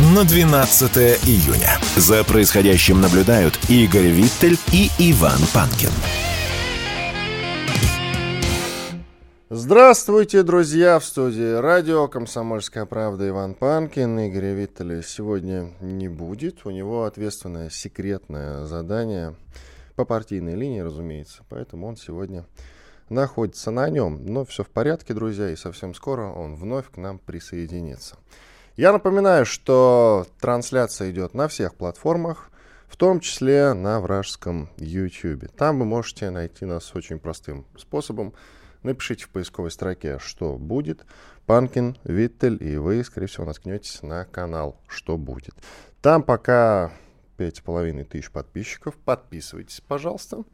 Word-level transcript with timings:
на 0.00 0.24
12 0.24 0.96
июня. 1.26 1.78
За 1.96 2.24
происходящим 2.24 3.00
наблюдают 3.00 3.58
Игорь 3.68 4.08
Виттель 4.08 4.58
и 4.72 4.88
Иван 4.98 5.38
Панкин. 5.52 5.90
Здравствуйте, 9.50 10.42
друзья, 10.42 10.98
в 10.98 11.04
студии 11.04 11.60
радио 11.60 12.08
«Комсомольская 12.08 12.86
правда» 12.86 13.28
Иван 13.28 13.54
Панкин. 13.54 14.28
Игоря 14.28 14.54
Виттеля 14.54 15.02
сегодня 15.02 15.72
не 15.82 16.08
будет. 16.08 16.64
У 16.64 16.70
него 16.70 17.04
ответственное 17.04 17.68
секретное 17.68 18.64
задание 18.64 19.36
по 19.94 20.06
партийной 20.06 20.54
линии, 20.54 20.80
разумеется. 20.80 21.42
Поэтому 21.50 21.86
он 21.86 21.96
сегодня 21.98 22.46
находится 23.10 23.70
на 23.70 23.90
нем. 23.90 24.24
Но 24.24 24.46
все 24.46 24.64
в 24.64 24.68
порядке, 24.68 25.12
друзья, 25.12 25.50
и 25.50 25.56
совсем 25.56 25.94
скоро 25.94 26.28
он 26.32 26.54
вновь 26.54 26.90
к 26.90 26.96
нам 26.96 27.18
присоединится. 27.18 28.16
Я 28.76 28.92
напоминаю, 28.92 29.44
что 29.44 30.26
трансляция 30.40 31.10
идет 31.10 31.34
на 31.34 31.46
всех 31.46 31.74
платформах, 31.74 32.50
в 32.88 32.96
том 32.96 33.20
числе 33.20 33.74
на 33.74 34.00
вражеском 34.00 34.70
YouTube. 34.78 35.50
Там 35.56 35.78
вы 35.78 35.84
можете 35.84 36.30
найти 36.30 36.64
нас 36.64 36.94
очень 36.94 37.18
простым 37.18 37.66
способом. 37.76 38.32
Напишите 38.82 39.26
в 39.26 39.28
поисковой 39.28 39.70
строке, 39.70 40.18
что 40.18 40.56
будет, 40.56 41.04
Панкин, 41.44 41.98
Виттель, 42.04 42.56
и 42.60 42.78
вы, 42.78 43.04
скорее 43.04 43.26
всего, 43.26 43.44
наткнетесь 43.44 44.02
на 44.02 44.24
канал 44.24 44.80
«Что 44.88 45.18
будет». 45.18 45.54
Там 46.00 46.22
пока 46.22 46.92
5,5 47.36 48.04
тысяч 48.04 48.30
подписчиков. 48.30 48.96
Подписывайтесь, 48.96 49.82
пожалуйста. 49.86 50.44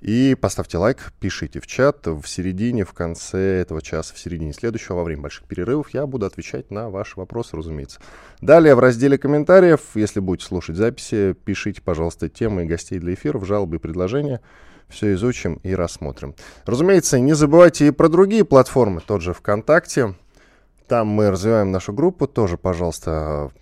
И 0.00 0.34
поставьте 0.34 0.78
лайк, 0.78 1.12
пишите 1.20 1.60
в 1.60 1.66
чат. 1.66 2.06
В 2.06 2.26
середине, 2.26 2.84
в 2.84 2.92
конце 2.92 3.60
этого 3.60 3.82
часа, 3.82 4.14
в 4.14 4.18
середине 4.18 4.52
следующего, 4.52 4.96
во 4.96 5.04
время 5.04 5.22
больших 5.22 5.44
перерывов, 5.44 5.90
я 5.92 6.06
буду 6.06 6.24
отвечать 6.26 6.70
на 6.70 6.88
ваши 6.88 7.18
вопросы, 7.18 7.56
разумеется. 7.56 8.00
Далее 8.40 8.74
в 8.74 8.78
разделе 8.78 9.18
комментариев, 9.18 9.80
если 9.94 10.20
будете 10.20 10.46
слушать 10.46 10.76
записи, 10.76 11.34
пишите, 11.44 11.82
пожалуйста, 11.82 12.28
темы 12.28 12.64
и 12.64 12.66
гостей 12.66 12.98
для 12.98 13.14
эфиров, 13.14 13.46
жалобы 13.46 13.76
и 13.76 13.78
предложения. 13.78 14.40
Все 14.88 15.12
изучим 15.14 15.60
и 15.62 15.74
рассмотрим. 15.74 16.34
Разумеется, 16.64 17.20
не 17.20 17.34
забывайте 17.34 17.86
и 17.86 17.90
про 17.92 18.08
другие 18.08 18.44
платформы, 18.44 19.00
тот 19.06 19.22
же 19.22 19.34
ВКонтакте. 19.34 20.14
Там 20.88 21.06
мы 21.06 21.30
развиваем 21.30 21.70
нашу 21.70 21.92
группу. 21.92 22.26
Тоже, 22.26 22.56
пожалуйста, 22.56 23.52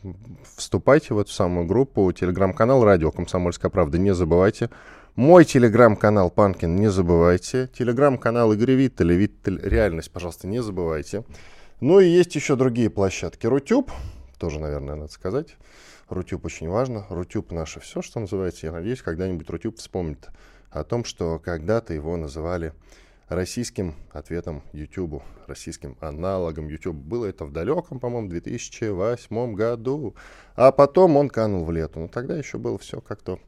вступайте 0.57 1.13
в 1.13 1.19
эту 1.19 1.31
самую 1.31 1.67
группу. 1.67 2.11
Телеграм-канал 2.13 2.83
«Радио 2.83 3.11
Комсомольская 3.11 3.71
правда». 3.71 3.99
Не 3.99 4.15
забывайте. 4.15 4.71
Мой 5.19 5.45
телеграм-канал 5.45 6.31
Панкин, 6.31 6.77
не 6.77 6.93
забывайте. 6.93 7.69
Телеграм-канал 7.77 8.53
Игорь 8.53 8.75
Виттель, 8.75 9.15
Виттель 9.15 9.61
Реальность, 9.65 10.13
пожалуйста, 10.13 10.47
не 10.47 10.63
забывайте. 10.63 11.25
Ну 11.81 11.99
и 11.99 12.07
есть 12.07 12.37
еще 12.37 12.55
другие 12.55 12.89
площадки. 12.89 13.45
Рутюб, 13.45 13.91
тоже, 14.39 14.61
наверное, 14.61 14.95
надо 14.95 15.11
сказать. 15.11 15.57
Рутюб 16.09 16.45
очень 16.45 16.69
важно. 16.69 17.05
Рутюб 17.11 17.51
наше 17.51 17.81
все, 17.81 18.01
что 18.01 18.21
называется. 18.21 18.67
Я 18.67 18.73
надеюсь, 18.73 19.03
когда-нибудь 19.03 19.51
Рутюб 19.51 19.79
вспомнит 19.79 20.29
о 20.71 20.85
том, 20.85 21.05
что 21.05 21.41
когда-то 21.41 21.93
его 21.95 22.17
называли 22.17 22.73
российским 23.29 23.97
ответом 24.13 24.63
YouTube, 24.73 25.25
российским 25.49 25.97
аналогом 25.99 26.69
YouTube. 26.69 26.95
Было 26.95 27.27
это 27.27 27.45
в 27.45 27.51
далеком, 27.51 27.99
по-моему, 27.99 28.29
2008 28.29 29.55
году. 29.55 30.15
А 30.55 30.71
потом 30.71 31.17
он 31.17 31.29
канул 31.29 31.65
в 31.65 31.73
лету. 31.73 31.99
Но 31.99 32.07
тогда 32.07 32.39
еще 32.39 32.57
было 32.59 32.79
все 32.79 33.01
как-то 33.01 33.41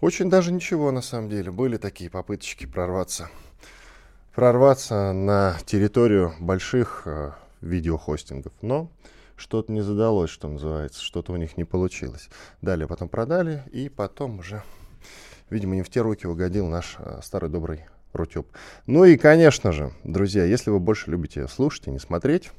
очень 0.00 0.30
даже 0.30 0.52
ничего, 0.52 0.90
на 0.92 1.02
самом 1.02 1.28
деле. 1.28 1.50
Были 1.50 1.76
такие 1.76 2.10
попыточки 2.10 2.66
прорваться. 2.66 3.28
Прорваться 4.34 5.12
на 5.12 5.56
территорию 5.66 6.34
больших 6.38 7.02
э, 7.06 7.32
видеохостингов. 7.60 8.52
Но 8.62 8.90
что-то 9.36 9.72
не 9.72 9.80
задалось, 9.80 10.30
что 10.30 10.48
называется. 10.48 11.02
Что-то 11.02 11.32
у 11.32 11.36
них 11.36 11.56
не 11.56 11.64
получилось. 11.64 12.28
Далее 12.62 12.86
потом 12.86 13.08
продали. 13.08 13.64
И 13.72 13.88
потом 13.88 14.38
уже, 14.38 14.62
видимо, 15.50 15.74
не 15.74 15.82
в 15.82 15.90
те 15.90 16.00
руки 16.00 16.26
угодил 16.26 16.68
наш 16.68 16.96
э, 16.98 17.20
старый 17.22 17.50
добрый 17.50 17.86
Рутюб. 18.12 18.46
Ну 18.86 19.04
и, 19.04 19.16
конечно 19.16 19.72
же, 19.72 19.92
друзья, 20.02 20.44
если 20.44 20.70
вы 20.70 20.80
больше 20.80 21.10
любите 21.10 21.46
слушать 21.46 21.88
и 21.88 21.90
не 21.90 21.98
смотреть, 21.98 22.50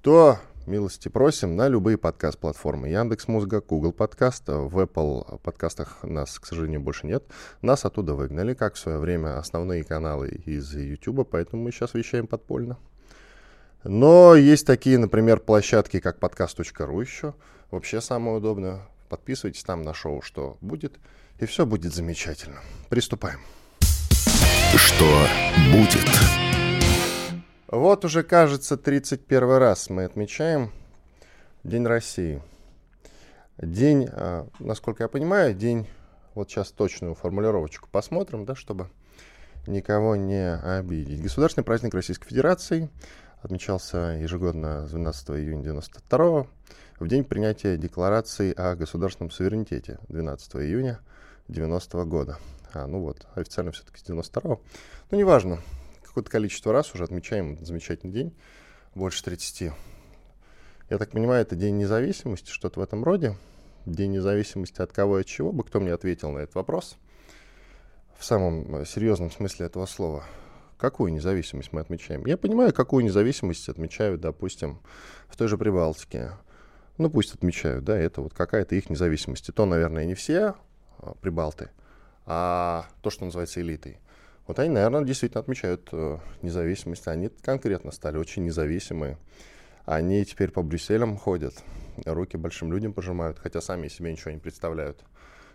то 0.00 0.38
Милости 0.66 1.08
просим 1.08 1.56
на 1.56 1.68
любые 1.68 1.98
подкаст-платформы. 1.98 2.88
Яндекс 2.88 3.28
Музыка, 3.28 3.60
Google 3.60 3.92
Подкаст. 3.92 4.44
В 4.48 4.78
Apple 4.78 5.38
подкастах 5.40 6.02
нас, 6.02 6.38
к 6.38 6.46
сожалению, 6.46 6.80
больше 6.80 7.06
нет. 7.06 7.22
Нас 7.60 7.84
оттуда 7.84 8.14
выгнали, 8.14 8.54
как 8.54 8.74
в 8.74 8.78
свое 8.78 8.96
время 8.96 9.38
основные 9.38 9.84
каналы 9.84 10.28
из 10.28 10.74
YouTube, 10.74 11.28
поэтому 11.30 11.62
мы 11.62 11.70
сейчас 11.70 11.92
вещаем 11.92 12.26
подпольно. 12.26 12.78
Но 13.82 14.34
есть 14.34 14.66
такие, 14.66 14.96
например, 14.96 15.40
площадки, 15.40 16.00
как 16.00 16.18
подкаст.ру 16.18 16.98
еще. 16.98 17.34
Вообще 17.70 18.00
самое 18.00 18.38
удобное. 18.38 18.88
Подписывайтесь 19.10 19.64
там 19.64 19.82
на 19.82 19.92
шоу, 19.92 20.22
что 20.22 20.56
будет, 20.62 20.94
и 21.40 21.44
все 21.44 21.66
будет 21.66 21.92
замечательно. 21.92 22.60
Приступаем. 22.88 23.40
Что 24.76 25.26
будет? 25.70 26.53
Вот 27.74 28.04
уже, 28.04 28.22
кажется, 28.22 28.76
31 28.76 29.56
раз 29.56 29.90
мы 29.90 30.04
отмечаем 30.04 30.70
День 31.64 31.84
России. 31.84 32.40
День, 33.58 34.08
а, 34.12 34.46
насколько 34.60 35.02
я 35.02 35.08
понимаю, 35.08 35.54
день, 35.54 35.88
вот 36.36 36.48
сейчас 36.48 36.70
точную 36.70 37.16
формулировочку 37.16 37.88
посмотрим, 37.90 38.44
да, 38.44 38.54
чтобы 38.54 38.90
никого 39.66 40.14
не 40.14 40.54
обидеть. 40.54 41.20
Государственный 41.20 41.64
праздник 41.64 41.94
Российской 41.94 42.28
Федерации 42.28 42.90
отмечался 43.42 44.18
ежегодно 44.20 44.86
с 44.86 44.90
12 44.90 45.30
июня 45.30 45.64
92 45.64 46.46
в 47.00 47.08
день 47.08 47.24
принятия 47.24 47.76
декларации 47.76 48.54
о 48.56 48.76
государственном 48.76 49.32
суверенитете 49.32 49.98
12 50.10 50.54
июня 50.58 51.00
90 51.48 52.04
года. 52.04 52.38
А, 52.72 52.86
ну 52.86 53.00
вот, 53.00 53.26
официально 53.34 53.72
все-таки 53.72 53.98
с 53.98 54.04
92 54.04 54.58
Ну, 55.10 55.18
неважно, 55.18 55.58
какое-то 56.14 56.30
количество 56.30 56.72
раз 56.72 56.94
уже 56.94 57.02
отмечаем 57.02 57.54
этот 57.54 57.66
замечательный 57.66 58.12
день, 58.12 58.32
больше 58.94 59.24
30. 59.24 59.72
Я 60.88 60.98
так 60.98 61.10
понимаю, 61.10 61.42
это 61.42 61.56
День 61.56 61.76
независимости, 61.76 62.50
что-то 62.50 62.78
в 62.78 62.82
этом 62.84 63.02
роде. 63.02 63.36
День 63.84 64.12
независимости 64.12 64.80
от 64.80 64.92
кого 64.92 65.18
и 65.18 65.22
от 65.22 65.26
чего 65.26 65.50
бы, 65.50 65.64
кто 65.64 65.80
мне 65.80 65.92
ответил 65.92 66.30
на 66.30 66.38
этот 66.38 66.54
вопрос. 66.54 66.96
В 68.16 68.24
самом 68.24 68.76
э, 68.76 68.84
серьезном 68.84 69.32
смысле 69.32 69.66
этого 69.66 69.86
слова. 69.86 70.22
Какую 70.78 71.12
независимость 71.12 71.72
мы 71.72 71.80
отмечаем? 71.80 72.24
Я 72.26 72.36
понимаю, 72.36 72.72
какую 72.72 73.04
независимость 73.04 73.68
отмечают, 73.68 74.20
допустим, 74.20 74.78
в 75.26 75.36
той 75.36 75.48
же 75.48 75.58
Прибалтике. 75.58 76.30
Ну, 76.96 77.10
пусть 77.10 77.34
отмечают, 77.34 77.84
да, 77.84 77.98
это 77.98 78.20
вот 78.20 78.34
какая-то 78.34 78.76
их 78.76 78.88
независимость. 78.88 79.48
И 79.48 79.52
то, 79.52 79.66
наверное, 79.66 80.04
не 80.04 80.14
все 80.14 80.54
а, 80.98 81.14
прибалты, 81.20 81.70
а 82.24 82.86
то, 83.02 83.10
что 83.10 83.24
называется 83.24 83.60
элитой. 83.60 83.98
Вот 84.46 84.58
они, 84.58 84.68
наверное, 84.68 85.04
действительно 85.04 85.40
отмечают 85.40 85.88
э, 85.92 86.18
независимость. 86.42 87.08
Они 87.08 87.28
конкретно 87.28 87.92
стали 87.92 88.18
очень 88.18 88.44
независимые. 88.44 89.18
Они 89.86 90.24
теперь 90.24 90.50
по 90.50 90.62
Брюсселям 90.62 91.16
ходят, 91.16 91.54
руки 92.04 92.36
большим 92.36 92.72
людям 92.72 92.92
пожимают, 92.92 93.38
хотя 93.38 93.60
сами 93.60 93.88
себе 93.88 94.12
ничего 94.12 94.30
не 94.30 94.38
представляют. 94.38 95.04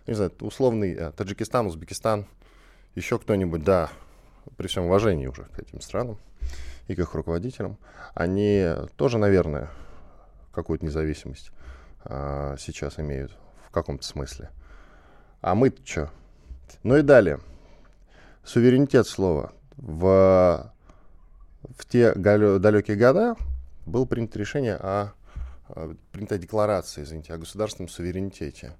Не 0.06 0.14
знаю, 0.14 0.32
условный 0.40 0.94
э, 0.94 1.12
Таджикистан, 1.12 1.66
Узбекистан, 1.66 2.26
еще 2.94 3.18
кто-нибудь, 3.18 3.62
да, 3.62 3.90
при 4.56 4.66
всем 4.66 4.84
уважении 4.84 5.26
уже 5.26 5.44
к 5.44 5.58
этим 5.58 5.80
странам 5.80 6.18
и 6.88 6.94
к 6.94 6.98
их 6.98 7.14
руководителям, 7.14 7.78
они 8.14 8.66
тоже, 8.96 9.18
наверное, 9.18 9.70
какую-то 10.52 10.84
независимость 10.84 11.52
а, 12.04 12.56
сейчас 12.58 12.98
имеют 12.98 13.36
в 13.66 13.70
каком-то 13.70 14.04
смысле. 14.04 14.50
А 15.40 15.54
мы-то 15.54 15.86
что? 15.86 16.10
Ну 16.82 16.96
и 16.96 17.02
далее 17.02 17.40
суверенитет 18.44 19.06
слова. 19.06 19.52
В, 19.76 20.72
в 21.76 21.86
те 21.88 22.12
далекие 22.14 22.96
года 22.96 23.36
было 23.86 24.04
принято 24.04 24.38
решение 24.38 24.76
о, 24.76 25.12
принята 26.12 26.38
декларация, 26.38 27.04
извините, 27.04 27.32
о 27.32 27.38
государственном 27.38 27.88
суверенитете. 27.88 28.72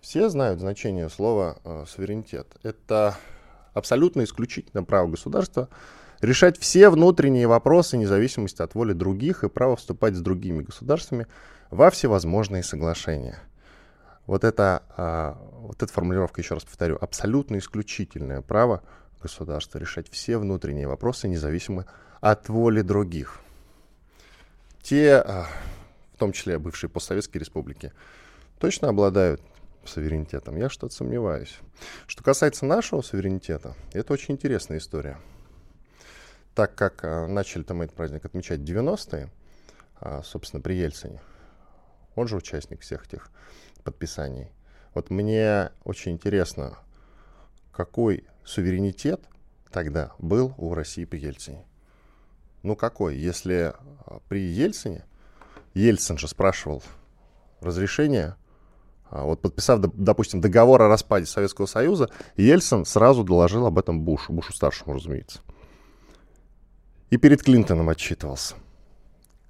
Все 0.00 0.28
знают 0.28 0.60
значение 0.60 1.08
слова 1.08 1.58
э, 1.64 1.84
суверенитет. 1.88 2.46
Это 2.62 3.16
абсолютно 3.72 4.24
исключительно 4.24 4.84
право 4.84 5.08
государства 5.08 5.68
решать 6.20 6.58
все 6.58 6.90
внутренние 6.90 7.46
вопросы 7.46 7.96
независимости 7.96 8.62
от 8.62 8.74
воли 8.74 8.92
других 8.92 9.44
и 9.44 9.48
право 9.48 9.76
вступать 9.76 10.14
с 10.14 10.20
другими 10.20 10.62
государствами 10.62 11.26
во 11.70 11.90
всевозможные 11.90 12.62
соглашения. 12.62 13.38
Вот 14.26 14.44
это, 14.44 14.82
а, 14.96 15.38
вот 15.60 15.82
эта 15.82 15.92
формулировка, 15.92 16.40
еще 16.40 16.54
раз 16.54 16.64
повторю, 16.64 16.98
абсолютно 17.00 17.58
исключительное 17.58 18.40
право 18.40 18.82
государства 19.22 19.78
решать 19.78 20.10
все 20.10 20.38
внутренние 20.38 20.88
вопросы, 20.88 21.28
независимо 21.28 21.86
от 22.20 22.48
воли 22.48 22.82
других. 22.82 23.40
Те, 24.82 25.16
а, 25.16 25.46
в 26.14 26.18
том 26.18 26.32
числе 26.32 26.58
бывшие 26.58 26.88
постсоветские 26.88 27.40
республики, 27.40 27.92
точно 28.58 28.88
обладают 28.88 29.42
суверенитетом? 29.84 30.56
Я 30.56 30.70
что-то 30.70 30.94
сомневаюсь. 30.94 31.58
Что 32.06 32.22
касается 32.22 32.64
нашего 32.64 33.02
суверенитета, 33.02 33.74
это 33.92 34.12
очень 34.12 34.34
интересная 34.34 34.78
история. 34.78 35.18
Так 36.54 36.74
как 36.74 37.04
а, 37.04 37.26
начали-то 37.26 37.74
мы 37.74 37.84
этот 37.84 37.96
праздник 37.96 38.24
отмечать 38.24 38.60
в 38.60 38.64
90-е, 38.64 39.30
а, 40.00 40.22
собственно, 40.22 40.62
при 40.62 40.74
Ельцине, 40.74 41.20
он 42.14 42.28
же 42.28 42.36
участник 42.36 42.80
всех 42.80 43.06
этих 43.06 43.28
подписаний. 43.84 44.48
Вот 44.94 45.10
мне 45.10 45.70
очень 45.84 46.12
интересно, 46.12 46.78
какой 47.72 48.24
суверенитет 48.44 49.20
тогда 49.70 50.12
был 50.18 50.54
у 50.58 50.74
России 50.74 51.04
при 51.04 51.18
Ельцине. 51.18 51.64
Ну 52.62 52.76
какой? 52.76 53.16
Если 53.16 53.74
а, 54.06 54.20
при 54.28 54.40
Ельцине, 54.40 55.04
Ельцин 55.74 56.18
же 56.18 56.28
спрашивал 56.28 56.82
разрешение 57.60 58.36
а 59.14 59.22
вот 59.22 59.40
подписав, 59.40 59.80
допустим, 59.80 60.40
договор 60.40 60.82
о 60.82 60.88
распаде 60.88 61.26
Советского 61.26 61.66
Союза, 61.66 62.10
Ельцин 62.36 62.84
сразу 62.84 63.22
доложил 63.22 63.64
об 63.64 63.78
этом 63.78 64.00
Бушу, 64.00 64.32
Бушу-старшему, 64.32 64.94
разумеется. 64.94 65.38
И 67.10 67.16
перед 67.16 67.40
Клинтоном 67.40 67.88
отчитывался. 67.90 68.56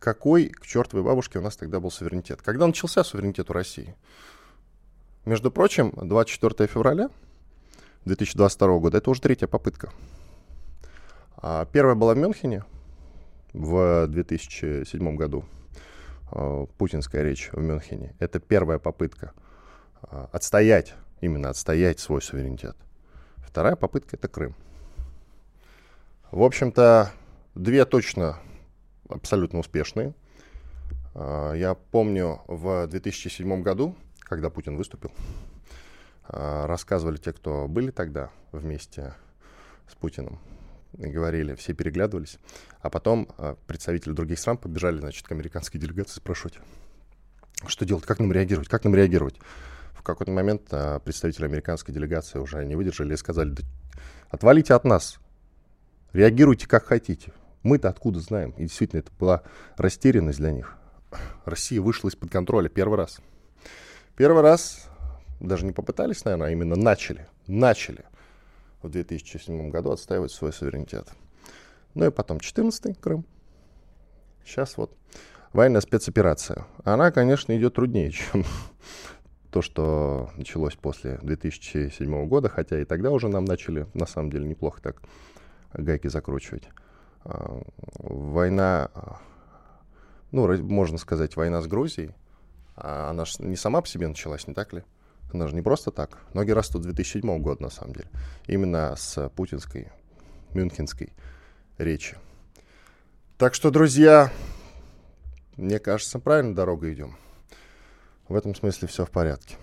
Какой 0.05 0.51
к 0.51 0.67
чертовой 0.67 1.03
бабушке 1.03 1.39
у 1.39 1.43
нас 1.43 1.57
тогда 1.57 1.81
был 1.81 1.91
суверенитет? 1.91 2.43
Когда 2.43 2.67
начался 2.67 3.03
суверенитет 3.03 3.49
у 3.49 3.55
России? 3.55 3.95
Между 5.25 5.51
прочим, 5.51 5.95
24 5.97 6.69
февраля 6.69 7.09
2022 8.05 8.79
года, 8.81 8.99
это 8.99 9.09
уже 9.09 9.23
третья 9.23 9.47
попытка. 9.47 9.91
А 11.39 11.65
первая 11.65 11.95
была 11.95 12.13
в 12.13 12.19
Мюнхене 12.19 12.65
в 13.55 14.07
2007 14.09 15.17
году. 15.17 15.47
А, 16.31 16.67
путинская 16.77 17.23
речь 17.23 17.49
в 17.51 17.63
Мюнхене. 17.63 18.15
Это 18.19 18.41
первая 18.41 18.79
попытка– 18.79 19.33
а, 20.03 20.29
отстоять, 20.33 20.93
именно 21.23 21.49
отстоять 21.49 21.99
свой 21.99 22.21
суверенитет. 22.21 22.77
Вторая 23.39 23.75
попытка— 23.75 24.17
это 24.19 24.29
Крым. 24.29 24.55
В 26.31 26.43
общем-то, 26.43 27.11
две 27.55 27.87
точно 27.87 28.39
абсолютно 29.09 29.59
успешные. 29.59 30.15
А, 31.15 31.53
я 31.53 31.75
помню, 31.75 32.43
в 32.47 32.87
2007 32.87 33.63
году, 33.63 33.95
когда 34.21 34.51
Путин 34.51 34.77
выступил, 34.77 35.13
а, 36.29 36.67
рассказывали 36.67 37.17
те, 37.17 37.33
кто 37.33 37.69
были 37.69 37.91
тогда 37.91 38.31
вместе 38.53 39.15
с 39.89 39.95
Путиным, 39.95 40.39
говорили, 40.93 41.55
все 41.55 41.75
переглядывались. 41.75 42.39
А 42.81 42.91
потом 42.91 43.29
представители 43.67 44.13
других 44.13 44.39
стран 44.39 44.59
побежали, 44.59 44.99
значит, 44.99 45.27
к 45.27 45.33
американской 45.33 45.81
делегации 45.81 46.17
спрашивать, 46.17 46.59
что 47.67 47.85
делать, 47.85 48.05
как 48.05 48.21
нам 48.21 48.33
реагировать, 48.33 48.69
как 48.69 48.85
нам 48.85 48.95
реагировать 48.95 49.37
какой-то 50.05 50.31
момент 50.31 50.69
а, 50.71 51.01
представители 51.01 51.47
американской 51.47 51.93
делегации 51.93 52.39
уже 52.39 52.65
не 52.65 52.77
выдержали 52.77 53.15
и 53.15 53.17
сказали, 53.17 53.51
да, 53.51 53.63
отвалите 54.29 54.75
от 54.75 54.85
нас, 54.85 55.19
реагируйте 56.13 56.69
как 56.69 56.85
хотите. 56.85 57.33
Мы-то 57.65 57.89
откуда 57.89 58.21
знаем? 58.21 58.51
И 58.53 58.63
действительно, 58.63 59.01
это 59.01 59.11
была 59.19 59.43
растерянность 59.77 60.39
для 60.39 60.53
них. 60.53 60.77
Россия 61.45 61.81
вышла 61.81 62.09
из-под 62.09 62.31
контроля 62.31 62.69
первый 62.69 62.97
раз. 62.97 63.21
Первый 64.17 64.43
раз 64.43 64.87
даже 65.41 65.65
не 65.65 65.73
попытались, 65.73 66.25
наверное, 66.25 66.49
а 66.49 66.51
именно 66.51 66.77
начали, 66.77 67.27
начали 67.47 68.05
в 68.83 68.91
2007 68.91 69.71
году 69.71 69.91
отстаивать 69.91 70.31
свой 70.31 70.53
суверенитет. 70.53 71.09
Ну 71.95 72.07
и 72.07 72.11
потом 72.11 72.37
14-й 72.37 72.95
Крым. 72.95 73.25
Сейчас 74.45 74.77
вот 74.77 74.95
военная 75.55 75.81
спецоперация. 75.81 76.67
Она, 76.85 77.11
конечно, 77.13 77.57
идет 77.57 77.75
труднее, 77.75 78.11
чем 78.13 78.45
то, 79.51 79.63
что 79.63 80.31
началось 80.37 80.75
после 80.75 81.19
2007 81.23 82.29
года, 82.29 82.51
хотя 82.51 82.79
и 82.79 82.85
тогда 82.85 83.11
уже 83.11 83.29
нам 83.29 83.47
начали, 83.47 83.87
на 83.95 84.05
самом 84.05 84.31
деле, 84.31 84.47
неплохо 84.47 84.83
так 84.83 85.03
гайки 85.73 86.09
закручивать. 86.09 86.69
А, 87.25 87.63
война, 87.99 88.91
ну, 90.31 90.57
можно 90.63 90.99
сказать, 90.99 91.37
война 91.37 91.63
с 91.63 91.67
Грузией, 91.67 92.15
а 92.77 93.11
она 93.11 93.25
же 93.25 93.37
не 93.39 93.57
сама 93.57 93.81
по 93.81 93.89
себе 93.89 94.09
началась, 94.09 94.47
не 94.47 94.55
так 94.55 94.73
ли? 94.73 94.83
Она 95.33 95.49
же 95.49 95.55
не 95.55 95.63
просто 95.63 95.91
так. 95.91 96.19
Ноги 96.33 96.53
растут 96.53 96.83
2007 96.83 97.41
года, 97.41 97.63
на 97.63 97.71
самом 97.71 97.95
деле. 97.95 98.09
Именно 98.47 98.95
с 98.97 99.29
путинской, 99.31 99.89
мюнхенской 100.53 101.13
речи. 101.79 102.17
Так 103.37 103.55
что, 103.55 103.71
друзья, 103.71 104.31
мне 105.57 105.81
кажется, 105.81 106.21
правильно 106.21 106.55
дорогой 106.55 106.95
идем. 106.95 107.17
В 108.29 108.37
этом 108.37 108.55
смысле 108.55 108.87
все 108.87 109.05
в 109.05 109.11
порядке. 109.11 109.57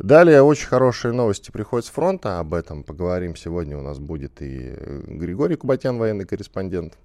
Далее 0.00 0.42
очень 0.42 0.66
хорошие 0.66 1.12
новости 1.12 1.52
приходят 1.52 1.86
с 1.86 1.90
фронта. 1.90 2.40
Об 2.40 2.52
этом 2.54 2.82
поговорим 2.82 3.36
сегодня. 3.36 3.78
У 3.78 3.80
нас 3.80 4.00
будет 4.00 4.42
и 4.42 4.74
э, 4.76 5.02
Григорий 5.06 5.54
Кубатян, 5.54 5.98
военный 5.98 6.26
корреспондент, 6.26 6.98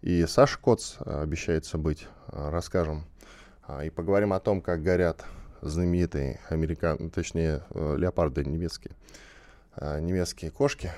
и 0.00 0.24
Саша 0.26 0.56
Коц 0.60 0.94
э, 1.00 1.22
обещается 1.22 1.76
быть. 1.76 2.06
Э, 2.28 2.50
расскажем 2.50 3.04
а, 3.66 3.84
и 3.84 3.90
поговорим 3.90 4.32
о 4.32 4.38
том, 4.38 4.62
как 4.62 4.80
горят 4.80 5.24
знаменитые 5.60 6.38
американ... 6.48 7.10
точнее, 7.10 7.64
леопарды 7.74 8.44
немецкие. 8.44 8.94
Немецкие 9.76 10.52
кошки. 10.52 10.92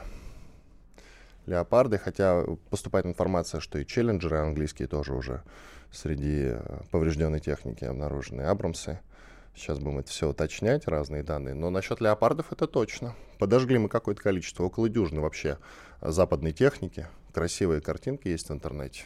Леопарды, 1.47 1.97
хотя 1.97 2.45
поступает 2.69 3.07
информация, 3.07 3.61
что 3.61 3.79
и 3.79 3.87
челленджеры 3.87 4.37
английские 4.37 4.87
тоже 4.87 5.15
уже 5.15 5.43
среди 5.91 6.57
поврежденной 6.91 7.41
техники 7.41 7.85
обнаружены. 7.85 8.43
Абрамсы– 8.43 9.01
Сейчас 9.55 9.79
будем 9.79 9.99
это 9.99 10.11
все 10.11 10.31
уточнять, 10.31 10.87
разные 10.87 11.23
данные. 11.23 11.55
Но 11.55 11.71
насчет 11.71 12.01
леопардов 12.01 12.53
это 12.53 12.67
точно. 12.67 13.15
Подожгли 13.39 13.79
мы 13.79 13.89
какое-то 13.89 14.23
количество, 14.23 14.65
около 14.65 14.89
дюжины 14.89 15.21
вообще 15.21 15.59
западной 16.01 16.53
техники. 16.53 17.07
Красивые 17.33 17.81
картинки 17.81 18.29
есть 18.29 18.49
в 18.49 18.53
интернете. 18.53 19.05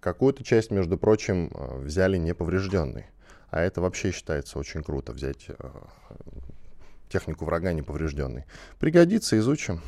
Какую-то 0.00 0.44
часть, 0.44 0.70
между 0.70 0.96
прочим, 0.98 1.50
э, 1.52 1.78
взяли 1.78 2.16
неповрежденной. 2.16 3.06
А 3.50 3.60
это 3.60 3.80
вообще 3.80 4.12
считается 4.12 4.58
очень 4.58 4.82
круто, 4.82 5.12
взять 5.12 5.46
э, 5.48 5.54
технику 7.08 7.44
врага 7.44 7.72
неповрежденной. 7.72 8.44
Пригодится, 8.78 9.38
изучим. 9.38 9.82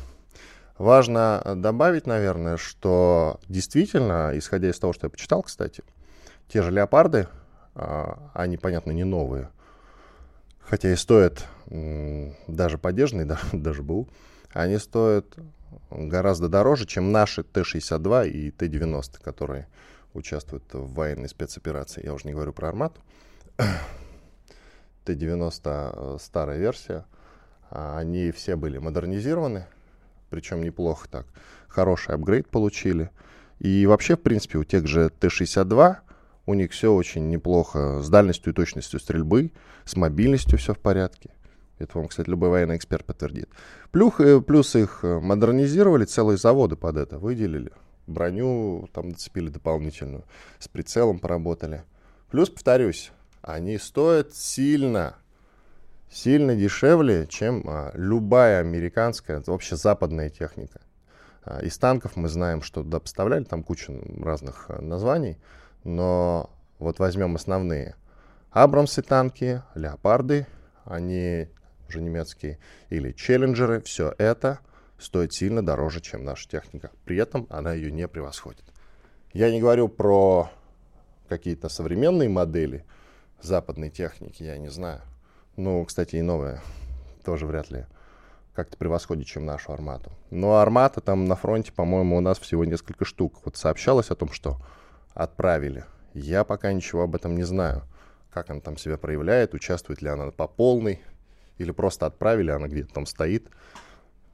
Важно 0.77 1.43
добавить, 1.57 2.07
наверное, 2.07 2.55
что 2.55 3.39
действительно, 3.49 4.31
исходя 4.35 4.69
из 4.69 4.79
того, 4.79 4.93
что 4.93 5.07
я 5.07 5.09
почитал, 5.09 5.43
кстати, 5.43 5.83
те 6.47 6.61
же 6.61 6.71
леопарды, 6.71 7.27
а, 7.75 8.31
они, 8.33 8.57
понятно, 8.57 8.91
не 8.91 9.03
новые, 9.03 9.49
хотя 10.69 10.91
и 10.91 10.95
стоят 10.95 11.45
даже 12.47 12.77
поддержанные, 12.77 13.25
да, 13.27 13.39
даже 13.51 13.83
БУ, 13.83 14.07
они 14.53 14.77
стоят 14.77 15.25
гораздо 15.89 16.47
дороже, 16.47 16.85
чем 16.85 17.11
наши 17.11 17.43
Т-62 17.43 18.29
и 18.29 18.51
Т-90, 18.51 19.21
которые 19.21 19.67
участвуют 20.13 20.63
в 20.73 20.93
военной 20.93 21.29
спецоперации. 21.29 22.03
Я 22.03 22.13
уже 22.13 22.27
не 22.27 22.33
говорю 22.33 22.53
про 22.53 22.69
армату. 22.69 22.99
Т-90 25.05 25.61
э, 25.63 26.17
старая 26.19 26.57
версия. 26.57 27.05
А 27.69 27.99
они 27.99 28.31
все 28.31 28.55
были 28.55 28.79
модернизированы, 28.79 29.67
причем 30.31 30.63
неплохо 30.63 31.07
так. 31.07 31.27
Хороший 31.67 32.15
апгрейд 32.15 32.47
получили. 32.49 33.11
И 33.59 33.85
вообще, 33.85 34.15
в 34.15 34.21
принципе, 34.21 34.57
у 34.57 34.63
тех 34.63 34.87
же 34.87 35.09
Т-62 35.09 35.97
у 36.49 36.55
них 36.55 36.71
все 36.71 36.91
очень 36.91 37.29
неплохо 37.29 38.01
с 38.01 38.09
дальностью 38.09 38.51
и 38.51 38.55
точностью 38.55 38.99
стрельбы, 38.99 39.51
с 39.85 39.95
мобильностью 39.95 40.57
все 40.57 40.73
в 40.73 40.79
порядке. 40.79 41.29
Это 41.77 41.99
вам, 41.99 42.07
кстати, 42.07 42.27
любой 42.27 42.49
военный 42.49 42.75
эксперт 42.75 43.05
подтвердит. 43.05 43.49
Плюх, 43.91 44.19
э, 44.19 44.41
плюс 44.41 44.75
их 44.75 45.01
э, 45.03 45.19
модернизировали, 45.19 46.05
целые 46.05 46.37
заводы 46.37 46.75
под 46.75 46.97
это 46.97 47.19
выделили. 47.19 47.71
Броню 48.07 48.89
там 48.91 49.09
нацепили 49.09 49.49
дополнительную, 49.49 50.25
с 50.57 50.67
прицелом 50.67 51.19
поработали. 51.19 51.83
Плюс, 52.31 52.49
повторюсь, 52.49 53.11
они 53.43 53.77
стоят 53.77 54.33
сильно, 54.33 55.17
сильно 56.09 56.55
дешевле, 56.55 57.27
чем 57.27 57.63
а, 57.67 57.91
любая 57.93 58.59
американская, 58.61 59.43
вообще 59.45 59.75
западная 59.75 60.31
техника. 60.31 60.81
А, 61.43 61.59
из 61.59 61.77
танков 61.77 62.15
мы 62.15 62.27
знаем, 62.27 62.63
что 62.63 62.81
туда 62.81 62.99
поставляли, 62.99 63.43
там 63.43 63.63
куча 63.63 63.93
разных 64.19 64.65
а, 64.69 64.81
названий 64.81 65.37
но 65.83 66.49
вот 66.79 66.99
возьмем 66.99 67.35
основные. 67.35 67.95
Абрамсы 68.51 69.01
танки, 69.01 69.61
леопарды, 69.75 70.47
они 70.85 71.47
уже 71.87 72.01
немецкие, 72.01 72.59
или 72.89 73.11
челленджеры, 73.11 73.81
все 73.81 74.13
это 74.17 74.59
стоит 74.97 75.33
сильно 75.33 75.65
дороже, 75.65 76.01
чем 76.01 76.23
наша 76.23 76.47
техника. 76.47 76.91
При 77.05 77.17
этом 77.17 77.47
она 77.49 77.73
ее 77.73 77.91
не 77.91 78.07
превосходит. 78.07 78.63
Я 79.33 79.51
не 79.51 79.59
говорю 79.59 79.87
про 79.87 80.49
какие-то 81.27 81.69
современные 81.69 82.29
модели 82.29 82.85
западной 83.41 83.89
техники, 83.89 84.43
я 84.43 84.57
не 84.57 84.69
знаю. 84.69 85.01
Ну, 85.55 85.83
кстати, 85.85 86.15
и 86.17 86.21
новая 86.21 86.61
тоже 87.23 87.45
вряд 87.45 87.69
ли 87.69 87.85
как-то 88.53 88.77
превосходит, 88.77 89.27
чем 89.27 89.45
нашу 89.45 89.71
армату. 89.71 90.11
Но 90.31 90.57
армата 90.57 90.99
там 90.99 91.25
на 91.25 91.35
фронте, 91.35 91.71
по-моему, 91.71 92.17
у 92.17 92.21
нас 92.21 92.39
всего 92.39 92.65
несколько 92.65 93.05
штук. 93.05 93.39
Вот 93.45 93.55
сообщалось 93.55 94.11
о 94.11 94.15
том, 94.15 94.31
что 94.31 94.59
отправили. 95.13 95.85
Я 96.13 96.43
пока 96.43 96.71
ничего 96.73 97.03
об 97.03 97.15
этом 97.15 97.35
не 97.35 97.43
знаю. 97.43 97.83
Как 98.31 98.49
она 98.49 98.61
там 98.61 98.77
себя 98.77 98.97
проявляет, 98.97 99.53
участвует 99.53 100.01
ли 100.01 100.09
она 100.09 100.31
по 100.31 100.47
полной, 100.47 101.01
или 101.57 101.71
просто 101.71 102.05
отправили, 102.05 102.51
она 102.51 102.67
где-то 102.67 102.93
там 102.93 103.05
стоит. 103.05 103.49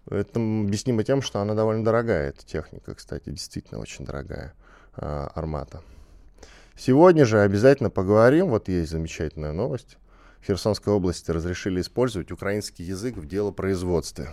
Это 0.10 0.40
объяснимо 0.40 1.04
тем, 1.04 1.22
что 1.22 1.40
она 1.42 1.56
довольно 1.56 1.84
дорогая, 1.84 2.30
эта 2.30 2.46
техника, 2.46 2.94
кстати, 2.94 3.30
действительно 3.30 3.80
очень 3.80 4.06
дорогая, 4.06 4.54
а, 4.96 5.32
армата. 5.34 5.82
Сегодня 6.78 7.26
же 7.26 7.42
обязательно 7.42 7.90
поговорим, 7.90 8.50
вот 8.50 8.68
есть 8.68 8.92
замечательная 8.92 9.52
новость. 9.52 9.98
В 10.42 10.46
Херсонской 10.46 10.94
области 10.94 11.32
разрешили 11.32 11.82
использовать 11.82 12.32
украинский 12.32 12.86
язык 12.86 13.16
в 13.18 13.28
делопроизводстве. 13.28 14.30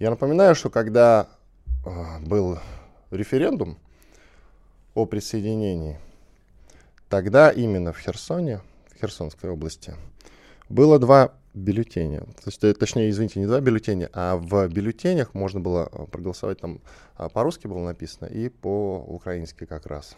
Я 0.00 0.10
напоминаю, 0.10 0.56
что 0.56 0.68
когда 0.68 1.28
а, 1.84 2.18
был 2.20 2.58
референдум 3.12 3.78
о 4.96 5.06
присоединении, 5.06 6.00
тогда 7.08 7.50
именно 7.50 7.92
в 7.92 7.98
Херсоне, 7.98 8.60
в 8.92 9.00
Херсонской 9.00 9.50
области, 9.50 9.94
было 10.68 10.98
два 10.98 11.34
бюллетеня. 11.54 12.20
То 12.20 12.46
есть, 12.46 12.64
э, 12.64 12.74
точнее, 12.74 13.10
извините, 13.10 13.38
не 13.38 13.46
два 13.46 13.60
бюллетеня, 13.60 14.10
а 14.12 14.36
в 14.36 14.66
бюллетенях 14.68 15.34
можно 15.34 15.60
было 15.60 15.88
э, 15.92 16.06
проголосовать 16.06 16.60
там 16.60 16.80
а, 17.14 17.28
по-русски 17.28 17.66
было 17.66 17.84
написано 17.84 18.26
и 18.26 18.48
по-украински 18.48 19.66
как 19.66 19.86
раз. 19.86 20.16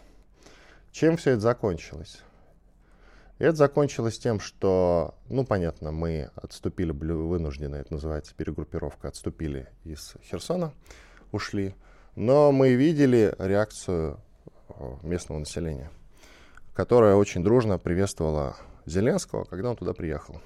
Чем 0.91 1.17
все 1.17 1.31
это 1.31 1.41
закончилось? 1.41 2.19
это 3.39 3.55
закончилось 3.55 4.19
тем, 4.19 4.39
что, 4.39 5.15
ну, 5.29 5.45
понятно, 5.45 5.91
мы 5.91 6.29
отступили, 6.35 6.91
были 6.91 7.13
вынуждены, 7.13 7.77
это 7.77 7.93
называется 7.93 8.35
перегруппировка, 8.35 9.07
отступили 9.07 9.69
из 9.85 10.15
Херсона, 10.23 10.73
ушли. 11.31 11.73
Но 12.15 12.51
мы 12.51 12.73
видели 12.73 13.33
реакцию 13.39 14.19
местного 15.03 15.39
населения, 15.39 15.91
которое 16.73 17.15
очень 17.15 17.43
дружно 17.43 17.77
приветствовало 17.77 18.57
Зеленского, 18.85 19.45
когда 19.45 19.69
он 19.69 19.75
туда 19.75 19.93
приехал. 19.93 20.41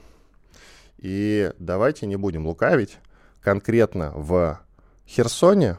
И 0.97 1.51
давайте 1.59 2.05
не 2.05 2.15
будем 2.15 2.47
лукавить. 2.47 2.97
Конкретно 3.41 4.11
в 4.15 4.59
Херсоне 5.05 5.77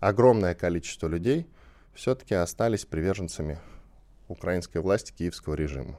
огромное 0.00 0.54
количество 0.54 1.06
людей 1.06 1.46
все-таки 1.94 2.34
остались 2.34 2.84
приверженцами 2.84 3.58
украинской 4.28 4.78
власти, 4.78 5.12
киевского 5.12 5.54
режима. 5.54 5.96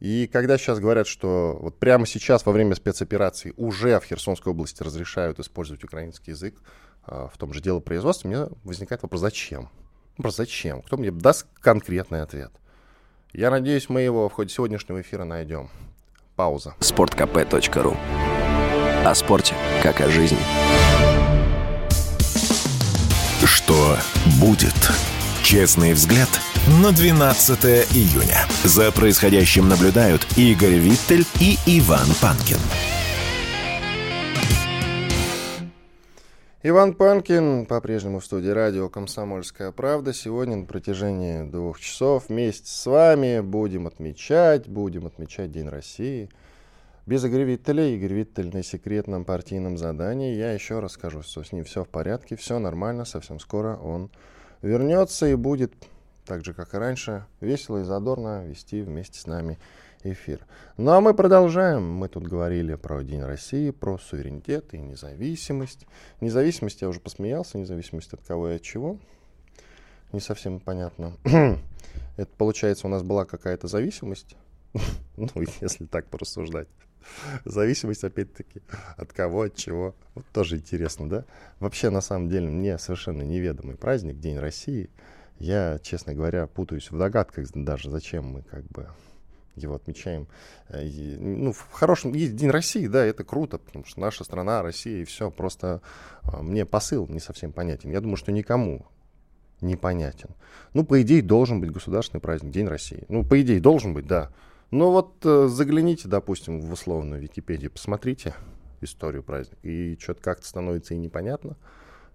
И 0.00 0.26
когда 0.26 0.58
сейчас 0.58 0.80
говорят, 0.80 1.06
что 1.06 1.56
вот 1.60 1.78
прямо 1.78 2.06
сейчас 2.06 2.44
во 2.44 2.52
время 2.52 2.74
спецоперации 2.74 3.54
уже 3.56 4.00
в 4.00 4.04
Херсонской 4.04 4.52
области 4.52 4.82
разрешают 4.82 5.38
использовать 5.38 5.84
украинский 5.84 6.32
язык 6.32 6.56
а, 7.04 7.28
в 7.28 7.38
том 7.38 7.52
же 7.52 7.60
делопроизводстве, 7.60 8.28
у 8.28 8.32
меня 8.32 8.48
возникает 8.64 9.02
вопрос, 9.02 9.20
зачем? 9.20 9.68
Вопрос, 10.16 10.36
зачем? 10.36 10.82
Кто 10.82 10.96
мне 10.96 11.10
даст 11.10 11.46
конкретный 11.60 12.22
ответ? 12.22 12.52
Я 13.32 13.50
надеюсь, 13.50 13.88
мы 13.88 14.02
его 14.02 14.28
в 14.28 14.32
ходе 14.32 14.52
сегодняшнего 14.52 15.00
эфира 15.00 15.24
найдем. 15.24 15.70
Пауза. 16.36 16.74
sportkp.ru 16.80 17.96
О 19.04 19.14
спорте, 19.14 19.54
как 19.82 20.00
о 20.00 20.08
жизни. 20.10 20.38
Что 23.44 23.96
будет? 24.40 24.74
Честный 25.42 25.92
взгляд 25.94 26.28
на 26.82 26.92
12 26.92 27.64
июня. 27.94 28.46
За 28.64 28.92
происходящим 28.92 29.68
наблюдают 29.68 30.26
Игорь 30.36 30.74
Виттель 30.74 31.26
и 31.40 31.58
Иван 31.66 32.06
Панкин. 32.20 32.58
Иван 36.64 36.94
Панкин 36.94 37.66
по-прежнему 37.66 38.20
в 38.20 38.24
студии 38.24 38.50
радио 38.50 38.88
«Комсомольская 38.88 39.72
правда». 39.72 40.12
Сегодня 40.12 40.54
на 40.54 40.64
протяжении 40.64 41.42
двух 41.42 41.80
часов 41.80 42.28
вместе 42.28 42.68
с 42.70 42.86
вами 42.86 43.40
будем 43.40 43.88
отмечать, 43.88 44.68
будем 44.68 45.06
отмечать 45.06 45.50
День 45.50 45.68
России. 45.68 46.28
Без 47.04 47.24
Игоря 47.24 47.42
Виттеля, 47.42 47.84
Игорь 47.88 48.12
Виттель 48.12 48.54
на 48.54 48.62
секретном 48.62 49.24
партийном 49.24 49.76
задании. 49.76 50.36
Я 50.36 50.52
еще 50.52 50.78
расскажу, 50.78 51.22
что 51.22 51.42
с 51.42 51.50
ним 51.50 51.64
все 51.64 51.82
в 51.82 51.88
порядке, 51.88 52.36
все 52.36 52.60
нормально, 52.60 53.06
совсем 53.06 53.40
скоро 53.40 53.76
он 53.76 54.08
вернется 54.62 55.26
и 55.26 55.34
будет, 55.34 55.72
так 56.24 56.44
же 56.44 56.54
как 56.54 56.74
и 56.74 56.76
раньше, 56.76 57.26
весело 57.40 57.78
и 57.78 57.82
задорно 57.82 58.46
вести 58.46 58.82
вместе 58.82 59.18
с 59.18 59.26
нами 59.26 59.58
эфир. 60.04 60.46
Ну 60.76 60.92
а 60.92 61.00
мы 61.00 61.14
продолжаем. 61.14 61.88
Мы 61.88 62.08
тут 62.08 62.26
говорили 62.26 62.74
про 62.74 63.02
День 63.02 63.22
России, 63.22 63.70
про 63.70 63.98
суверенитет 63.98 64.74
и 64.74 64.78
независимость. 64.78 65.86
Независимость, 66.20 66.82
я 66.82 66.88
уже 66.88 67.00
посмеялся, 67.00 67.58
независимость 67.58 68.12
от 68.12 68.22
кого 68.22 68.50
и 68.50 68.56
от 68.56 68.62
чего. 68.62 68.98
Не 70.12 70.20
совсем 70.20 70.60
понятно. 70.60 71.16
Это 72.16 72.30
получается, 72.36 72.86
у 72.86 72.90
нас 72.90 73.02
была 73.02 73.24
какая-то 73.24 73.68
зависимость. 73.68 74.36
ну, 75.16 75.28
если 75.60 75.86
так 75.86 76.06
порассуждать. 76.06 76.68
Зависимость, 77.44 78.04
опять-таки, 78.04 78.62
от 78.96 79.12
кого, 79.12 79.42
от 79.42 79.56
чего. 79.56 79.94
Вот 80.14 80.24
тоже 80.32 80.56
интересно, 80.56 81.08
да? 81.08 81.24
Вообще, 81.58 81.90
на 81.90 82.00
самом 82.00 82.28
деле, 82.28 82.48
мне 82.48 82.78
совершенно 82.78 83.22
неведомый 83.22 83.76
праздник, 83.76 84.18
День 84.18 84.38
России. 84.38 84.90
Я, 85.38 85.80
честно 85.82 86.14
говоря, 86.14 86.46
путаюсь 86.46 86.90
в 86.90 86.98
догадках 86.98 87.48
даже, 87.54 87.90
зачем 87.90 88.26
мы 88.26 88.42
как 88.42 88.64
бы 88.68 88.88
его 89.54 89.74
отмечаем. 89.74 90.28
Э, 90.68 90.84
и, 90.84 91.16
ну, 91.18 91.52
в 91.52 91.70
хорошем... 91.72 92.12
Есть 92.14 92.36
День 92.36 92.50
России, 92.50 92.86
да, 92.86 93.04
это 93.04 93.24
круто, 93.24 93.58
потому 93.58 93.84
что 93.84 94.00
наша 94.00 94.24
страна, 94.24 94.62
Россия, 94.62 95.02
и 95.02 95.04
все. 95.04 95.30
Просто 95.30 95.82
а, 96.22 96.42
мне 96.42 96.64
посыл 96.64 97.06
не 97.08 97.20
совсем 97.20 97.52
понятен. 97.52 97.90
Я 97.90 98.00
думаю, 98.00 98.16
что 98.16 98.32
никому 98.32 98.86
непонятен. 99.60 100.30
Ну, 100.74 100.84
по 100.84 101.00
идее, 101.02 101.22
должен 101.22 101.60
быть 101.60 101.70
государственный 101.70 102.20
праздник, 102.20 102.52
День 102.52 102.66
России. 102.66 103.04
Ну, 103.08 103.24
по 103.24 103.40
идее, 103.40 103.60
должен 103.60 103.94
быть, 103.94 104.06
да. 104.06 104.30
Но 104.70 104.90
вот 104.90 105.16
э, 105.24 105.48
загляните, 105.48 106.08
допустим, 106.08 106.60
в 106.60 106.72
условную 106.72 107.20
Википедию, 107.20 107.70
посмотрите 107.70 108.34
историю 108.80 109.22
праздника, 109.22 109.60
и 109.62 109.96
что-то 110.00 110.22
как-то 110.22 110.46
становится 110.46 110.94
и 110.94 110.98
непонятно. 110.98 111.56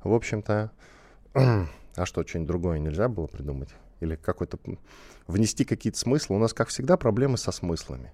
В 0.04 0.14
общем-то, 0.14 0.72
а 1.34 2.06
что, 2.06 2.28
что-нибудь 2.28 2.48
другое 2.48 2.80
нельзя 2.80 3.08
было 3.08 3.28
придумать? 3.28 3.70
Или 4.00 4.16
какой-то 4.16 4.60
внести 5.28 5.66
какие-то 5.66 5.98
смыслы? 6.00 6.36
У 6.36 6.40
нас, 6.40 6.54
как 6.54 6.70
всегда, 6.70 6.98
проблемы 6.98 7.38
со 7.38 7.52
смыслами. 7.52 8.14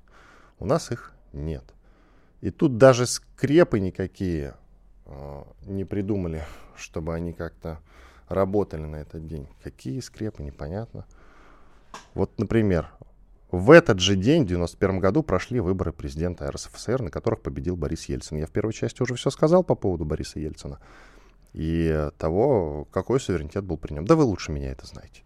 У 0.59 0.65
нас 0.65 0.91
их 0.91 1.13
нет. 1.33 1.63
И 2.41 2.51
тут 2.51 2.77
даже 2.77 3.05
скрепы 3.05 3.79
никакие 3.79 4.55
э, 5.05 5.43
не 5.65 5.85
придумали, 5.85 6.43
чтобы 6.75 7.13
они 7.13 7.33
как-то 7.33 7.79
работали 8.27 8.85
на 8.85 8.97
этот 8.97 9.27
день. 9.27 9.47
Какие 9.63 9.99
скрепы, 9.99 10.43
непонятно. 10.43 11.05
Вот, 12.13 12.37
например, 12.39 12.89
в 13.51 13.69
этот 13.69 13.99
же 13.99 14.15
день, 14.15 14.41
в 14.41 14.51
1991 14.51 14.99
году, 14.99 15.21
прошли 15.21 15.59
выборы 15.59 15.93
президента 15.93 16.49
РСФСР, 16.49 17.03
на 17.03 17.11
которых 17.11 17.41
победил 17.41 17.75
Борис 17.75 18.05
Ельцин. 18.05 18.37
Я 18.37 18.47
в 18.47 18.51
первой 18.51 18.73
части 18.73 19.01
уже 19.01 19.15
все 19.15 19.29
сказал 19.29 19.63
по 19.63 19.75
поводу 19.75 20.05
Бориса 20.05 20.39
Ельцина 20.39 20.79
и 21.53 22.09
того, 22.17 22.87
какой 22.91 23.19
суверенитет 23.19 23.63
был 23.63 23.77
при 23.77 23.93
нем. 23.93 24.05
Да 24.05 24.15
вы 24.15 24.23
лучше 24.23 24.51
меня 24.51 24.71
это 24.71 24.87
знаете. 24.87 25.21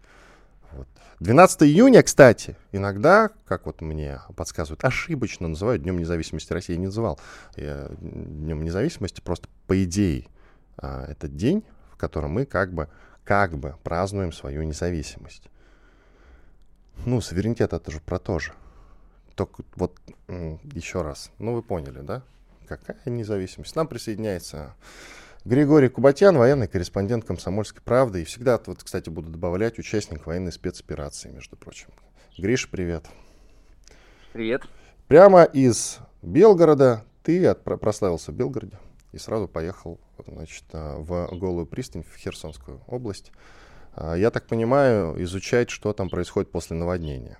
Вот. 1.18 1.24
12 1.24 1.62
июня, 1.64 2.02
кстати, 2.02 2.56
иногда, 2.72 3.30
как 3.46 3.66
вот 3.66 3.80
мне 3.80 4.20
подсказывают, 4.36 4.84
ошибочно 4.84 5.48
называют 5.48 5.82
Днем 5.82 5.98
независимости 5.98 6.52
России. 6.52 6.72
Я 6.72 6.78
не 6.78 6.86
называл 6.86 7.18
я 7.56 7.88
Днем 8.00 8.62
независимости, 8.62 9.20
просто 9.20 9.48
по 9.66 9.82
идее 9.82 10.26
а, 10.76 11.06
этот 11.06 11.36
день, 11.36 11.64
в 11.90 11.96
котором 11.96 12.32
мы 12.32 12.46
как 12.46 12.72
бы, 12.72 12.88
как 13.24 13.56
бы 13.58 13.76
празднуем 13.82 14.32
свою 14.32 14.62
независимость. 14.62 15.44
Ну, 17.04 17.20
суверенитет 17.20 17.72
это 17.72 17.90
же 17.90 18.00
про 18.00 18.18
то 18.18 18.38
же. 18.38 18.52
Только 19.34 19.62
вот 19.76 19.96
еще 20.72 21.02
раз, 21.02 21.30
ну 21.38 21.54
вы 21.54 21.62
поняли, 21.62 22.00
да? 22.00 22.22
Какая 22.66 22.98
независимость? 23.06 23.76
Нам 23.76 23.86
присоединяется 23.86 24.74
Григорий 25.48 25.88
Кубатян, 25.88 26.36
военный 26.36 26.68
корреспондент 26.68 27.24
«Комсомольской 27.24 27.80
правды». 27.80 28.20
И 28.20 28.24
всегда, 28.26 28.60
вот, 28.66 28.82
кстати, 28.84 29.08
буду 29.08 29.30
добавлять 29.30 29.78
участник 29.78 30.26
военной 30.26 30.52
спецоперации, 30.52 31.30
между 31.30 31.56
прочим. 31.56 31.88
Гриш, 32.36 32.68
привет. 32.68 33.06
Привет. 34.34 34.64
Прямо 35.06 35.44
из 35.44 36.00
Белгорода 36.20 37.02
ты 37.22 37.46
отпро- 37.46 37.78
прославился 37.78 38.30
в 38.30 38.34
Белгороде 38.34 38.78
и 39.12 39.16
сразу 39.16 39.48
поехал 39.48 39.98
значит, 40.26 40.64
а, 40.74 40.98
в 40.98 41.34
Голую 41.38 41.64
пристань, 41.64 42.02
в 42.02 42.14
Херсонскую 42.18 42.82
область. 42.86 43.32
А, 43.94 44.16
я 44.16 44.30
так 44.30 44.46
понимаю, 44.46 45.14
изучать, 45.24 45.70
что 45.70 45.94
там 45.94 46.10
происходит 46.10 46.50
после 46.50 46.76
наводнения. 46.76 47.38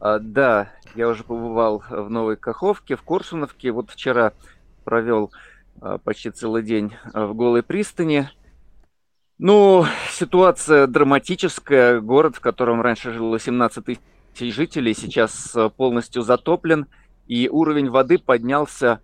А, 0.00 0.18
да, 0.20 0.70
я 0.94 1.06
уже 1.06 1.22
побывал 1.22 1.84
в 1.86 2.08
Новой 2.08 2.38
Каховке, 2.38 2.96
в 2.96 3.02
Коршуновке. 3.02 3.72
Вот 3.72 3.90
вчера 3.90 4.32
провел 4.84 5.30
почти 6.04 6.30
целый 6.30 6.62
день 6.62 6.94
в 7.12 7.34
Голой 7.34 7.62
пристани. 7.62 8.28
Ну, 9.38 9.84
ситуация 10.10 10.86
драматическая. 10.86 12.00
Город, 12.00 12.36
в 12.36 12.40
котором 12.40 12.80
раньше 12.80 13.12
жило 13.12 13.38
17 13.38 13.84
тысяч 13.84 14.54
жителей 14.54 14.94
сейчас 14.94 15.56
полностью 15.76 16.22
затоплен, 16.22 16.86
и 17.26 17.48
уровень 17.48 17.90
воды 17.90 18.18
поднялся, 18.18 19.00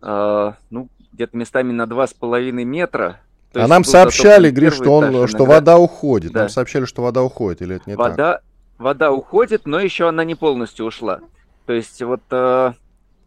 ну, 0.00 0.88
где-то 1.12 1.36
местами 1.36 1.72
на 1.72 1.84
2,5 1.84 2.52
метра. 2.64 3.20
То 3.52 3.62
а 3.62 3.68
нам 3.68 3.84
сообщали, 3.84 4.50
Гриш, 4.50 4.74
что, 4.74 4.96
он, 4.96 5.28
что 5.28 5.44
вода 5.44 5.78
уходит. 5.78 6.32
Да. 6.32 6.40
Нам 6.40 6.48
сообщали, 6.48 6.86
что 6.86 7.02
вода 7.02 7.22
уходит, 7.22 7.62
или 7.62 7.76
это 7.76 7.88
не 7.88 7.96
вода, 7.96 8.34
так? 8.34 8.42
Вода 8.78 9.12
уходит, 9.12 9.62
но 9.64 9.78
еще 9.78 10.08
она 10.08 10.24
не 10.24 10.34
полностью 10.34 10.86
ушла. 10.86 11.20
То 11.64 11.72
есть 11.72 12.02
вот 12.02 12.22
э, 12.30 12.72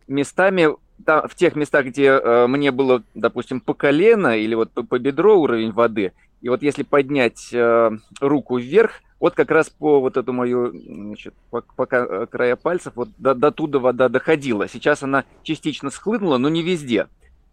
местами, 0.08 0.68
там, 1.06 1.27
в 1.27 1.36
тех 1.36 1.56
местах, 1.56 1.86
где 1.86 2.06
э, 2.06 2.48
мне 2.48 2.72
было, 2.72 3.04
допустим, 3.13 3.62
по 3.62 3.74
колено 3.74 4.38
или 4.38 4.56
вот 4.56 4.72
по, 4.72 4.84
по 4.84 5.00
бедро 5.00 5.39
уровень 5.39 5.72
воды, 5.72 6.13
и 6.42 6.50
вот 6.50 6.62
если 6.62 6.84
поднять 6.84 7.50
э, 7.51 7.92
руку 8.20 8.58
вверх, 8.58 9.01
вот 9.20 9.34
как 9.34 9.50
раз 9.50 9.70
по 9.70 10.00
вот 10.00 10.18
эту 10.18 10.32
мою, 10.34 10.72
значит, 10.72 11.34
по, 11.50 11.62
по 11.62 11.86
края 11.86 12.56
пальцев, 12.56 12.94
вот 12.96 13.10
до, 13.18 13.34
до 13.34 13.51
туда 13.51 13.80
вода 13.80 14.10
доходила. 14.10 14.68
Сейчас 14.68 15.01
она 15.01 15.25
частично 15.42 15.89
схлынула, 15.89 16.38
но 16.38 16.50
не 16.50 16.62
везде. 16.62 17.08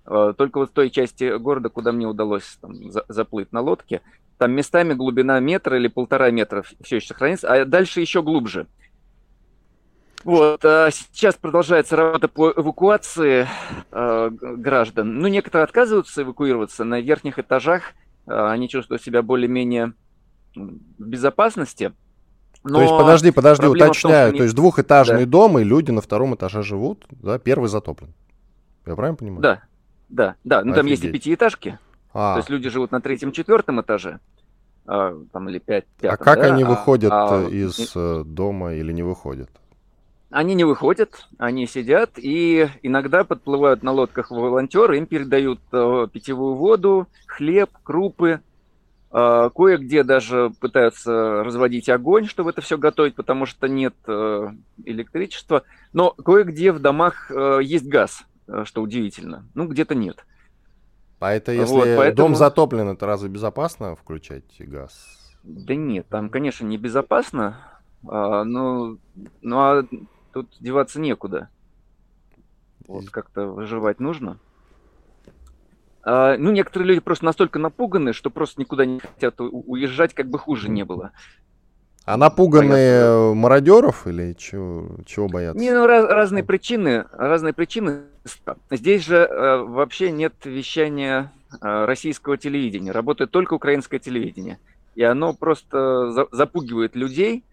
Э, 0.06 0.34
только 0.36 0.58
вот 0.58 0.70
в 0.70 0.72
той 0.72 0.90
части 0.90 1.36
города, 1.38 1.70
куда 1.70 1.92
мне 1.92 2.06
удалось 2.06 2.58
там, 2.60 2.90
за, 2.90 3.04
заплыть 3.08 3.52
на 3.52 3.60
лодке, 3.62 4.02
там 4.36 4.52
местами 4.52 4.92
глубина 4.92 5.40
метра 5.40 5.78
или 5.78 5.88
полтора 5.88 6.30
метра 6.30 6.64
все 6.82 6.96
еще 6.96 7.08
сохранится, 7.08 7.50
а 7.50 7.64
дальше 7.64 8.00
еще 8.00 8.22
глубже. 8.22 8.66
Вот, 10.24 10.64
а 10.64 10.90
сейчас 10.90 11.34
продолжается 11.34 11.96
работа 11.96 12.28
по 12.28 12.50
эвакуации 12.50 13.46
э, 13.92 14.30
граждан. 14.30 15.18
Ну, 15.20 15.28
некоторые 15.28 15.64
отказываются 15.64 16.22
эвакуироваться 16.22 16.84
на 16.84 17.00
верхних 17.00 17.38
этажах, 17.38 17.92
э, 18.26 18.32
они 18.32 18.68
чувствуют 18.68 19.02
себя 19.02 19.22
более-менее 19.22 19.92
в 20.54 20.72
безопасности. 20.98 21.92
Но 22.62 22.76
То 22.76 22.82
есть, 22.82 22.96
подожди, 22.96 23.30
подожди, 23.30 23.66
уточняю. 23.66 24.30
Том, 24.30 24.38
То 24.38 24.44
есть, 24.44 24.54
двухэтажный 24.54 25.26
да. 25.26 25.30
дом, 25.30 25.58
и 25.58 25.64
люди 25.64 25.90
на 25.90 26.00
втором 26.00 26.34
этаже 26.34 26.62
живут, 26.62 27.04
да, 27.10 27.38
первый 27.38 27.68
затоплен. 27.68 28.14
Я 28.86 28.96
правильно 28.96 29.16
понимаю? 29.16 29.42
Да, 29.42 29.62
да, 30.08 30.36
да. 30.44 30.64
Ну, 30.64 30.72
Офигеть. 30.72 30.76
там 30.76 30.86
есть 30.86 31.04
и 31.04 31.10
пятиэтажки. 31.10 31.78
А. 32.14 32.34
То 32.34 32.38
есть, 32.38 32.48
люди 32.48 32.70
живут 32.70 32.92
на 32.92 33.02
третьем-четвертом 33.02 33.82
этаже. 33.82 34.20
А, 34.86 35.14
там 35.32 35.48
или 35.48 35.58
пять, 35.58 35.84
пятом, 36.00 36.18
А 36.20 36.24
как 36.24 36.40
да? 36.40 36.54
они 36.54 36.62
а, 36.62 36.66
выходят 36.66 37.12
а, 37.12 37.46
из 37.48 37.92
а... 37.94 38.22
дома 38.24 38.74
или 38.74 38.92
не 38.92 39.02
выходят? 39.02 39.50
Они 40.34 40.54
не 40.56 40.64
выходят, 40.64 41.28
они 41.38 41.64
сидят 41.68 42.14
и 42.16 42.68
иногда 42.82 43.22
подплывают 43.22 43.84
на 43.84 43.92
лодках 43.92 44.32
волонтеры, 44.32 44.98
им 44.98 45.06
передают 45.06 45.60
э, 45.70 46.08
питьевую 46.12 46.56
воду, 46.56 47.06
хлеб, 47.28 47.70
крупы. 47.84 48.40
Э, 49.12 49.50
кое-где 49.54 50.02
даже 50.02 50.50
пытаются 50.58 51.44
разводить 51.44 51.88
огонь, 51.88 52.26
чтобы 52.26 52.50
это 52.50 52.62
все 52.62 52.76
готовить, 52.76 53.14
потому 53.14 53.46
что 53.46 53.68
нет 53.68 53.94
э, 54.08 54.48
электричества. 54.84 55.62
Но 55.92 56.10
кое-где 56.10 56.72
в 56.72 56.80
домах 56.80 57.30
есть 57.62 57.86
газ, 57.86 58.24
что 58.64 58.82
удивительно. 58.82 59.46
Ну, 59.54 59.68
где-то 59.68 59.94
нет. 59.94 60.26
А 61.20 61.32
это 61.32 61.52
если 61.52 61.72
вот, 61.72 61.84
поэтому... 61.96 62.30
дом 62.30 62.34
затоплен, 62.34 62.88
это 62.88 63.06
разве 63.06 63.28
безопасно 63.28 63.94
включать 63.94 64.56
газ? 64.58 65.32
Да 65.44 65.76
нет, 65.76 66.08
там, 66.08 66.28
конечно, 66.28 66.66
небезопасно. 66.66 67.56
А, 68.06 68.42
но, 68.44 68.96
ну 69.40 69.58
а 69.58 69.86
тут 70.34 70.48
деваться 70.60 71.00
некуда. 71.00 71.48
Вот 72.86 73.08
как-то 73.08 73.46
выживать 73.46 74.00
нужно. 74.00 74.38
А, 76.02 76.36
ну, 76.36 76.50
некоторые 76.50 76.88
люди 76.88 77.00
просто 77.00 77.24
настолько 77.24 77.58
напуганы, 77.58 78.12
что 78.12 78.28
просто 78.30 78.60
никуда 78.60 78.84
не 78.84 78.98
хотят 78.98 79.36
уезжать, 79.38 80.12
как 80.12 80.28
бы 80.28 80.38
хуже 80.38 80.68
не 80.68 80.84
было. 80.84 81.12
А 82.04 82.18
напуганные 82.18 83.00
боятся. 83.00 83.34
мародеров 83.34 84.06
или 84.06 84.34
чего, 84.34 84.88
чего 85.06 85.28
боятся? 85.28 85.58
Не, 85.58 85.72
ну 85.72 85.86
раз, 85.86 86.04
разные 86.04 86.44
причины, 86.44 87.06
разные 87.12 87.54
причины. 87.54 88.02
Здесь 88.70 89.06
же 89.06 89.16
э, 89.16 89.56
вообще 89.62 90.10
нет 90.10 90.34
вещания 90.44 91.32
э, 91.52 91.84
российского 91.86 92.36
телевидения, 92.36 92.90
работает 92.90 93.30
только 93.30 93.54
украинское 93.54 94.00
телевидение, 94.00 94.58
и 94.94 95.02
оно 95.02 95.32
просто 95.32 96.10
за, 96.10 96.26
запугивает 96.30 96.94
людей, 96.94 97.44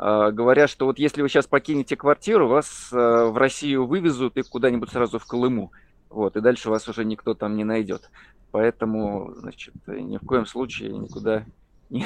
говорят, 0.00 0.70
что 0.70 0.86
вот 0.86 0.98
если 0.98 1.20
вы 1.20 1.28
сейчас 1.28 1.46
покинете 1.46 1.94
квартиру, 1.94 2.48
вас 2.48 2.88
э, 2.90 2.96
в 2.96 3.36
Россию 3.36 3.86
вывезут 3.86 4.38
и 4.38 4.42
куда-нибудь 4.42 4.90
сразу 4.90 5.18
в 5.18 5.26
Колыму. 5.26 5.72
Вот, 6.08 6.36
и 6.36 6.40
дальше 6.40 6.70
вас 6.70 6.88
уже 6.88 7.04
никто 7.04 7.34
там 7.34 7.56
не 7.56 7.64
найдет. 7.64 8.10
Поэтому, 8.50 9.34
значит, 9.36 9.74
ни 9.86 10.16
в 10.16 10.26
коем 10.26 10.46
случае 10.46 10.96
никуда 10.96 11.44
не, 11.90 12.04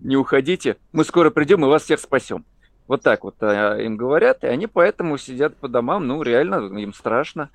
не 0.00 0.16
уходите. 0.16 0.78
Мы 0.92 1.04
скоро 1.04 1.30
придем 1.30 1.64
и 1.64 1.68
вас 1.68 1.82
всех 1.84 2.00
спасем. 2.00 2.44
Вот 2.86 3.02
так 3.02 3.24
вот 3.24 3.36
а, 3.42 3.76
им 3.76 3.98
говорят, 3.98 4.42
и 4.44 4.46
они 4.46 4.66
поэтому 4.66 5.18
сидят 5.18 5.54
по 5.56 5.68
домам. 5.68 6.06
Ну, 6.06 6.22
реально, 6.22 6.74
им 6.78 6.94
страшно, 6.94 7.50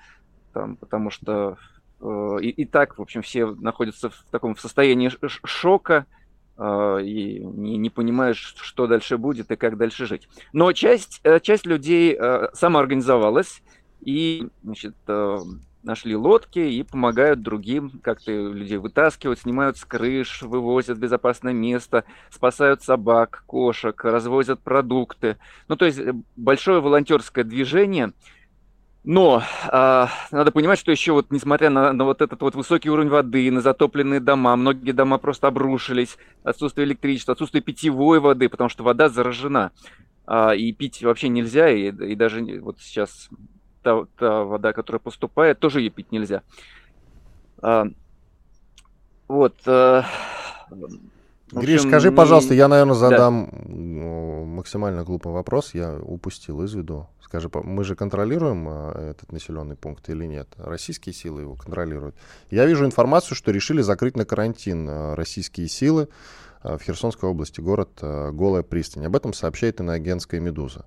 там, 0.53 0.75
потому 0.75 1.09
что 1.09 1.57
э, 1.99 2.37
и, 2.41 2.49
и 2.49 2.65
так, 2.65 2.99
в 2.99 3.01
общем, 3.01 3.23
все 3.23 3.47
находятся 3.47 4.11
в 4.11 4.23
таком 4.29 4.55
состоянии 4.55 5.11
шока, 5.45 6.05
а, 6.05 6.22
и 6.59 7.39
не, 7.43 7.77
не 7.77 7.89
понимаешь, 7.89 8.55
что 8.57 8.87
дальше 8.87 9.17
будет 9.17 9.51
и 9.51 9.55
как 9.55 9.77
дальше 9.77 10.05
жить. 10.05 10.27
Но 10.51 10.71
часть, 10.71 11.19
э, 11.23 11.39
часть 11.39 11.65
людей 11.65 12.15
э, 12.19 12.49
самоорганизовалась 12.53 13.63
и 14.01 14.47
значит, 14.63 14.95
э, 15.07 15.37
нашли 15.81 16.15
лодки 16.15 16.59
и 16.59 16.83
помогают 16.83 17.41
другим 17.41 17.99
как-то 18.01 18.31
людей 18.31 18.77
вытаскивать, 18.77 19.39
снимают 19.39 19.77
с 19.77 19.85
крыш, 19.85 20.43
вывозят 20.43 20.97
в 20.97 21.01
безопасное 21.01 21.53
место, 21.53 22.05
спасают 22.29 22.83
собак, 22.83 23.43
кошек, 23.47 24.01
развозят 24.03 24.61
продукты. 24.61 25.37
Ну, 25.67 25.75
то 25.75 25.85
есть 25.85 25.99
большое 26.35 26.81
волонтерское 26.81 27.43
движение– 27.43 28.13
но 29.03 29.43
э, 29.71 30.07
надо 30.31 30.51
понимать, 30.51 30.79
что 30.79 30.91
еще 30.91 31.11
вот, 31.11 31.29
несмотря 31.29 31.69
на, 31.69 31.91
на 31.91 32.05
вот 32.05 32.21
этот 32.21 32.41
вот 32.41 32.55
высокий 32.55 32.89
уровень 32.89 33.09
воды, 33.09 33.51
на 33.51 33.59
затопленные 33.61 34.21
дома, 34.21 34.55
многие 34.55 34.91
дома 34.91 35.17
просто 35.17 35.47
обрушились, 35.47 36.17
отсутствие 36.43 36.85
электричества, 36.85 37.33
отсутствие 37.33 37.61
питьевой 37.61 38.19
воды, 38.19 38.47
потому 38.47 38.69
что 38.69 38.83
вода 38.83 39.09
заражена. 39.09 39.71
А, 40.25 40.51
и 40.51 40.71
пить 40.71 41.03
вообще 41.03 41.27
нельзя, 41.27 41.69
и, 41.69 41.91
и 41.91 42.15
даже 42.15 42.41
вот 42.61 42.79
сейчас 42.79 43.29
та, 43.81 44.05
та 44.17 44.43
вода, 44.45 44.71
которая 44.71 45.01
поступает, 45.01 45.59
тоже 45.59 45.81
ее 45.81 45.89
пить 45.89 46.11
нельзя. 46.13 46.41
А, 47.61 47.87
вот. 49.27 49.55
А, 49.65 50.05
Гриш, 51.51 51.81
скажи, 51.81 52.11
пожалуйста, 52.11 52.53
я, 52.53 52.69
наверное, 52.69 52.95
задам 52.95 53.49
да. 53.51 54.45
максимально 54.45 55.03
глупый 55.03 55.33
вопрос, 55.33 55.73
я 55.73 55.93
упустил 56.01 56.63
из 56.63 56.73
виду. 56.73 57.07
Скажи, 57.33 57.49
мы 57.63 57.83
же 57.83 57.95
контролируем 57.95 58.67
а, 58.69 59.09
этот 59.09 59.31
населенный 59.31 59.75
пункт 59.75 60.07
или 60.07 60.25
нет? 60.25 60.49
Российские 60.55 61.13
силы 61.13 61.41
его 61.41 61.55
контролируют. 61.55 62.15
Я 62.51 62.67
вижу 62.67 62.85
информацию, 62.85 63.35
что 63.35 63.49
решили 63.49 63.81
закрыть 63.81 64.15
на 64.15 64.23
карантин 64.23 64.87
а, 64.87 65.15
российские 65.15 65.67
силы 65.67 66.09
а, 66.61 66.77
в 66.77 66.83
Херсонской 66.83 67.27
области, 67.27 67.59
город 67.59 67.89
Голая 67.99 68.61
пристань. 68.61 69.07
Об 69.07 69.15
этом 69.15 69.33
сообщает 69.33 69.79
иноагентская 69.79 70.39
«Медуза». 70.39 70.85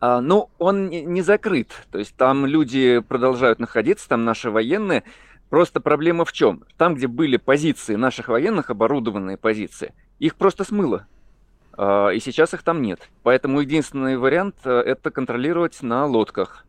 Ну, 0.00 0.50
он 0.58 0.88
не 0.88 1.22
закрыт. 1.22 1.72
То 1.90 1.98
есть 1.98 2.14
там 2.14 2.46
люди 2.46 3.00
продолжают 3.00 3.58
находиться, 3.58 4.08
там 4.08 4.24
наши 4.24 4.50
военные. 4.50 5.02
Просто 5.48 5.80
проблема 5.80 6.24
в 6.24 6.32
чем? 6.32 6.62
Там, 6.76 6.94
где 6.94 7.08
были 7.08 7.38
позиции 7.38 7.96
наших 7.96 8.28
военных, 8.28 8.70
оборудованные 8.70 9.36
позиции, 9.36 9.94
их 10.20 10.36
просто 10.36 10.62
смыло. 10.62 11.08
А, 11.76 12.10
и 12.10 12.20
сейчас 12.20 12.54
их 12.54 12.62
там 12.62 12.82
нет. 12.82 13.08
Поэтому 13.22 13.60
единственный 13.60 14.16
вариант 14.16 14.56
э, 14.64 14.70
это 14.70 15.10
контролировать 15.10 15.82
на 15.82 16.06
лодках. 16.06 16.64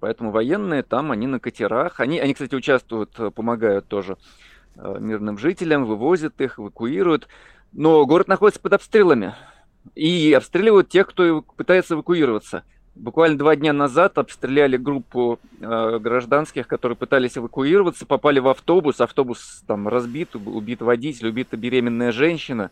Поэтому 0.00 0.30
военные 0.30 0.82
там, 0.82 1.12
они 1.12 1.26
на 1.26 1.40
катерах. 1.40 2.00
Они, 2.00 2.18
они 2.18 2.34
кстати, 2.34 2.54
участвуют, 2.54 3.18
э, 3.18 3.30
помогают 3.30 3.86
тоже 3.86 4.16
э, 4.76 4.96
мирным 4.98 5.38
жителям, 5.38 5.84
вывозят 5.84 6.40
их, 6.40 6.58
эвакуируют. 6.58 7.28
Но 7.72 8.04
город 8.06 8.28
находится 8.28 8.60
под 8.60 8.74
обстрелами. 8.74 9.34
И 9.94 10.32
обстреливают 10.32 10.88
тех, 10.88 11.06
кто 11.08 11.42
пытается 11.42 11.94
эвакуироваться. 11.94 12.64
Буквально 12.94 13.36
два 13.36 13.56
дня 13.56 13.72
назад 13.72 14.16
обстреляли 14.16 14.78
группу 14.78 15.38
э, 15.60 15.98
гражданских, 15.98 16.66
которые 16.66 16.96
пытались 16.96 17.36
эвакуироваться, 17.36 18.06
попали 18.06 18.38
в 18.38 18.48
автобус, 18.48 19.00
автобус 19.00 19.62
там 19.66 19.86
разбит, 19.86 20.34
убит 20.34 20.80
водитель, 20.80 21.28
убита 21.28 21.56
беременная 21.56 22.10
женщина. 22.10 22.70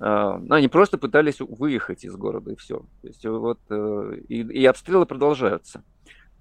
Э, 0.00 0.40
они 0.50 0.68
просто 0.68 0.98
пытались 0.98 1.40
выехать 1.40 2.04
из 2.04 2.14
города 2.16 2.52
и 2.52 2.56
все. 2.56 2.78
То 3.02 3.08
есть 3.08 3.24
вот 3.24 3.58
э, 3.70 4.18
и, 4.28 4.40
и 4.40 4.64
обстрелы 4.66 5.06
продолжаются. 5.06 5.82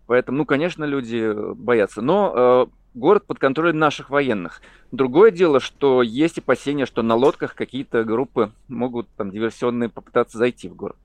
Поэтому, 0.06 0.40
ну, 0.40 0.46
конечно, 0.46 0.84
люди 0.84 1.34
боятся. 1.54 2.02
Но 2.02 2.68
э, 2.68 2.72
город 2.94 3.26
под 3.26 3.40
контролем 3.40 3.80
наших 3.80 4.10
военных. 4.10 4.62
Другое 4.92 5.32
дело, 5.32 5.60
что 5.60 6.02
есть 6.02 6.38
опасения, 6.40 6.86
что 6.86 7.02
на 7.02 7.16
лодках 7.16 7.56
какие-то 7.56 8.04
группы 8.04 8.52
могут 8.68 9.08
там 9.16 9.32
диверсионные 9.32 9.90
попытаться 9.90 10.38
зайти 10.38 10.68
в 10.68 10.76
город. 10.76 10.98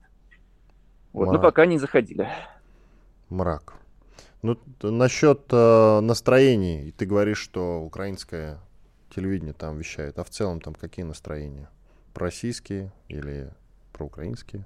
Вот, 1.13 1.31
но 1.31 1.39
пока 1.39 1.65
не 1.65 1.77
заходили. 1.77 2.27
Мрак. 3.29 3.73
Ну, 4.41 4.57
насчет 4.81 5.41
э, 5.51 5.99
настроений, 5.99 6.93
ты 6.97 7.05
говоришь, 7.05 7.39
что 7.39 7.81
украинское 7.81 8.59
телевидение 9.13 9.53
там 9.53 9.77
вещает, 9.77 10.17
а 10.17 10.23
в 10.23 10.29
целом 10.29 10.61
там 10.61 10.75
какие 10.75 11.03
настроения? 11.03 11.69
Российские 12.15 12.91
или 13.07 13.49
проукраинские? 13.93 14.65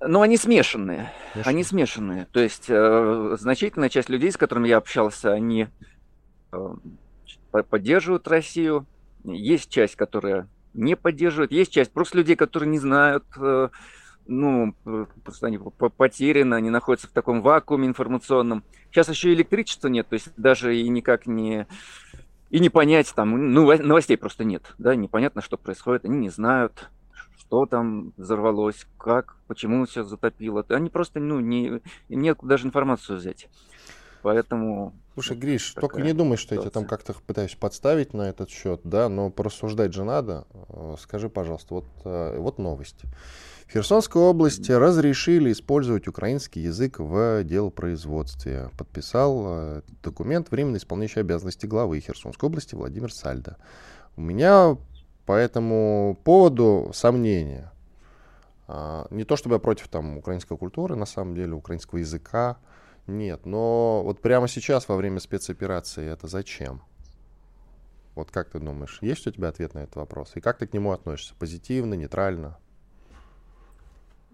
Ну, 0.00 0.20
они 0.20 0.36
смешанные. 0.36 1.12
Смешанные. 1.32 1.50
Они 1.50 1.64
смешанные. 1.64 2.26
То 2.32 2.40
есть 2.40 2.66
э, 2.68 3.36
значительная 3.38 3.88
часть 3.88 4.08
людей, 4.08 4.30
с 4.30 4.36
которыми 4.36 4.68
я 4.68 4.78
общался, 4.78 5.32
они 5.32 5.68
э, 6.52 6.74
поддерживают 7.70 8.28
Россию. 8.28 8.86
Есть 9.24 9.70
часть, 9.70 9.96
которая 9.96 10.48
не 10.74 10.96
поддерживает. 10.96 11.52
Есть 11.52 11.72
часть 11.72 11.92
просто 11.92 12.18
людей, 12.18 12.36
которые 12.36 12.70
не 12.70 12.78
знают, 12.78 13.24
э, 13.38 13.68
ну, 14.26 14.74
просто 15.24 15.46
они 15.46 15.58
потеряны, 15.96 16.54
они 16.54 16.70
находятся 16.70 17.08
в 17.08 17.12
таком 17.12 17.42
вакууме 17.42 17.86
информационном. 17.86 18.64
Сейчас 18.90 19.08
еще 19.08 19.32
электричества 19.32 19.88
нет, 19.88 20.08
то 20.08 20.14
есть 20.14 20.30
даже 20.36 20.76
и 20.76 20.88
никак 20.88 21.26
не 21.26 21.66
и 22.50 22.60
не 22.60 22.68
понять 22.68 23.12
там, 23.14 23.52
ну, 23.52 23.76
новостей 23.78 24.16
просто 24.16 24.44
нет, 24.44 24.74
да, 24.78 24.94
непонятно, 24.94 25.42
что 25.42 25.56
происходит, 25.56 26.04
они 26.04 26.18
не 26.18 26.30
знают, 26.30 26.90
что 27.38 27.66
там 27.66 28.12
взорвалось, 28.16 28.86
как, 28.98 29.36
почему 29.46 29.86
все 29.86 30.02
затопило. 30.04 30.64
Они 30.68 30.90
просто, 30.90 31.20
ну, 31.20 31.40
не, 31.40 31.80
нет 32.08 32.38
даже 32.42 32.66
информацию 32.66 33.18
взять. 33.18 33.48
Поэтому... 34.26 34.92
Слушай, 35.14 35.36
Гриш, 35.36 35.74
только 35.74 36.02
не 36.02 36.12
думай, 36.12 36.36
что 36.36 36.56
ситуация. 36.56 36.64
я 36.64 36.70
тебя 36.70 36.80
там 36.80 36.88
как-то 36.88 37.14
пытаюсь 37.28 37.54
подставить 37.54 38.12
на 38.12 38.22
этот 38.22 38.50
счет, 38.50 38.80
да, 38.82 39.08
но 39.08 39.30
порассуждать 39.30 39.92
же 39.92 40.02
надо. 40.02 40.48
Э, 40.68 40.96
скажи, 40.98 41.28
пожалуйста, 41.28 41.74
вот, 41.74 41.84
э, 42.04 42.36
вот 42.36 42.58
новость. 42.58 43.02
В 43.68 43.72
Херсонской 43.72 44.20
области 44.20 44.72
разрешили 44.72 45.52
использовать 45.52 46.08
украинский 46.08 46.60
язык 46.60 46.98
в 46.98 47.44
делопроизводстве. 47.44 48.70
Подписал 48.76 49.44
э, 49.46 49.82
документ 50.02 50.50
временно 50.50 50.78
исполняющий 50.78 51.20
обязанности 51.20 51.66
главы 51.66 52.00
Херсонской 52.00 52.48
области 52.48 52.74
Владимир 52.74 53.12
Сальдо. 53.12 53.58
У 54.16 54.22
меня 54.22 54.76
по 55.24 55.34
этому 55.34 56.18
поводу 56.24 56.90
сомнения. 56.92 57.72
Не 58.66 59.22
то 59.22 59.36
чтобы 59.36 59.54
я 59.54 59.58
против 59.60 59.86
там 59.86 60.18
украинской 60.18 60.56
культуры, 60.56 60.96
на 60.96 61.06
самом 61.06 61.36
деле, 61.36 61.52
украинского 61.52 61.98
языка, 61.98 62.56
нет. 63.08 63.46
Но 63.46 64.02
вот 64.02 64.20
прямо 64.20 64.48
сейчас, 64.48 64.88
во 64.88 64.96
время 64.96 65.20
спецоперации, 65.20 66.10
это 66.10 66.26
зачем? 66.26 66.82
Вот 68.14 68.30
как 68.30 68.48
ты 68.48 68.58
думаешь, 68.58 68.98
есть 69.02 69.26
у 69.26 69.30
тебя 69.30 69.48
ответ 69.48 69.74
на 69.74 69.80
этот 69.80 69.96
вопрос? 69.96 70.32
И 70.36 70.40
как 70.40 70.58
ты 70.58 70.66
к 70.66 70.72
нему 70.72 70.92
относишься? 70.92 71.34
Позитивно, 71.38 71.94
нейтрально? 71.94 72.56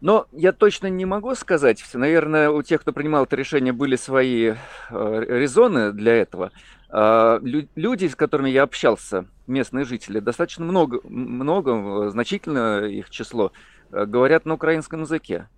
Но 0.01 0.27
я 0.33 0.53
точно 0.53 0.89
не 0.89 1.05
могу 1.05 1.35
сказать. 1.35 1.85
Наверное, 1.95 2.51
у 2.51 2.63
тех, 2.63 2.81
кто 2.81 2.93
принимал 2.93 3.25
это 3.25 3.37
решение, 3.37 3.73
были 3.73 3.97
свои 3.97 4.51
э, 4.51 4.55
резоны 4.91 5.93
для 5.93 6.15
этого. 6.15 6.51
Э, 6.91 7.39
люди, 7.43 8.07
с 8.07 8.17
которыми 8.17 8.51
я 8.51 8.65
общался, 8.65 9.27
местные 9.47 9.85
жители, 9.85 10.19
достаточно 10.19 10.65
много, 10.65 11.01
много 11.05 12.11
значительно 12.11 12.85
их 12.85 13.11
число, 13.11 13.53
э, 13.93 14.05
говорят 14.05 14.45
на 14.45 14.55
украинском 14.55 15.03
языке. 15.03 15.49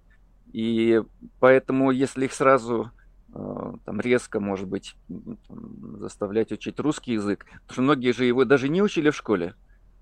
И 0.53 1.03
поэтому, 1.41 1.91
если 1.91 2.27
их 2.27 2.33
сразу 2.35 2.91
э, 2.91 3.04
там 3.85 4.01
резко, 4.01 4.41
может 4.41 4.69
быть, 4.69 4.95
там, 5.09 5.99
заставлять 5.99 6.53
учить 6.53 6.79
русский 6.79 7.15
язык, 7.15 7.45
потому 7.45 7.73
что 7.73 7.83
многие 7.83 8.13
же 8.13 8.25
его 8.25 8.45
даже 8.45 8.69
не 8.69 8.83
учили 8.83 9.11
в 9.11 9.17
школе. 9.17 9.55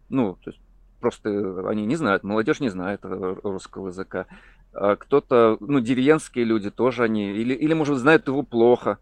Ну, 0.09 0.37
то 0.43 0.51
есть 0.51 0.63
просто 1.01 1.69
они 1.69 1.87
не 1.87 1.97
знают, 1.97 2.23
молодежь 2.23 2.61
не 2.61 2.69
знает 2.69 3.01
русского 3.03 3.89
языка. 3.89 4.27
А 4.73 4.97
кто-то, 4.97 5.57
ну, 5.61 5.81
деревенские 5.81 6.45
люди 6.45 6.71
тоже 6.71 7.05
они, 7.05 7.31
или, 7.33 7.55
или, 7.55 7.75
может, 7.75 7.99
знают 7.99 8.29
его 8.29 8.43
плохо. 8.43 8.99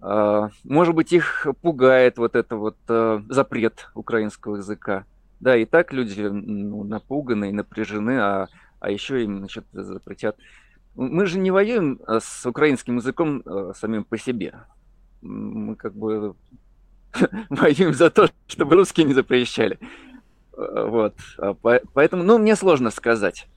А, 0.00 0.50
может 0.64 0.94
быть, 0.94 1.12
их 1.12 1.46
пугает 1.60 2.16
вот 2.18 2.34
это 2.34 2.56
вот 2.56 2.76
а, 2.88 3.22
запрет 3.28 3.90
украинского 3.94 4.56
языка. 4.56 5.04
Да, 5.40 5.56
и 5.56 5.64
так 5.64 5.92
люди 5.92 6.22
ну, 6.22 6.84
напуганы 6.84 7.50
и 7.50 7.52
напряжены, 7.52 8.18
а, 8.18 8.48
а 8.80 8.90
еще 8.90 9.22
им, 9.22 9.38
значит, 9.38 9.64
запретят. 9.72 10.36
Мы 10.94 11.26
же 11.26 11.38
не 11.38 11.50
воюем 11.50 12.00
с 12.06 12.46
украинским 12.46 12.96
языком 12.96 13.42
самим 13.74 14.04
по 14.04 14.18
себе. 14.18 14.54
Мы 15.22 15.74
как 15.76 15.94
бы 15.94 16.34
воюем 17.50 17.94
за 17.94 18.10
то, 18.10 18.28
чтобы 18.46 18.76
русские 18.76 19.06
не 19.06 19.14
запрещали. 19.14 19.78
Э, 20.56 20.86
вот. 20.88 21.14
А 21.38 21.54
поэтому, 21.54 22.22
ну, 22.22 22.38
мне 22.38 22.56
сложно 22.56 22.90
сказать. 22.90 23.48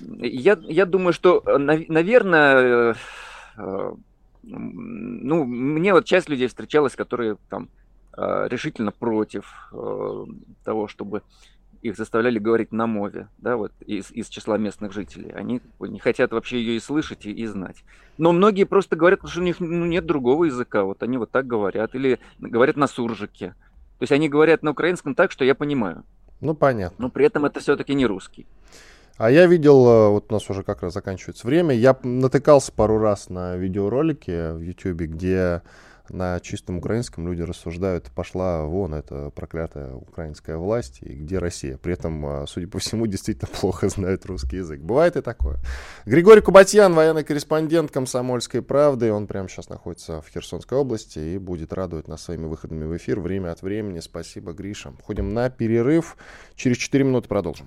Я, 0.00 0.58
я 0.62 0.86
думаю, 0.86 1.12
что, 1.12 1.42
э, 1.44 1.58
наверное, 1.58 2.96
э, 3.56 3.92
ну, 4.42 5.44
мне 5.44 5.92
вот 5.92 6.06
часть 6.06 6.28
людей 6.28 6.48
встречалась, 6.48 6.96
которые 6.96 7.36
там 7.48 7.68
решительно 8.16 8.90
против 8.90 9.72
того, 10.64 10.88
чтобы 10.88 11.22
их 11.82 11.96
заставляли 11.96 12.38
говорить 12.38 12.72
на 12.72 12.86
мове, 12.86 13.28
да, 13.38 13.56
вот 13.56 13.72
из, 13.86 14.10
из 14.10 14.28
числа 14.28 14.58
местных 14.58 14.92
жителей. 14.92 15.30
Они 15.32 15.60
не 15.80 15.98
хотят 15.98 16.32
вообще 16.32 16.58
ее 16.58 16.76
и 16.76 16.80
слышать, 16.80 17.26
и, 17.26 17.32
и 17.32 17.46
знать. 17.46 17.84
Но 18.18 18.32
многие 18.32 18.64
просто 18.64 18.96
говорят, 18.96 19.20
что 19.26 19.40
у 19.40 19.42
них 19.42 19.60
ну, 19.60 19.86
нет 19.86 20.04
другого 20.06 20.44
языка, 20.44 20.84
вот 20.84 21.02
они 21.02 21.18
вот 21.18 21.30
так 21.30 21.46
говорят, 21.46 21.94
или 21.94 22.18
говорят 22.38 22.76
на 22.76 22.86
суржике. 22.86 23.54
То 23.98 24.02
есть 24.02 24.12
они 24.12 24.28
говорят 24.28 24.62
на 24.62 24.72
украинском 24.72 25.14
так, 25.14 25.30
что 25.30 25.44
я 25.44 25.54
понимаю. 25.54 26.04
Ну, 26.40 26.54
понятно. 26.54 26.96
Но 26.98 27.10
при 27.10 27.26
этом 27.26 27.44
это 27.44 27.60
все-таки 27.60 27.94
не 27.94 28.06
русский. 28.06 28.46
А 29.16 29.30
я 29.30 29.46
видел, 29.46 29.86
э, 29.86 30.08
вот 30.08 30.30
у 30.30 30.32
нас 30.32 30.48
уже 30.48 30.62
как 30.62 30.82
раз 30.82 30.94
заканчивается 30.94 31.46
время, 31.46 31.74
я 31.74 31.94
натыкался 32.02 32.72
пару 32.72 32.98
раз 32.98 33.28
на 33.28 33.56
видеоролики 33.56 34.52
в 34.52 34.60
YouTube, 34.60 35.02
где 35.02 35.60
на 36.12 36.38
чистом 36.40 36.78
украинском 36.78 37.26
люди 37.26 37.42
рассуждают, 37.42 38.10
пошла 38.14 38.64
вон 38.64 38.94
эта 38.94 39.30
проклятая 39.30 39.94
украинская 39.94 40.56
власть, 40.56 40.98
и 41.02 41.14
где 41.14 41.38
Россия. 41.38 41.76
При 41.76 41.94
этом, 41.94 42.24
а, 42.26 42.46
судя 42.46 42.68
по 42.68 42.78
всему, 42.78 43.06
действительно 43.06 43.48
плохо 43.60 43.88
знают 43.88 44.26
русский 44.26 44.56
язык. 44.56 44.80
Бывает 44.80 45.16
и 45.16 45.20
такое. 45.20 45.58
Григорий 46.06 46.40
Кубатьян, 46.40 46.92
военный 46.94 47.24
корреспондент 47.24 47.90
«Комсомольской 47.90 48.62
правды». 48.62 49.12
Он 49.12 49.26
прямо 49.26 49.48
сейчас 49.48 49.68
находится 49.68 50.20
в 50.20 50.28
Херсонской 50.28 50.78
области 50.78 51.18
и 51.18 51.38
будет 51.38 51.72
радовать 51.72 52.08
нас 52.08 52.22
своими 52.22 52.46
выходами 52.46 52.84
в 52.84 52.96
эфир 52.96 53.20
время 53.20 53.52
от 53.52 53.62
времени. 53.62 54.00
Спасибо, 54.00 54.52
Гриша. 54.52 54.92
Ходим 55.02 55.32
на 55.34 55.50
перерыв. 55.50 56.16
Через 56.56 56.76
4 56.76 57.04
минуты 57.04 57.28
продолжим. 57.28 57.66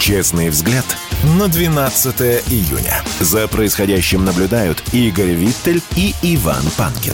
Честный 0.00 0.48
взгляд 0.48 0.86
на 1.38 1.46
12 1.46 2.20
июня. 2.50 3.02
За 3.20 3.46
происходящим 3.46 4.24
наблюдают 4.24 4.82
Игорь 4.94 5.34
Виттель 5.34 5.82
и 5.94 6.14
Иван 6.22 6.62
Панкин. 6.78 7.12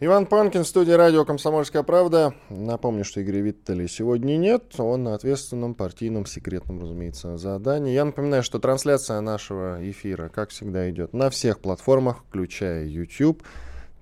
Иван 0.00 0.26
Панкин, 0.26 0.66
студия 0.66 0.98
радио 0.98 1.24
«Комсомольская 1.24 1.82
правда». 1.82 2.34
Напомню, 2.50 3.04
что 3.04 3.22
Игоря 3.22 3.40
Виттеля 3.40 3.88
сегодня 3.88 4.36
нет. 4.36 4.74
Он 4.76 5.04
на 5.04 5.14
ответственном 5.14 5.74
партийном 5.74 6.26
секретном, 6.26 6.82
разумеется, 6.82 7.38
задании. 7.38 7.94
Я 7.94 8.04
напоминаю, 8.04 8.42
что 8.42 8.58
трансляция 8.58 9.22
нашего 9.22 9.78
эфира, 9.80 10.28
как 10.28 10.50
всегда, 10.50 10.90
идет 10.90 11.14
на 11.14 11.30
всех 11.30 11.60
платформах, 11.60 12.24
включая 12.28 12.84
YouTube. 12.84 13.42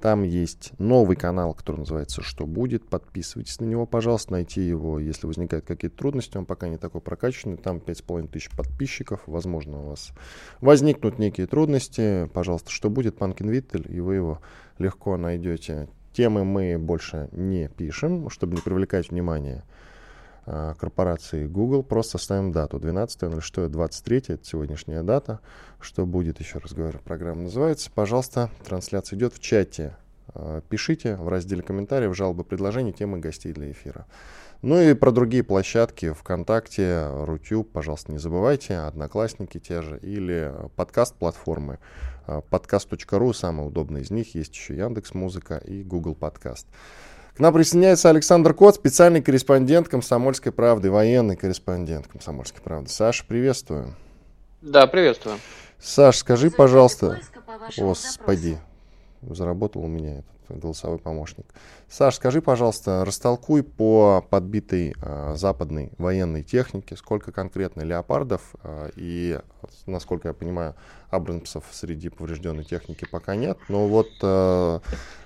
Там 0.01 0.23
есть 0.23 0.73
новый 0.79 1.15
канал, 1.15 1.53
который 1.53 1.81
называется 1.81 2.23
«Что 2.23 2.47
будет?». 2.47 2.89
Подписывайтесь 2.89 3.61
на 3.61 3.67
него, 3.67 3.85
пожалуйста, 3.85 4.33
найти 4.33 4.63
его, 4.63 4.99
если 4.99 5.27
возникают 5.27 5.67
какие-то 5.67 5.97
трудности. 5.97 6.39
Он 6.39 6.47
пока 6.47 6.69
не 6.69 6.79
такой 6.79 7.03
прокачанный. 7.03 7.59
Там 7.59 7.77
5,5 7.79 8.29
тысяч 8.29 8.51
подписчиков. 8.51 9.21
Возможно, 9.27 9.83
у 9.83 9.89
вас 9.91 10.13
возникнут 10.63 11.19
некие 11.19 11.47
трудности. 11.47 12.31
Пожалуйста, 12.33 12.71
«Что 12.71 12.89
будет?» 12.89 13.19
Панкин 13.19 13.51
Виттель, 13.51 13.87
и 13.95 14.01
вы 14.01 14.15
его 14.15 14.41
легко 14.79 15.19
найдете. 15.19 15.89
Темы 16.13 16.45
мы 16.45 16.79
больше 16.79 17.29
не 17.33 17.69
пишем, 17.69 18.31
чтобы 18.31 18.55
не 18.57 18.63
привлекать 18.63 19.11
внимание 19.11 19.65
а, 20.47 20.75
корпорации 20.75 21.47
Google. 21.47 21.83
Просто 21.83 22.19
ставим 22.19 22.53
дату. 22.53 22.79
12.06.23, 22.79 24.35
это 24.35 24.45
сегодняшняя 24.45 25.03
дата. 25.03 25.41
Что 25.81 26.07
будет, 26.07 26.40
еще 26.40 26.59
раз 26.59 26.73
говорю, 26.73 26.99
программа 27.05 27.43
называется. 27.43 27.90
Пожалуйста, 27.95 28.51
трансляция 28.64 29.16
идет 29.16 29.35
в 29.35 29.40
чате. 29.40 29.97
А, 30.35 30.61
пишите 30.69 31.16
в 31.16 31.29
разделе 31.29 31.62
комментариев, 31.62 32.16
жалобы, 32.16 32.45
предложения, 32.45 32.93
темы 32.93 33.19
гостей 33.19 33.53
для 33.53 33.71
эфира. 33.71 34.07
Ну 34.62 34.79
и 34.79 34.93
про 34.93 35.11
другие 35.11 35.43
площадки 35.43 36.12
ВКонтакте, 36.12 37.09
Рутюб, 37.25 37.73
пожалуйста, 37.73 38.12
не 38.12 38.19
забывайте, 38.19 38.77
Одноклассники 38.77 39.59
те 39.59 39.81
же, 39.81 39.99
или 40.03 40.53
подкаст-платформы. 40.77 41.79
А, 42.27 42.43
Подкаст.ру, 42.43 43.33
самый 43.33 43.66
удобный 43.66 44.03
из 44.03 44.11
них, 44.11 44.35
есть 44.35 44.55
еще 44.55 44.77
Яндекс 44.77 45.14
Музыка 45.14 45.57
и 45.57 45.83
Google 45.83 46.14
Подкаст. 46.14 46.66
К 47.35 47.40
нам 47.40 47.55
присоединяется 47.55 48.11
Александр 48.11 48.53
Кот, 48.53 48.75
специальный 48.75 49.23
корреспондент 49.23 49.88
«Комсомольской 49.88 50.53
правды», 50.53 50.90
военный 50.90 51.37
корреспондент 51.37 52.07
«Комсомольской 52.09 52.61
правды». 52.61 52.90
Саша, 52.90 53.25
приветствую. 53.27 53.95
Да, 54.61 54.87
приветствую. 54.87 55.37
Саш, 55.81 56.19
скажи, 56.19 56.51
пожалуйста... 56.51 57.21
Господи, 57.77 58.59
заработал 59.23 59.83
у 59.83 59.88
меня 59.88 60.19
этот 60.19 60.39
голосовой 60.59 60.99
помощник. 60.99 61.47
Саш, 61.89 62.17
скажи, 62.17 62.41
пожалуйста, 62.41 63.05
растолкуй 63.05 63.63
по 63.63 64.25
подбитой 64.31 64.95
э, 65.01 65.35
западной 65.37 65.93
военной 65.99 66.43
технике, 66.43 66.97
сколько 66.97 67.33
конкретно 67.33 67.83
леопардов 67.83 68.55
э, 68.63 68.91
и, 68.97 69.39
насколько 69.87 70.29
я 70.29 70.35
понимаю, 70.35 70.75
абрамсов 71.11 71.65
среди 71.73 72.09
поврежденной 72.09 72.65
техники 72.65 73.07
пока 73.11 73.35
нет. 73.35 73.59
Но 73.69 73.89
вот 73.89 74.09
э, 74.23 74.81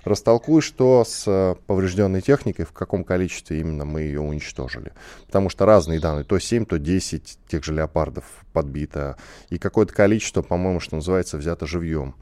растолкуй, 0.05 0.63
что 0.63 1.05
с 1.05 1.57
поврежденной 1.67 2.23
техникой, 2.23 2.65
в 2.65 2.73
каком 2.73 3.05
количестве 3.05 3.61
именно 3.61 3.85
мы 3.85 4.03
ее 4.03 4.21
уничтожили. 4.21 4.93
Потому 5.27 5.51
что 5.51 5.67
разные 5.67 6.01
данные, 6.01 6.25
то 6.25 6.39
7, 6.39 6.65
то 6.65 6.79
10 6.79 7.39
тех 7.47 7.65
же 7.65 7.75
леопардов 7.75 8.25
подбито, 8.53 9.17
и 9.51 9.59
какое-то 9.59 9.93
количество, 9.93 10.43
по-моему, 10.43 10.81
что 10.81 10.97
называется, 10.97 11.37
взято 11.37 11.67
живьем. 11.67 12.15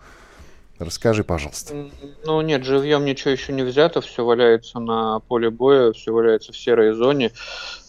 Расскажи, 0.79 1.23
пожалуйста. 1.23 1.91
Ну 2.25 2.41
нет, 2.41 2.65
живьем 2.65 3.05
ничего 3.05 3.31
еще 3.31 3.53
не 3.53 3.63
взято, 3.63 4.01
все 4.01 4.25
валяется 4.25 4.81
на 4.81 5.21
поле 5.21 5.51
боя, 5.51 5.93
все 5.93 6.13
валяется 6.13 6.53
в 6.53 6.57
серой 6.57 6.93
зоне. 6.93 7.31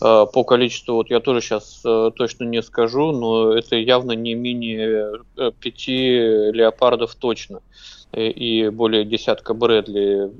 Э, 0.01 0.25
по 0.31 0.43
количеству, 0.43 0.95
вот 0.95 1.09
я 1.09 1.19
тоже 1.19 1.41
сейчас 1.41 1.81
э, 1.85 2.11
точно 2.15 2.43
не 2.43 2.61
скажу, 2.61 3.11
но 3.11 3.53
это 3.53 3.75
явно 3.77 4.11
не 4.11 4.35
менее 4.35 5.21
э, 5.37 5.51
пяти 5.59 6.51
леопардов 6.51 7.15
точно 7.15 7.61
и 8.13 8.69
более 8.69 9.05
десятка 9.05 9.53
Брэдли. 9.53 10.31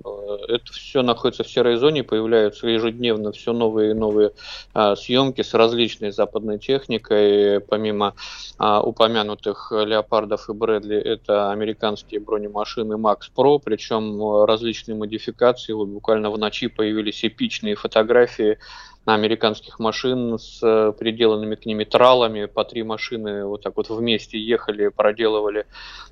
Это 0.48 0.72
все 0.74 1.02
находится 1.02 1.44
в 1.44 1.50
серой 1.50 1.78
зоне, 1.78 2.04
появляются 2.04 2.68
ежедневно 2.68 3.32
все 3.32 3.54
новые 3.54 3.92
и 3.92 3.94
новые 3.94 4.32
а, 4.74 4.96
съемки 4.96 5.42
с 5.42 5.54
различной 5.54 6.12
западной 6.12 6.60
техникой. 6.60 7.60
Помимо 7.62 8.14
а, 8.58 8.82
упомянутых 8.82 9.72
Леопардов 9.72 10.50
и 10.50 10.54
Брэдли, 10.54 10.98
это 10.98 11.52
американские 11.52 12.20
бронемашины 12.20 12.94
Max 12.94 13.22
Pro, 13.36 13.60
причем 13.64 14.44
различные 14.46 14.96
модификации. 14.96 15.74
Вот 15.74 15.88
буквально 15.88 16.30
в 16.30 16.38
ночи 16.38 16.68
появились 16.68 17.26
эпичные 17.26 17.76
фотографии 17.76 18.60
американских 19.06 19.80
машин 19.80 20.39
с 20.39 20.60
э, 20.63 20.94
приделанными 20.98 21.56
к 21.56 21.66
ними 21.66 21.84
тралами. 21.84 22.46
По 22.46 22.63
три 22.63 22.84
машины 22.84 23.46
вот 23.46 23.62
так 23.62 23.76
вот 23.76 23.89
вместе 23.89 24.39
ехали, 24.39 24.88
проделывали 24.88 25.66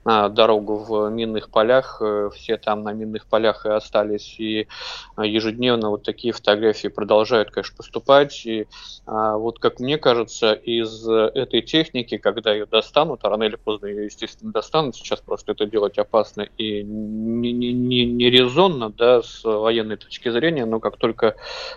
а, 0.03 0.27
дорогу 0.27 0.75
в 0.75 1.09
минных 1.09 1.49
полях. 1.49 2.01
Э, 2.01 2.29
все 2.35 2.57
там 2.57 2.83
на 2.83 2.91
минных 2.91 3.27
полях 3.27 3.65
и 3.65 3.69
остались. 3.69 4.35
И 4.39 4.67
а, 5.15 5.25
ежедневно 5.25 5.89
вот 5.89 6.03
такие 6.03 6.33
фотографии 6.33 6.89
продолжают, 6.89 7.51
конечно, 7.51 7.77
поступать. 7.77 8.45
И 8.45 8.67
а, 9.05 9.37
вот, 9.37 9.59
как 9.59 9.79
мне 9.79 9.97
кажется, 9.97 10.51
из 10.51 11.07
этой 11.07 11.61
техники, 11.61 12.17
когда 12.17 12.51
ее 12.51 12.65
достанут, 12.65 13.21
а 13.23 13.29
рано 13.29 13.43
или 13.43 13.55
поздно 13.55 13.85
ее, 13.85 14.05
естественно, 14.05 14.51
достанут, 14.51 14.97
сейчас 14.97 15.21
просто 15.21 15.53
это 15.53 15.65
делать 15.65 15.97
опасно 15.97 16.41
и 16.57 16.83
не, 16.83 17.53
не, 17.53 17.71
не, 17.71 18.05
не 18.05 18.29
резонно, 18.29 18.89
да, 18.89 19.21
с 19.21 19.43
военной 19.45 19.95
точки 19.95 20.29
зрения, 20.29 20.65
но 20.65 20.79
как 20.79 20.97
только 20.97 21.35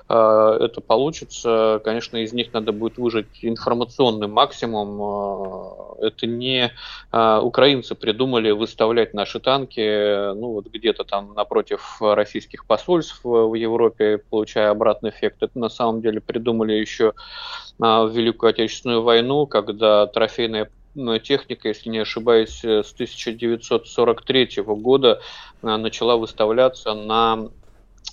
это 0.09 0.81
получится, 0.81 1.03
получится, 1.04 1.82
конечно, 1.84 2.16
из 2.16 2.32
них 2.32 2.54
надо 2.54 2.72
будет 2.72 2.96
выжать 2.96 3.26
информационный 3.42 4.26
максимум. 4.26 5.02
А, 5.02 5.96
это 6.06 6.26
не 6.26 6.72
а, 7.12 7.42
украинцы 7.42 7.94
придумали 7.94 8.50
выставлять 8.52 9.12
наши 9.12 9.38
танки, 9.38 10.32
ну 10.34 10.52
вот 10.52 10.66
где-то 10.68 11.04
там 11.04 11.34
напротив 11.34 11.98
российских 12.00 12.64
посольств 12.64 13.20
в 13.22 13.52
Европе, 13.52 14.22
получая 14.30 14.70
обратный 14.70 15.10
эффект. 15.10 15.42
Это 15.42 15.58
на 15.58 15.68
самом 15.68 16.00
деле 16.00 16.22
придумали 16.22 16.72
еще 16.72 17.12
в 17.78 18.10
Великую 18.10 18.50
Отечественную 18.50 19.02
войну, 19.02 19.46
когда 19.46 20.06
трофейная 20.06 20.70
техника, 21.22 21.68
если 21.68 21.90
не 21.90 21.98
ошибаюсь, 21.98 22.64
с 22.64 22.92
1943 22.94 24.62
года 24.62 25.20
начала 25.60 26.16
выставляться 26.16 26.94
на 26.94 27.50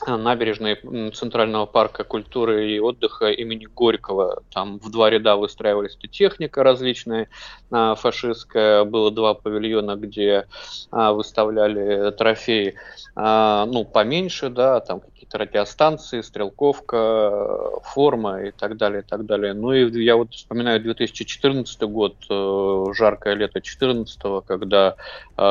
набережной 0.08 0.80
Центрального 1.12 1.65
парка 1.65 2.04
культуры 2.04 2.71
и 2.71 2.80
отдыха 2.80 3.30
имени 3.30 3.65
Горького. 3.65 4.43
Там 4.54 4.80
в 4.80 4.89
два 4.89 5.10
ряда 5.10 5.36
выстраивались 5.36 5.97
техника 6.12 6.63
различная 6.63 7.30
а, 7.69 7.95
фашистская. 7.95 8.84
Было 8.84 9.12
два 9.12 9.34
павильона, 9.34 9.95
где 9.95 10.47
а, 10.91 11.13
выставляли 11.13 12.12
трофеи, 12.12 12.75
а, 13.15 13.65
ну, 13.65 13.86
поменьше, 13.86 14.49
да, 14.49 14.80
там 14.80 15.01
какие-то 15.01 15.38
радиостанции, 15.38 16.21
стрелковка, 16.21 17.80
форма 17.84 18.43
и 18.43 18.51
так 18.51 18.77
далее, 18.77 19.01
и 19.01 19.06
так 19.06 19.25
далее. 19.25 19.54
Ну 19.54 19.71
и 19.71 20.04
я 20.04 20.15
вот 20.15 20.34
вспоминаю 20.34 20.82
2014 20.82 21.82
год, 21.84 22.15
э, 22.30 22.86
жаркое 22.93 23.36
лето 23.36 23.60
2014, 23.62 24.41
когда 24.45 24.95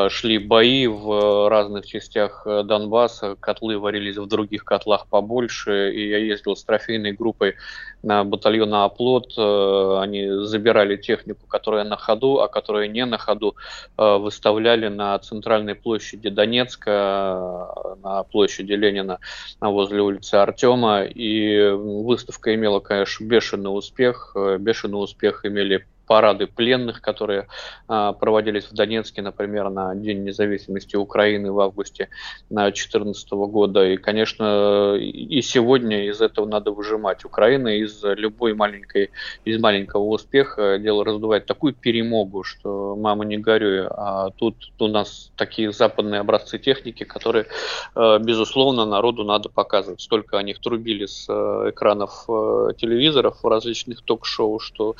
шли 0.09 0.39
бои 0.39 0.87
в 0.87 1.49
разных 1.49 1.87
частях 1.87 2.43
э, 2.47 2.63
Донбасса, 2.63 3.37
котлы 3.41 3.79
варились 3.79 4.17
в 4.17 4.27
других 4.31 4.65
котлах 4.65 5.07
побольше, 5.09 5.93
и 5.93 6.09
я 6.09 6.19
ездил 6.19 6.57
с 6.57 6.65
трофейной 6.65 7.13
группой 7.13 7.57
на 8.03 8.25
батальон 8.25 8.73
оплот, 8.75 9.35
э, 9.37 9.99
они 10.01 10.27
забирали 10.47 10.97
технику, 10.97 11.47
которая 11.47 11.85
на 11.85 11.97
ходу, 11.97 12.41
а 12.41 12.49
которая 12.49 12.89
не 12.89 13.05
на 13.05 13.19
ходу, 13.19 13.57
э, 13.99 14.17
выставляли 14.17 14.89
на 14.89 15.19
центральной 15.19 15.75
площади 15.75 16.31
Донецка, 16.31 16.91
э, 16.91 17.95
на 18.03 18.23
площади 18.23 18.73
Ленина 18.73 19.19
возле 19.61 20.01
улицы 20.01 20.37
Артема, 20.37 21.03
и 21.03 21.71
выставка 21.71 22.55
имела, 22.55 22.81
конечно, 22.81 23.25
бешеный 23.25 23.77
успех, 23.77 24.35
бешеный 24.59 25.03
успех 25.03 25.45
имели 25.45 25.87
парады 26.11 26.49
пленных, 26.49 27.01
которые 27.01 27.47
а, 27.87 28.13
проводились 28.15 28.65
в 28.65 28.73
Донецке, 28.73 29.23
например, 29.23 29.71
на 29.71 29.95
День 29.95 30.25
независимости 30.25 30.97
Украины 30.97 31.53
в 31.53 31.61
августе 31.61 32.09
2014 32.49 33.31
года. 33.31 33.87
И, 33.87 33.97
конечно, 33.97 34.97
и 34.97 35.41
сегодня 35.41 36.09
из 36.09 36.21
этого 36.21 36.47
надо 36.47 36.73
выжимать. 36.73 37.25
Украина 37.25 37.69
из 37.69 38.03
любой 38.03 38.55
маленькой, 38.55 39.11
из 39.45 39.61
маленького 39.61 40.03
успеха 40.03 40.79
дело 40.81 41.05
раздувает 41.05 41.47
такую 41.47 41.75
перемогу, 41.75 42.43
что 42.43 42.97
мама 42.97 43.25
не 43.25 43.39
горюй. 43.39 43.87
А 43.87 44.31
тут 44.31 44.57
у 44.81 44.89
нас 44.89 45.31
такие 45.37 45.71
западные 45.71 46.23
образцы 46.23 46.59
техники, 46.59 47.05
которые, 47.05 47.47
а, 47.95 48.19
безусловно, 48.19 48.85
народу 48.85 49.23
надо 49.23 49.49
показывать. 49.49 50.01
Столько 50.01 50.39
о 50.39 50.43
них 50.43 50.59
трубили 50.59 51.07
с 51.07 51.27
э, 51.29 51.71
экранов 51.71 52.25
э, 52.29 52.71
телевизоров 52.77 53.45
в 53.45 53.47
различных 53.47 54.03
ток-шоу, 54.03 54.59
что, 54.59 54.97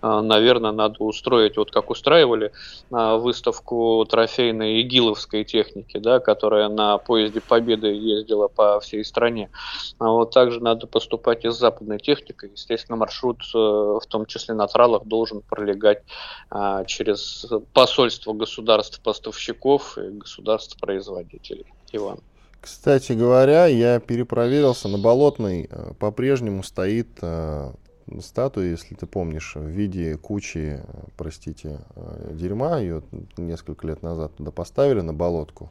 наверное, 0.00 0.53
наверное, 0.60 0.88
надо 0.88 1.02
устроить, 1.04 1.56
вот 1.56 1.70
как 1.70 1.90
устраивали 1.90 2.52
а, 2.90 3.16
выставку 3.16 4.04
трофейной 4.08 4.80
игиловской 4.82 5.44
техники, 5.44 5.98
да, 5.98 6.20
которая 6.20 6.68
на 6.68 6.98
поезде 6.98 7.40
Победы 7.40 7.88
ездила 7.88 8.48
по 8.48 8.80
всей 8.80 9.04
стране. 9.04 9.50
А 9.98 10.10
вот 10.10 10.32
также 10.32 10.60
надо 10.60 10.86
поступать 10.86 11.44
и 11.44 11.50
с 11.50 11.58
западной 11.58 11.98
техникой. 11.98 12.50
Естественно, 12.52 12.96
маршрут, 12.96 13.40
э, 13.54 13.58
в 13.58 14.02
том 14.08 14.26
числе 14.26 14.54
на 14.54 14.66
тралах, 14.66 15.04
должен 15.04 15.40
пролегать 15.42 16.02
а, 16.50 16.84
через 16.84 17.46
посольство 17.72 18.32
государств-поставщиков 18.32 19.98
и 19.98 20.08
государств-производителей. 20.10 21.66
Иван. 21.92 22.18
Кстати 22.60 23.12
говоря, 23.12 23.66
я 23.66 24.00
перепроверился, 24.00 24.88
на 24.88 24.98
Болотной 24.98 25.68
э, 25.70 25.92
по-прежнему 25.98 26.62
стоит 26.62 27.08
э, 27.20 27.72
статуи, 28.20 28.68
если 28.68 28.94
ты 28.94 29.06
помнишь, 29.06 29.54
в 29.54 29.66
виде 29.66 30.16
кучи, 30.16 30.80
простите, 31.16 31.80
э, 31.96 32.30
дерьма. 32.32 32.78
Ее 32.78 33.02
несколько 33.36 33.86
лет 33.86 34.02
назад 34.02 34.36
туда 34.36 34.50
поставили 34.50 35.00
на 35.00 35.14
болотку. 35.14 35.70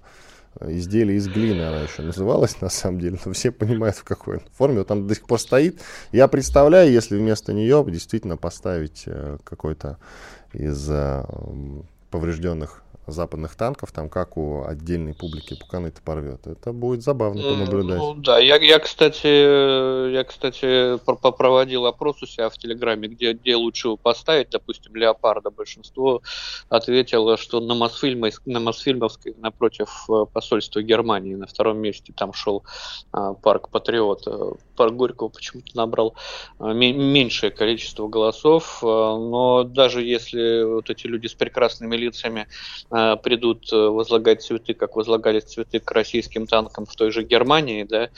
Изделие 0.61 1.17
из 1.17 1.27
глины 1.27 1.61
она 1.61 1.81
еще 1.81 2.03
называлась, 2.03 2.61
на 2.61 2.69
самом 2.69 2.99
деле, 2.99 3.19
но 3.25 3.33
все 3.33 3.51
понимают, 3.51 3.97
в 3.97 4.03
какой 4.03 4.39
форме. 4.53 4.79
Вот 4.79 4.87
там 4.87 5.07
до 5.07 5.15
сих 5.15 5.25
пор 5.25 5.39
стоит. 5.39 5.81
Я 6.11 6.27
представляю, 6.27 6.91
если 6.91 7.17
вместо 7.17 7.53
нее 7.53 7.83
действительно 7.87 8.37
поставить 8.37 9.03
э, 9.05 9.37
какой-то 9.43 9.97
из 10.53 10.89
э, 10.89 11.25
поврежденных 12.11 12.82
западных 13.07 13.55
танков, 13.55 13.91
там 13.91 14.09
как 14.09 14.37
у 14.37 14.65
отдельной 14.65 15.13
публики 15.13 15.55
пуканы-то 15.59 16.01
порвет. 16.01 16.47
Это 16.47 16.71
будет 16.71 17.03
забавно 17.03 17.41
понаблюдать. 17.41 17.97
Ну, 17.97 18.13
да, 18.15 18.39
я, 18.39 18.55
я, 18.57 18.79
кстати, 18.79 20.11
я, 20.11 20.23
кстати, 20.23 20.97
проводил 21.37 21.85
опрос 21.85 22.21
у 22.23 22.25
себя 22.25 22.49
в 22.49 22.57
Телеграме, 22.57 23.07
где, 23.07 23.33
где 23.33 23.55
лучше 23.55 23.89
его 23.89 23.97
поставить, 23.97 24.49
допустим, 24.49 24.95
Леопарда. 24.95 25.51
Большинство 25.51 26.21
ответило, 26.69 27.37
что 27.37 27.59
на, 27.59 27.75
Мосфильме, 27.75 28.31
на 28.45 28.59
Мосфильмовской 28.59 29.35
напротив 29.37 30.05
э, 30.09 30.25
посольства 30.31 30.81
Германии 30.81 31.35
на 31.35 31.47
втором 31.47 31.79
месте 31.79 32.13
там 32.15 32.33
шел 32.33 32.63
а, 33.11 33.33
парк 33.33 33.69
Патриот. 33.69 34.57
Парк 34.75 34.93
Горького 34.93 35.29
почему-то 35.29 35.75
набрал 35.75 36.15
а, 36.59 36.73
меньшее 36.73 37.51
количество 37.51 38.07
голосов, 38.07 38.79
но 38.81 39.63
даже 39.63 40.03
если 40.03 40.63
вот 40.63 40.89
эти 40.89 41.07
люди 41.07 41.27
с 41.27 41.33
прекрасными 41.33 41.95
лицами 41.95 42.47
э, 42.91 42.92
придут 43.23 43.71
возлагать 43.71 44.43
цветы, 44.43 44.75
как 44.75 44.95
возлагались 44.95 45.45
цветы 45.45 45.79
к 45.79 45.91
российским 45.91 46.45
танкам 46.45 46.85
в 46.85 46.95
той 46.95 47.09
же 47.09 47.23
Германии, 47.23 47.83
да, 47.83 48.09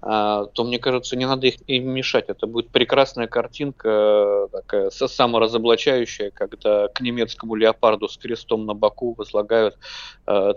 то, 0.00 0.64
мне 0.64 0.80
кажется, 0.80 1.14
не 1.14 1.24
надо 1.24 1.46
их 1.46 1.54
им 1.68 1.90
мешать. 1.90 2.24
Это 2.26 2.48
будет 2.48 2.68
прекрасная 2.70 3.28
картинка, 3.28 4.48
такая 4.50 4.90
саморазоблачающая, 4.90 6.30
когда 6.30 6.88
к 6.88 7.00
немецкому 7.00 7.54
леопарду 7.54 8.08
с 8.08 8.16
крестом 8.16 8.66
на 8.66 8.74
боку 8.74 9.14
возлагают 9.16 9.78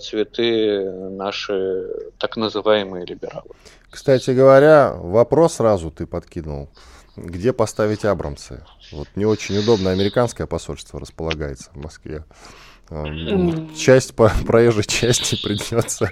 цветы 0.02 0.92
наши 0.92 1.88
так 2.18 2.36
называемые 2.36 3.06
либералы. 3.06 3.52
Кстати 3.92 4.32
говоря, 4.32 4.96
вопрос 4.96 5.56
сразу 5.56 5.92
ты 5.92 6.08
подкинул. 6.08 6.70
Где 7.16 7.54
поставить 7.54 8.06
Абрамсы? 8.06 8.64
Вот 8.92 9.08
не 9.16 9.26
очень 9.26 9.58
удобно 9.58 9.92
американское 9.92 10.48
посольство 10.48 11.00
располагается 11.00 11.70
в 11.74 11.78
Москве. 11.78 12.24
Часть 13.78 14.16
по 14.16 14.32
проезжей 14.46 14.84
части 14.86 15.42
придется 15.42 16.10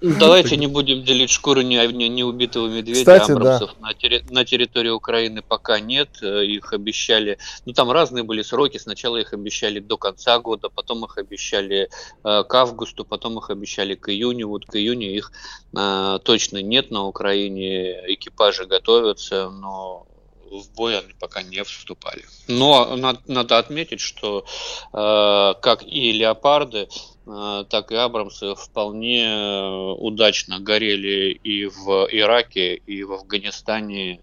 Давайте 0.00 0.56
не 0.56 0.68
будем 0.68 1.02
делить 1.02 1.30
шкуру 1.30 1.62
не, 1.62 1.84
не, 1.88 2.08
не 2.08 2.22
убитого 2.22 2.68
медведя. 2.68 3.00
Кстати, 3.00 3.32
Абрамсов 3.32 3.74
да. 3.80 3.88
на, 3.88 3.94
терри, 3.94 4.24
на 4.30 4.44
территории 4.44 4.90
Украины 4.90 5.42
пока 5.42 5.80
нет. 5.80 6.22
Э, 6.22 6.44
их 6.44 6.72
обещали. 6.72 7.38
Ну, 7.66 7.72
там 7.72 7.90
разные 7.90 8.22
были 8.22 8.42
сроки. 8.42 8.78
Сначала 8.78 9.16
их 9.16 9.32
обещали 9.32 9.80
до 9.80 9.96
конца 9.96 10.38
года, 10.38 10.68
потом 10.68 11.04
их 11.04 11.18
обещали 11.18 11.88
э, 12.22 12.44
к 12.44 12.54
августу, 12.54 13.04
потом 13.04 13.38
их 13.38 13.50
обещали 13.50 13.96
к 13.96 14.08
июню. 14.10 14.46
Вот 14.46 14.66
к 14.66 14.76
июню 14.76 15.12
их 15.12 15.32
э, 15.76 16.18
точно 16.22 16.62
нет 16.62 16.92
на 16.92 17.04
Украине. 17.04 17.94
Экипажи 18.12 18.66
готовятся, 18.66 19.50
но 19.50 20.06
в 20.50 20.74
бой 20.74 20.98
они 20.98 21.12
пока 21.18 21.42
не 21.42 21.62
вступали. 21.64 22.24
Но 22.48 22.96
надо, 22.96 23.20
надо 23.26 23.58
отметить, 23.58 24.00
что 24.00 24.44
э, 24.92 25.54
как 25.60 25.82
и 25.82 26.12
леопарды, 26.12 26.88
э, 27.26 27.64
так 27.68 27.92
и 27.92 27.96
Абрамсы 27.96 28.54
вполне 28.54 29.24
э, 29.24 29.92
удачно 29.98 30.60
горели 30.60 31.32
и 31.32 31.66
в 31.66 32.08
Ираке, 32.10 32.74
и 32.74 33.02
в 33.04 33.12
Афганистане. 33.12 34.20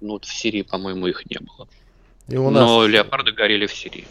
Ну, 0.00 0.18
в 0.18 0.26
Сирии, 0.26 0.62
по-моему, 0.62 1.06
их 1.06 1.24
не 1.26 1.38
было. 1.38 1.68
И 2.28 2.36
у 2.36 2.50
нас... 2.50 2.64
Но 2.64 2.86
леопарды 2.86 3.30
горели 3.30 3.66
в 3.66 3.74
Сирии. 3.74 4.04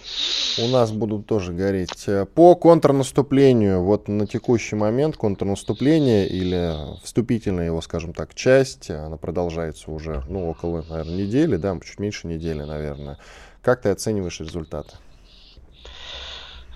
У 0.57 0.69
нас 0.69 0.91
будут 0.91 1.25
тоже 1.25 1.51
гореть. 1.51 2.07
По 2.33 2.55
контрнаступлению, 2.55 3.81
вот 3.81 4.07
на 4.07 4.25
текущий 4.25 4.77
момент 4.77 5.17
контрнаступление 5.17 6.27
или 6.27 6.73
вступительная 7.03 7.65
его, 7.65 7.81
скажем 7.81 8.13
так, 8.13 8.33
часть, 8.33 8.89
она 8.89 9.17
продолжается 9.17 9.91
уже, 9.91 10.23
ну, 10.29 10.49
около, 10.49 10.85
наверное, 10.87 11.25
недели, 11.25 11.57
да, 11.57 11.77
чуть 11.85 11.99
меньше 11.99 12.27
недели, 12.27 12.63
наверное. 12.63 13.17
Как 13.61 13.81
ты 13.81 13.89
оцениваешь 13.89 14.39
результаты? 14.39 14.95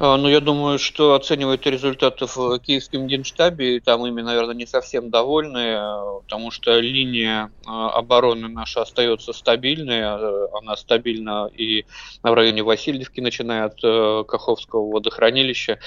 А, 0.02 0.16
ну, 0.16 0.30
я 0.30 0.40
думаю, 0.40 0.80
что 0.80 1.14
оценивают 1.14 1.68
результаты 1.68 2.26
в 2.26 2.58
Киевском 2.60 3.06
Генштабе, 3.08 3.76
и 3.76 3.80
там 3.82 4.06
ими, 4.08 4.22
наверное, 4.22 4.56
не 4.56 4.66
совсем 4.66 5.10
довольны, 5.10 5.78
потому 6.22 6.52
что 6.52 6.80
линия 6.80 7.52
а, 7.66 7.90
обороны 7.90 8.48
наша 8.48 8.84
остается 8.84 9.34
стабильной, 9.34 10.02
а, 10.04 10.48
она 10.58 10.78
стабильна 10.78 11.50
и 11.54 11.86
в 12.24 12.34
районе 12.34 12.64
Васильевки, 12.64 13.20
начиная 13.20 13.66
от 13.66 13.84
э, 13.84 14.24
Каховского 14.26 14.90
водохранилища, 14.90 15.80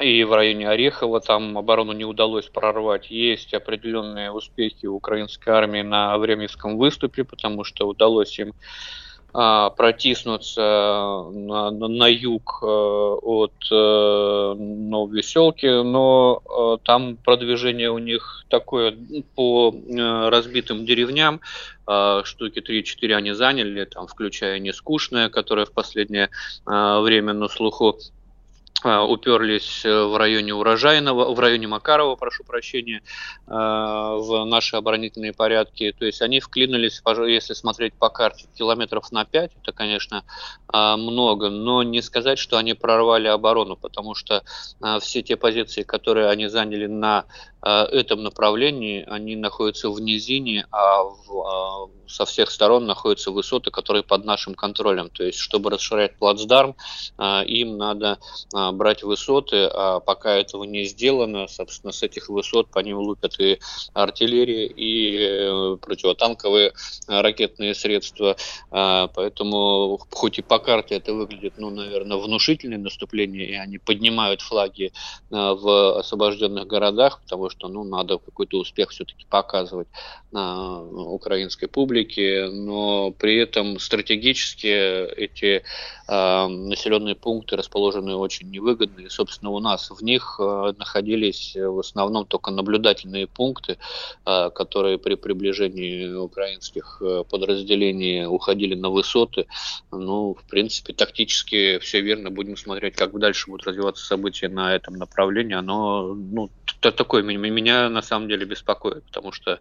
и 0.00 0.24
в 0.24 0.32
районе 0.32 0.70
Орехова 0.70 1.20
там 1.20 1.58
оборону 1.58 1.92
не 1.92 2.06
удалось 2.06 2.46
прорвать. 2.46 3.10
Есть 3.10 3.52
определенные 3.52 4.32
успехи 4.32 4.86
украинской 4.86 5.50
армии 5.50 5.82
на 5.82 6.16
Временском 6.16 6.78
выступе, 6.78 7.24
потому 7.24 7.62
что 7.64 7.86
удалось 7.86 8.38
им 8.38 8.54
протиснуться 9.32 10.60
на, 10.60 11.70
на, 11.70 11.88
на 11.88 12.06
юг 12.06 12.58
э, 12.62 12.66
от 12.66 13.54
э, 13.70 14.54
Нововеселки, 14.58 15.66
но 15.66 16.42
э, 16.44 16.84
там 16.84 17.16
продвижение 17.16 17.90
у 17.90 17.96
них 17.96 18.44
такое 18.50 18.94
по 19.34 19.74
разбитым 20.28 20.84
деревням, 20.84 21.40
штуки 22.24 22.58
3-4 22.58 23.14
они 23.14 23.32
заняли, 23.32 23.86
там, 23.86 24.06
включая 24.06 24.58
нескучное, 24.58 25.30
которое 25.30 25.64
в 25.64 25.72
последнее 25.72 26.28
время 26.66 27.32
на 27.32 27.48
слуху. 27.48 27.96
а, 27.96 28.21
уперлись 28.84 29.84
э, 29.84 30.04
в 30.04 30.16
районе 30.16 30.54
Урожайного, 30.54 31.32
в 31.34 31.38
районе 31.38 31.68
Макарова, 31.68 32.16
прошу 32.16 32.44
прощения, 32.44 33.02
а, 33.46 34.16
в 34.16 34.44
наши 34.44 34.76
оборонительные 34.76 35.32
порядки. 35.32 35.94
То 35.98 36.04
есть 36.04 36.22
они 36.22 36.40
вклинулись, 36.40 37.00
если 37.26 37.54
смотреть 37.54 37.94
по 37.94 38.08
карте, 38.08 38.46
километров 38.56 39.12
на 39.12 39.24
5, 39.24 39.52
это, 39.62 39.72
конечно, 39.72 40.24
а, 40.68 40.96
много, 40.96 41.50
но 41.50 41.82
не 41.82 42.02
сказать, 42.02 42.38
что 42.38 42.56
они 42.56 42.74
прорвали 42.74 43.28
оборону, 43.28 43.76
потому 43.76 44.14
что 44.14 44.42
все 45.00 45.22
те 45.22 45.36
позиции, 45.36 45.82
которые 45.82 46.28
они 46.28 46.48
заняли 46.48 46.86
на 46.86 47.24
этом 47.62 48.24
направлении, 48.24 49.04
они 49.06 49.36
находятся 49.36 49.88
в 49.90 50.00
низине, 50.00 50.66
а 50.72 51.04
в, 51.04 51.90
со 52.08 52.24
всех 52.24 52.50
сторон 52.50 52.86
находятся 52.86 53.30
высоты, 53.30 53.70
которые 53.70 54.02
под 54.02 54.24
нашим 54.24 54.54
контролем. 54.54 55.10
То 55.10 55.22
есть, 55.22 55.38
чтобы 55.38 55.70
расширять 55.70 56.16
плацдарм, 56.18 56.74
им 57.20 57.76
надо 57.76 58.18
брать 58.72 59.02
высоты, 59.02 59.68
а 59.72 60.00
пока 60.00 60.36
этого 60.36 60.64
не 60.64 60.84
сделано, 60.84 61.46
собственно, 61.48 61.92
с 61.92 62.02
этих 62.02 62.28
высот 62.28 62.68
по 62.70 62.78
ним 62.80 62.98
лупят 62.98 63.38
и 63.40 63.58
артиллерия, 63.92 64.66
и 64.66 65.18
э, 65.18 65.76
противотанковые 65.80 66.72
ракетные 67.06 67.74
средства. 67.74 68.36
А, 68.70 69.08
поэтому, 69.08 69.98
хоть 70.10 70.38
и 70.38 70.42
по 70.42 70.58
карте 70.58 70.96
это 70.96 71.12
выглядит, 71.12 71.54
ну, 71.56 71.70
наверное, 71.70 72.16
внушительное 72.16 72.78
наступление, 72.78 73.48
и 73.48 73.54
они 73.54 73.78
поднимают 73.78 74.40
флаги 74.40 74.92
а, 75.30 75.54
в 75.54 75.98
освобожденных 75.98 76.66
городах, 76.66 77.20
потому 77.22 77.50
что, 77.50 77.68
ну, 77.68 77.84
надо 77.84 78.18
какой-то 78.18 78.58
успех 78.58 78.90
все-таки 78.90 79.26
показывать 79.28 79.88
украинской 80.32 81.66
публике, 81.66 82.48
но 82.48 83.10
при 83.10 83.36
этом 83.36 83.78
стратегически 83.78 84.66
эти 85.14 85.62
населенные 86.08 87.14
пункты 87.14 87.56
расположены 87.56 88.16
очень 88.16 88.48
невыгодны. 88.62 89.02
И, 89.02 89.08
собственно, 89.08 89.50
у 89.50 89.58
нас 89.58 89.90
в 89.90 90.02
них 90.02 90.36
э, 90.38 90.72
находились 90.78 91.56
в 91.56 91.78
основном 91.78 92.26
только 92.26 92.50
наблюдательные 92.50 93.26
пункты, 93.26 93.78
э, 94.24 94.50
которые 94.50 94.98
при 94.98 95.16
приближении 95.16 96.12
украинских 96.14 97.02
э, 97.02 97.24
подразделений 97.28 98.26
уходили 98.26 98.74
на 98.74 98.90
высоты. 98.90 99.46
Ну, 99.90 100.34
в 100.34 100.48
принципе, 100.48 100.92
тактически 100.92 101.78
все 101.78 102.00
верно. 102.00 102.30
Будем 102.30 102.56
смотреть, 102.56 102.94
как 102.96 103.18
дальше 103.18 103.50
будут 103.50 103.66
развиваться 103.66 104.04
события 104.04 104.48
на 104.48 104.74
этом 104.74 104.94
направлении. 104.94 105.54
Оно, 105.54 106.14
ну, 106.14 106.50
такое 106.80 107.22
меня 107.22 107.88
на 107.88 108.02
самом 108.02 108.28
деле 108.28 108.44
беспокоит, 108.46 109.04
потому 109.04 109.32
что 109.32 109.60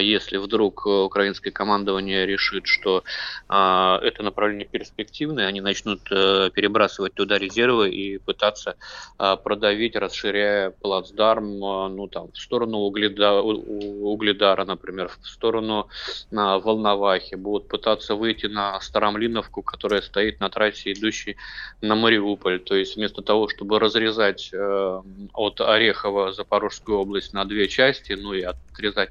если 0.00 0.38
вдруг 0.38 0.86
украинское 0.86 1.52
командование 1.52 2.26
решит, 2.26 2.66
что 2.66 3.04
это 3.48 4.22
направление 4.22 4.66
перспективное, 4.66 5.46
они 5.46 5.60
начнут 5.60 6.02
перебрасывать 6.04 7.14
туда 7.14 7.38
резервы 7.38 7.90
и 7.90 8.17
пытаться 8.18 8.76
а, 9.16 9.36
продавить, 9.36 9.96
расширяя 9.96 10.70
плацдарм 10.70 11.64
а, 11.64 11.88
ну, 11.88 12.08
там, 12.08 12.32
в 12.32 12.38
сторону 12.38 12.78
Угледа, 12.78 13.40
Угледара, 13.40 14.64
например, 14.64 15.08
в 15.08 15.26
сторону 15.26 15.88
на 16.30 16.58
Волновахи, 16.58 17.34
будут 17.34 17.68
пытаться 17.68 18.14
выйти 18.14 18.46
на 18.46 18.80
Старомлиновку, 18.80 19.62
которая 19.62 20.02
стоит 20.02 20.40
на 20.40 20.50
трассе, 20.50 20.92
идущей 20.92 21.36
на 21.80 21.94
Мариуполь. 21.94 22.60
То 22.60 22.74
есть 22.74 22.96
вместо 22.96 23.22
того, 23.22 23.48
чтобы 23.48 23.78
разрезать 23.78 24.50
э, 24.52 25.02
от 25.34 25.60
Орехова 25.60 26.32
Запорожскую 26.32 26.98
область 26.98 27.32
на 27.32 27.44
две 27.44 27.68
части, 27.68 28.12
ну 28.12 28.32
и 28.34 28.42
отрезать, 28.42 29.10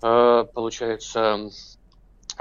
получается, 0.00 1.50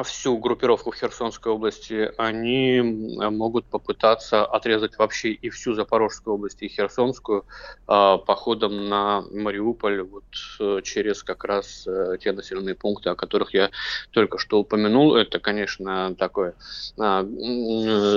всю 0.01 0.37
группировку 0.37 0.91
в 0.91 0.95
Херсонской 0.95 1.51
области, 1.51 2.11
они 2.17 2.81
могут 2.81 3.65
попытаться 3.65 4.43
отрезать 4.43 4.97
вообще 4.97 5.29
и 5.29 5.49
всю 5.49 5.75
Запорожскую 5.75 6.35
область, 6.35 6.63
и 6.63 6.67
Херсонскую 6.67 7.45
э, 7.87 8.17
походом 8.25 8.89
на 8.89 9.21
Мариуполь 9.31 10.01
вот 10.01 10.23
э, 10.59 10.81
через 10.83 11.21
как 11.21 11.43
раз 11.43 11.85
э, 11.85 12.17
те 12.19 12.31
населенные 12.31 12.73
пункты, 12.73 13.09
о 13.09 13.15
которых 13.15 13.53
я 13.53 13.69
только 14.11 14.39
что 14.39 14.59
упомянул. 14.59 15.15
Это, 15.15 15.39
конечно, 15.39 16.15
такой 16.15 16.53
э, 16.97 17.23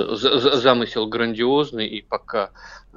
замысел 0.09 1.05
грандиозный, 1.07 1.87
и 1.87 2.01
пока 2.01 2.49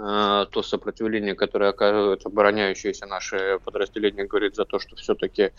Э, 0.03 0.47
то 0.51 0.63
сопротивление, 0.63 1.35
которое 1.35 1.71
оказывают 1.71 2.25
обороняющиеся 2.25 3.05
наши 3.05 3.59
подразделения, 3.63 4.25
говорит 4.25 4.57
за 4.57 4.65
то, 4.65 4.79
что 4.79 4.97
все-таки 4.97 5.43
э, 5.43 5.51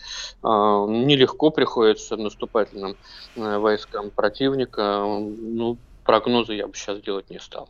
нелегко 0.42 1.50
приходится 1.50 2.16
наступательным 2.16 2.92
э, 2.92 2.96
войскам 3.36 4.10
противника. 4.10 5.04
Ну, 5.06 5.76
прогнозы 6.04 6.54
я 6.54 6.66
бы 6.66 6.74
сейчас 6.74 7.00
делать 7.00 7.30
не 7.30 7.38
стал. 7.38 7.68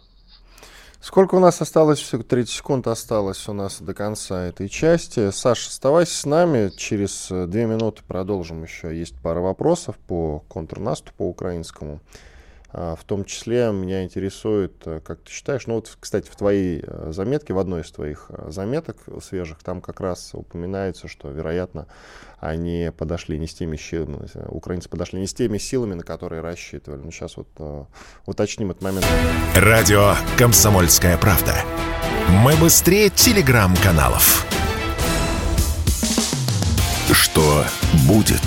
Сколько 1.01 1.35
у 1.35 1.41
нас 1.41 1.61
осталось? 1.61 1.99
Всего 1.99 2.23
30 2.23 2.55
секунд 2.55 2.87
осталось 2.87 3.49
у 3.49 3.53
нас 3.53 3.81
до 3.81 3.93
конца 3.93 4.45
этой 4.45 4.69
части. 4.69 5.33
Саша, 5.33 5.69
оставайся 5.69 6.17
с 6.17 6.25
нами. 6.25 6.71
Через 6.77 7.27
две 7.29 7.67
минуты 7.67 8.03
продолжим 8.07 8.63
еще. 8.63 8.97
Есть 8.97 9.21
пара 9.21 9.41
вопросов 9.41 9.97
по 10.07 10.45
контрнаступу 10.49 11.25
украинскому. 11.25 12.01
В 12.73 13.01
том 13.07 13.27
числе 13.27 13.71
меня 13.71 14.03
интересует, 14.03 14.83
как 15.05 15.21
ты 15.21 15.31
считаешь, 15.31 15.67
ну 15.67 15.75
вот, 15.75 15.95
кстати, 16.01 16.31
в 16.31 16.37
твоей 16.37 16.83
заметке, 17.09 17.53
в 17.53 17.59
одной 17.59 17.83
из 17.83 17.91
твоих 17.91 18.31
заметок 18.49 18.97
свежих, 19.23 19.59
там 19.63 19.83
как 19.83 20.01
раз 20.01 20.31
упоминается, 20.33 21.07
что, 21.07 21.29
вероятно, 21.29 21.87
они 22.41 22.91
подошли 22.97 23.39
не 23.39 23.47
с 23.47 23.55
теми 23.55 23.77
силами, 23.77 24.27
украинцы 24.49 24.89
подошли 24.89 25.21
не 25.21 25.27
с 25.27 25.35
теми 25.35 25.59
силами, 25.59 25.93
на 25.95 26.03
которые 26.03 26.41
рассчитывали. 26.41 27.03
Ну, 27.03 27.11
сейчас 27.11 27.37
вот 27.37 27.89
уточним 28.25 28.71
этот 28.71 28.83
момент. 28.83 29.07
Радио 29.55 30.15
«Комсомольская 30.39 31.19
правда». 31.19 31.55
Мы 32.31 32.57
быстрее 32.57 33.11
телеграм-каналов. 33.11 34.47
Что 37.13 37.65
будет? 38.09 38.41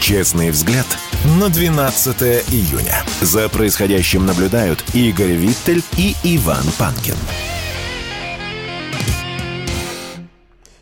Честный 0.00 0.50
взгляд 0.50 0.86
на 1.24 1.48
12 1.48 2.22
июня. 2.52 3.04
За 3.20 3.48
происходящим 3.48 4.26
наблюдают 4.26 4.84
Игорь 4.92 5.32
Виттель 5.32 5.82
и 5.96 6.14
Иван 6.24 6.64
Панкин. 6.78 7.14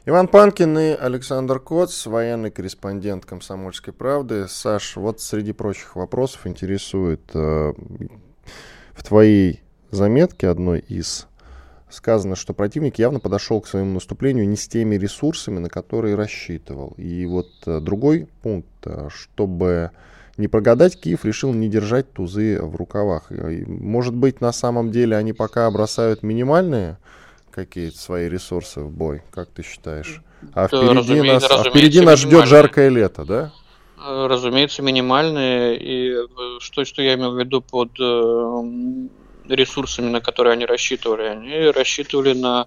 Иван 0.06 0.28
Панкин 0.28 0.78
и 0.78 0.90
Александр 0.92 1.60
Коц, 1.60 2.06
военный 2.06 2.50
корреспондент 2.50 3.26
«Комсомольской 3.26 3.92
правды». 3.92 4.48
Саш, 4.48 4.96
вот 4.96 5.20
среди 5.20 5.52
прочих 5.52 5.94
вопросов 5.94 6.46
интересует 6.46 7.20
э, 7.34 7.72
в 8.94 9.02
твоей 9.04 9.62
заметке 9.90 10.48
одной 10.48 10.80
из 10.80 11.26
сказано, 11.90 12.36
что 12.36 12.54
противник 12.54 12.98
явно 12.98 13.20
подошел 13.20 13.60
к 13.60 13.66
своему 13.66 13.94
наступлению 13.94 14.48
не 14.48 14.56
с 14.56 14.68
теми 14.68 14.94
ресурсами, 14.94 15.58
на 15.58 15.68
которые 15.68 16.14
рассчитывал. 16.14 16.94
И 16.96 17.26
вот 17.26 17.50
э, 17.66 17.80
другой 17.80 18.28
пункт, 18.42 18.68
э, 18.84 19.08
чтобы 19.10 19.90
не 20.40 20.48
прогадать, 20.48 21.00
Киев 21.00 21.24
решил 21.24 21.52
не 21.52 21.68
держать 21.68 22.12
тузы 22.12 22.58
в 22.60 22.74
рукавах. 22.74 23.30
И, 23.30 23.64
может 23.66 24.14
быть, 24.14 24.40
на 24.40 24.52
самом 24.52 24.90
деле 24.90 25.16
они 25.16 25.32
пока 25.32 25.70
бросают 25.70 26.22
минимальные 26.22 26.98
какие-то 27.52 27.98
свои 27.98 28.28
ресурсы 28.28 28.80
в 28.80 28.90
бой, 28.90 29.22
как 29.30 29.48
ты 29.50 29.62
считаешь? 29.62 30.22
А 30.54 30.66
впереди, 30.66 31.20
нас, 31.20 31.44
а 31.50 31.62
впереди 31.64 32.00
нас 32.00 32.20
ждет 32.20 32.46
жаркое 32.46 32.88
лето, 32.88 33.24
да? 33.24 33.52
Э, 33.98 34.26
разумеется, 34.26 34.82
минимальные. 34.82 35.76
И 35.78 36.16
что, 36.60 36.84
что 36.84 37.02
я 37.02 37.14
имел 37.14 37.32
в 37.32 37.38
виду 37.38 37.60
под 37.60 37.90
ресурсами, 39.54 40.08
на 40.08 40.20
которые 40.20 40.52
они 40.52 40.66
рассчитывали. 40.66 41.22
Они 41.22 41.70
рассчитывали 41.70 42.32
на 42.32 42.66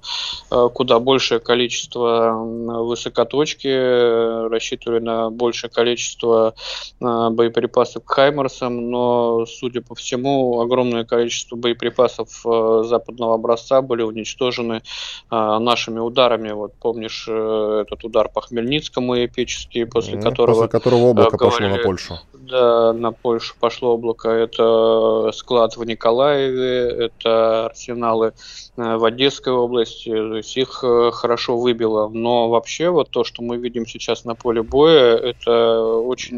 э, 0.52 0.70
куда 0.74 1.00
большее 1.00 1.40
количество 1.40 2.34
высокоточки, 2.34 4.50
рассчитывали 4.50 5.00
на 5.00 5.30
большее 5.30 5.70
количество 5.70 6.56
э, 7.00 7.30
боеприпасов 7.30 8.04
к 8.04 8.12
Хаймерсам, 8.12 8.90
но, 8.90 9.46
судя 9.46 9.82
по 9.82 9.96
всему, 9.96 10.62
огромное 10.62 11.04
количество 11.04 11.56
боеприпасов 11.56 12.46
э, 12.46 12.84
западного 12.86 13.36
образца 13.36 13.82
были 13.82 14.04
уничтожены 14.04 14.82
нашими 15.30 16.00
ударами. 16.00 16.52
Вот 16.52 16.74
помнишь 16.80 17.28
этот 17.28 18.04
удар 18.04 18.30
по 18.30 18.42
Хмельницкому 18.42 19.26
эпический, 19.26 19.86
после 19.86 20.22
которого... 20.22 20.56
После 20.56 20.70
которого 20.70 21.06
облако 21.08 21.38
говорили, 21.38 21.70
пошло 21.70 21.78
на 21.78 21.84
Польшу. 21.84 22.20
Да, 22.54 22.94
на 22.94 23.12
Польшу 23.12 23.56
пошло 23.60 23.96
облако. 23.96 24.30
Это 24.30 25.32
склад 25.34 25.76
в 25.76 25.84
Николаеве, 25.86 27.08
это 27.08 27.66
арсеналы 27.66 28.34
э, 28.78 28.96
в 28.96 29.04
Одесской 29.06 29.54
области, 29.54 30.10
то 30.10 30.36
есть 30.36 30.56
их 30.56 30.84
э, 30.84 31.10
хорошо 31.12 31.58
выбило. 31.58 32.10
Но 32.10 32.50
вообще 32.50 32.92
вот 32.92 33.10
то, 33.10 33.24
что 33.24 33.42
мы 33.42 33.58
видим 33.58 33.88
сейчас 33.88 34.24
на 34.24 34.36
поле 34.36 34.62
боя, 34.62 35.16
это 35.16 35.82
очень 35.82 36.38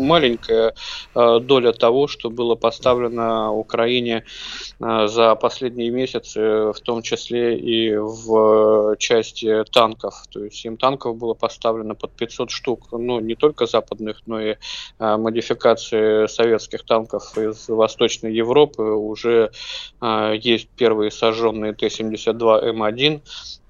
маленькая 0.00 0.74
э, 1.14 1.40
доля 1.40 1.72
того, 1.72 2.08
что 2.08 2.30
было 2.30 2.54
поставлено 2.54 3.54
Украине 3.54 4.24
за 4.78 5.34
последние 5.34 5.90
месяцы, 5.90 6.40
в 6.72 6.80
том 6.82 7.02
числе 7.02 7.58
и 7.58 7.94
в 7.96 8.96
части 8.96 9.64
танков. 9.70 10.14
То 10.32 10.44
есть 10.44 10.64
им 10.64 10.78
танков 10.78 11.18
было 11.18 11.34
поставлено 11.34 11.94
под 11.94 12.12
500 12.12 12.50
штук, 12.50 12.88
ну 12.92 13.20
не 13.20 13.34
только 13.34 13.66
западных, 13.66 14.22
но 14.24 14.40
и 14.40 14.56
модификации 15.34 16.26
советских 16.28 16.84
танков 16.84 17.36
из 17.36 17.68
Восточной 17.68 18.32
Европы. 18.32 18.82
Уже 18.82 19.50
а, 20.00 20.32
есть 20.32 20.68
первые 20.76 21.10
сожженные 21.10 21.74
Т-72М1, 21.74 23.20
а, 23.20 23.63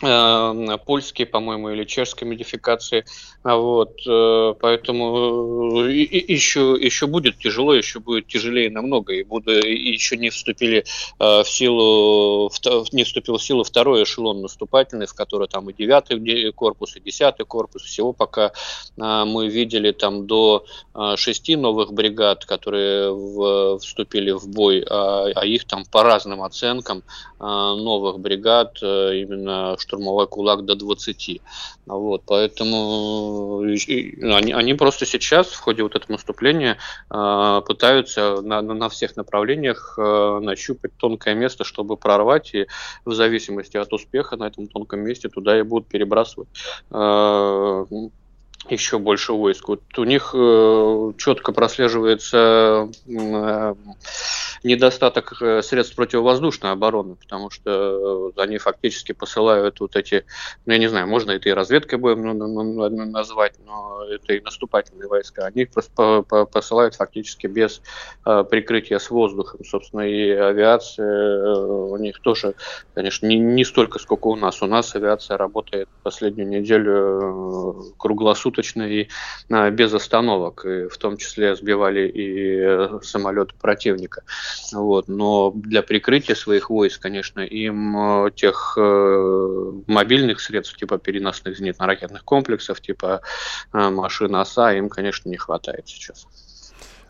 польские, 0.00 1.26
по-моему, 1.26 1.70
или 1.70 1.84
чешские 1.84 2.28
модификации. 2.28 3.04
А 3.42 3.56
вот, 3.56 4.00
э, 4.06 4.54
поэтому 4.60 5.84
э, 5.86 5.92
еще, 5.92 6.76
еще 6.78 7.06
будет 7.06 7.38
тяжело, 7.38 7.72
еще 7.72 7.98
будет 7.98 8.26
тяжелее 8.26 8.68
намного, 8.68 9.14
и 9.14 9.22
буду, 9.22 9.52
еще 9.52 10.16
не 10.16 10.30
вступили 10.30 10.84
э, 11.18 11.42
в 11.42 11.48
силу, 11.48 12.50
не 12.92 13.04
вступил 13.04 13.38
в 13.38 13.42
силу 13.42 13.64
второй 13.64 14.02
эшелон 14.02 14.42
наступательный, 14.42 15.06
в 15.06 15.14
который 15.14 15.48
там 15.48 15.70
и 15.70 15.72
девятый 15.72 16.52
корпус, 16.52 16.96
и 16.96 17.00
десятый 17.00 17.46
корпус, 17.46 17.82
всего 17.82 18.12
пока 18.12 18.52
мы 18.96 19.48
видели 19.48 19.92
там 19.92 20.26
до 20.26 20.64
шести 21.16 21.56
новых 21.56 21.92
бригад, 21.92 22.44
которые 22.44 23.78
вступили 23.78 24.32
в 24.32 24.48
бой, 24.48 24.84
а, 24.88 25.26
а 25.34 25.46
их 25.46 25.64
там 25.64 25.84
по 25.84 26.02
разным 26.02 26.42
оценкам 26.42 27.02
новых 27.38 28.18
бригад, 28.18 28.78
именно 28.82 29.76
штурмовой 29.88 30.26
кулак 30.26 30.64
до 30.64 30.74
20. 30.74 31.40
Вот, 31.86 32.22
поэтому 32.26 33.60
они, 33.62 34.52
они 34.52 34.74
просто 34.74 35.06
сейчас 35.06 35.48
в 35.48 35.60
ходе 35.60 35.82
вот 35.82 35.94
этого 35.94 36.12
наступления 36.12 36.76
э, 37.10 37.62
пытаются 37.66 38.42
на, 38.42 38.60
на 38.60 38.88
всех 38.88 39.16
направлениях 39.16 39.94
э, 39.98 40.40
нащупать 40.42 40.92
тонкое 40.96 41.34
место, 41.34 41.64
чтобы 41.64 41.96
прорвать, 41.96 42.54
и 42.54 42.66
в 43.04 43.14
зависимости 43.14 43.76
от 43.76 43.92
успеха 43.92 44.36
на 44.36 44.48
этом 44.48 44.68
тонком 44.68 45.00
месте 45.00 45.28
туда 45.28 45.58
и 45.58 45.62
будут 45.62 45.88
перебрасывать 45.88 46.48
э, 46.90 47.84
еще 48.70 48.98
больше 48.98 49.32
войск. 49.32 49.68
Вот 49.68 49.82
у 49.96 50.04
них 50.04 50.34
э, 50.34 51.12
четко 51.16 51.52
прослеживается 51.52 52.88
э, 53.06 53.74
недостаток 54.64 55.40
э, 55.40 55.62
средств 55.62 55.96
противовоздушной 55.96 56.72
обороны, 56.72 57.16
потому 57.16 57.50
что 57.50 58.32
э, 58.36 58.40
они 58.40 58.58
фактически 58.58 59.12
посылают 59.12 59.80
вот 59.80 59.96
эти, 59.96 60.24
ну 60.66 60.72
я 60.72 60.78
не 60.78 60.88
знаю, 60.88 61.06
можно 61.08 61.32
это 61.32 61.48
и 61.48 61.52
разведкой 61.52 61.98
будем 61.98 63.12
назвать, 63.12 63.54
но 63.64 64.04
это 64.04 64.34
и 64.34 64.40
наступательные 64.40 65.08
войска. 65.08 65.46
Они 65.46 65.62
их 65.62 65.70
посылают 65.70 66.94
фактически 66.94 67.46
без 67.46 67.80
э, 68.26 68.44
прикрытия 68.44 68.98
с 68.98 69.10
воздухом. 69.10 69.64
Собственно, 69.64 70.02
и 70.02 70.30
авиация 70.30 71.54
у 71.54 71.96
них 71.96 72.20
тоже, 72.20 72.54
конечно, 72.94 73.26
не, 73.26 73.38
не 73.38 73.64
столько, 73.64 73.98
сколько 73.98 74.28
у 74.28 74.36
нас. 74.36 74.62
У 74.62 74.66
нас 74.66 74.94
авиация 74.94 75.36
работает 75.36 75.88
последнюю 76.02 76.48
неделю 76.48 77.94
круглосуточно 77.98 78.57
и 78.58 79.08
без 79.48 79.94
остановок, 79.94 80.64
и 80.64 80.88
в 80.88 80.96
том 80.98 81.16
числе 81.16 81.54
сбивали 81.56 82.08
и 82.08 83.04
самолеты 83.04 83.54
противника. 83.60 84.22
Вот. 84.72 85.08
Но 85.08 85.52
для 85.54 85.82
прикрытия 85.82 86.34
своих 86.34 86.70
войск, 86.70 87.00
конечно, 87.02 87.40
им 87.40 88.26
э, 88.26 88.30
тех 88.32 88.74
э, 88.76 89.72
мобильных 89.86 90.40
средств, 90.40 90.76
типа 90.76 90.98
переносных 90.98 91.58
зенитно-ракетных 91.58 92.24
комплексов, 92.24 92.80
типа 92.80 93.20
э, 93.72 93.90
машин 93.90 94.34
ОСА, 94.36 94.74
им, 94.74 94.88
конечно, 94.88 95.28
не 95.28 95.36
хватает 95.36 95.88
сейчас. 95.88 96.26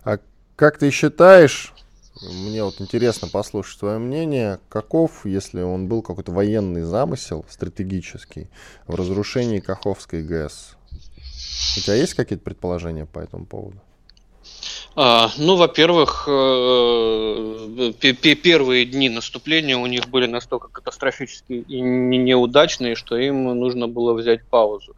А 0.05 0.18
как 0.57 0.78
ты 0.78 0.90
считаешь, 0.90 1.72
мне 2.22 2.64
вот 2.64 2.80
интересно 2.80 3.28
послушать 3.28 3.78
твое 3.78 3.99
мнение, 3.99 4.59
каков, 4.68 5.24
если 5.24 5.62
он 5.62 5.86
был 5.86 6.03
какой-то 6.03 6.32
военный 6.32 6.82
замысел 6.82 7.44
стратегический 7.49 8.49
в 8.86 8.94
разрушении 8.94 9.61
Каховской 9.61 10.22
ГЭС? 10.22 10.78
У 11.76 11.80
тебя 11.80 11.95
есть 11.95 12.14
какие-то 12.14 12.45
предположения 12.45 13.07
по 13.07 13.20
этому 13.20 13.47
поводу? 13.47 13.80
А, 14.97 15.30
ну, 15.36 15.55
во-первых, 15.55 16.24
э, 16.28 17.93
первые 18.01 18.84
дни 18.84 19.09
наступления 19.09 19.76
у 19.76 19.86
них 19.86 20.09
были 20.09 20.26
настолько 20.26 20.68
катастрофически 20.68 21.53
и 21.53 21.80
неудачные, 21.80 22.97
что 22.97 23.16
им 23.16 23.45
нужно 23.45 23.86
было 23.86 24.12
взять 24.14 24.45
паузу. 24.45 24.97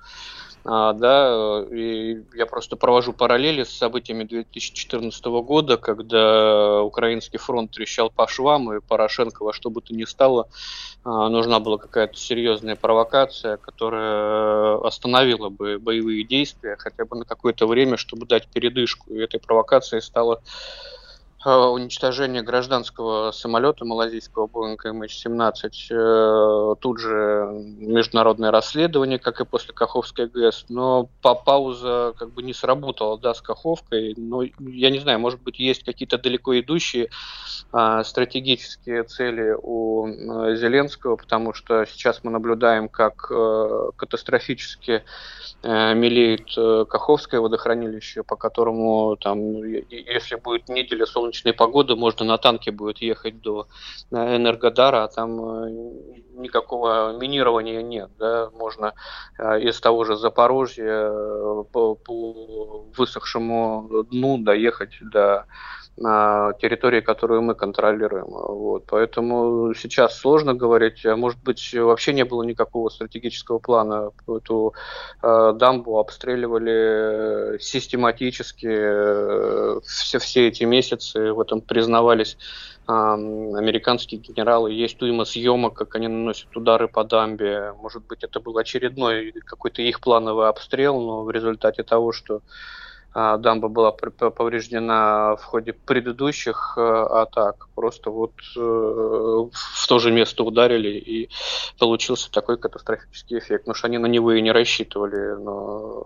А, 0.62 0.92
да, 0.92 1.64
и 1.70 2.18
я 2.34 2.44
просто 2.44 2.76
провожу 2.76 3.14
параллели 3.14 3.64
с 3.64 3.70
событиями 3.70 4.24
2014 4.24 5.24
года, 5.42 5.78
когда 5.78 6.82
украинский 6.82 7.38
фронт 7.38 7.70
трещал 7.70 8.11
по 8.11 8.28
швам, 8.28 8.70
и 8.74 8.80
Порошенко 8.80 9.42
во 9.42 9.54
что 9.54 9.70
бы 9.70 9.80
то 9.80 9.94
ни 9.94 10.04
стало 10.04 10.48
а, 11.02 11.30
нужна 11.30 11.61
была 11.61 11.78
какая-то 11.78 12.16
серьезная 12.16 12.76
провокация, 12.76 13.56
которая 13.56 14.78
остановила 14.86 15.48
бы 15.48 15.78
боевые 15.78 16.24
действия 16.24 16.76
хотя 16.78 17.06
бы 17.06 17.16
на 17.16 17.24
какое-то 17.24 17.66
время, 17.66 17.96
чтобы 17.96 18.26
дать 18.26 18.46
передышку. 18.48 19.11
И 19.14 19.18
этой 19.18 19.40
провокацией 19.40 20.02
стало 20.02 20.42
уничтожения 21.49 22.43
гражданского 22.43 23.30
самолета 23.30 23.86
малазийского 23.86 24.47
Boeing 24.47 24.76
MH17. 24.76 25.70
Э, 25.91 26.74
тут 26.80 26.99
же 26.99 27.49
международное 27.78 28.51
расследование, 28.51 29.18
как 29.18 29.41
и 29.41 29.47
после 29.47 29.72
Каховской 29.72 30.26
ГЭС. 30.26 30.66
Но 30.68 31.09
по 31.22 31.34
пауза 31.34 32.12
как 32.18 32.32
бы 32.32 32.43
не 32.43 32.53
сработала, 32.53 33.18
да, 33.18 33.32
с 33.32 33.41
Каховкой. 33.41 34.14
Но 34.18 34.43
я 34.43 34.91
не 34.91 34.99
знаю, 34.99 35.18
может 35.18 35.41
быть, 35.41 35.59
есть 35.59 35.82
какие-то 35.82 36.18
далеко 36.18 36.59
идущие 36.61 37.09
а, 37.72 38.05
стратегические 38.05 39.05
цели 39.05 39.57
у 39.57 40.07
а, 40.07 40.55
Зеленского, 40.55 41.16
потому 41.16 41.55
что 41.55 41.86
сейчас 41.86 42.20
мы 42.22 42.30
наблюдаем, 42.30 42.91
как 42.91 43.30
а, 43.30 43.93
катастрофически 43.97 45.05
а, 45.62 45.95
мелеет 45.95 46.55
Каховское 46.88 47.41
водохранилище, 47.41 48.24
по 48.24 48.36
которому 48.36 49.16
там, 49.16 49.62
если 49.62 50.34
будет 50.34 50.68
неделя 50.68 51.07
солнечного 51.07 51.30
солнечной 51.31 51.55
погоды 51.55 51.97
можно 51.97 52.26
на 52.26 52.39
танке 52.39 52.70
будет 52.70 52.99
ехать 52.99 53.41
до 53.41 53.66
Энергодара, 54.11 55.05
а 55.05 55.09
там 55.09 55.41
э, 55.41 55.70
никакого 56.35 57.16
минирования 57.18 57.83
нет. 57.83 58.11
Да? 58.18 58.51
Можно 58.53 58.95
э, 59.39 59.61
из 59.61 59.81
того 59.81 60.05
же 60.05 60.16
Запорожья 60.16 61.11
э, 61.11 61.64
по, 61.72 61.95
по 61.95 62.87
высохшему 62.97 64.05
дну 64.11 64.39
доехать 64.39 64.99
до 65.01 65.47
на 66.01 66.55
территории, 66.55 67.03
которую 67.03 67.42
мы 67.42 67.55
контролируем. 67.55 68.24
Вот. 68.28 68.84
Поэтому 68.86 69.74
сейчас 69.74 70.18
сложно 70.18 70.55
говорить. 70.55 71.05
Может 71.05 71.40
быть, 71.42 71.74
вообще 71.74 72.14
не 72.14 72.24
было 72.24 72.42
никакого 72.42 72.88
стратегического 72.88 73.59
плана. 73.59 74.11
Эту 74.26 74.74
э, 75.22 75.53
дамбу 75.55 75.98
обстреливали 75.98 77.59
систематически 77.61 78.68
э, 78.70 79.80
все, 79.84 80.18
все 80.18 80.48
эти 80.48 80.64
месяцы. 80.64 81.32
В 81.34 81.40
этом 81.40 81.61
признавались 81.61 82.38
э, 82.88 82.92
американские 82.92 84.22
генералы. 84.22 84.72
Есть 84.72 85.03
уйма 85.03 85.26
съемок, 85.26 85.74
как 85.74 85.94
они 85.96 86.09
наносят 86.09 86.57
удары 86.57 86.88
по 86.88 87.05
дамбе. 87.05 87.74
Может 87.78 88.07
быть, 88.07 88.24
это 88.24 88.40
был 88.40 88.57
очередной 88.57 89.32
какой-то 89.44 89.82
их 89.82 90.01
плановый 90.01 90.48
обстрел, 90.48 90.98
но 90.98 91.24
в 91.24 91.30
результате 91.30 91.82
того, 91.82 92.12
что 92.12 92.40
дамба 93.14 93.68
была 93.68 93.90
повреждена 93.90 95.36
в 95.36 95.44
ходе 95.44 95.72
предыдущих 95.72 96.74
э, 96.76 96.80
атак. 96.80 97.68
Просто 97.74 98.11
вот 98.11 98.32
э, 98.56 98.61
в 98.61 99.86
то 99.88 99.98
же 99.98 100.12
место 100.12 100.44
ударили, 100.44 100.90
и 100.90 101.28
получился 101.78 102.30
такой 102.30 102.56
катастрофический 102.56 103.38
эффект. 103.38 103.64
Потому 103.64 103.74
что 103.74 103.88
они 103.88 103.98
на 103.98 104.06
него 104.06 104.32
и 104.32 104.40
не 104.40 104.52
рассчитывали. 104.52 105.34
Но 105.42 106.04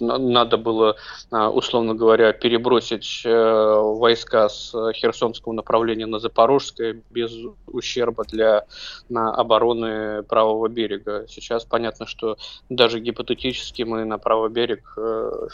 надо 0.00 0.56
было, 0.56 0.96
а, 1.30 1.50
условно 1.50 1.94
говоря, 1.94 2.32
перебросить 2.32 3.22
э, 3.24 3.74
войска 3.80 4.48
с 4.48 4.72
Херсонского 4.92 5.52
направления 5.52 6.06
на 6.06 6.18
Запорожское 6.18 7.02
без 7.10 7.32
ущерба 7.66 8.24
для 8.24 8.64
обороны 9.12 10.22
правого 10.24 10.68
берега. 10.68 11.26
Сейчас 11.28 11.64
понятно, 11.64 12.06
что 12.06 12.36
даже 12.68 13.00
гипотетически 13.00 13.82
мы 13.82 14.04
на 14.04 14.18
правый 14.18 14.50
берег 14.50 14.94
э, 14.96 15.48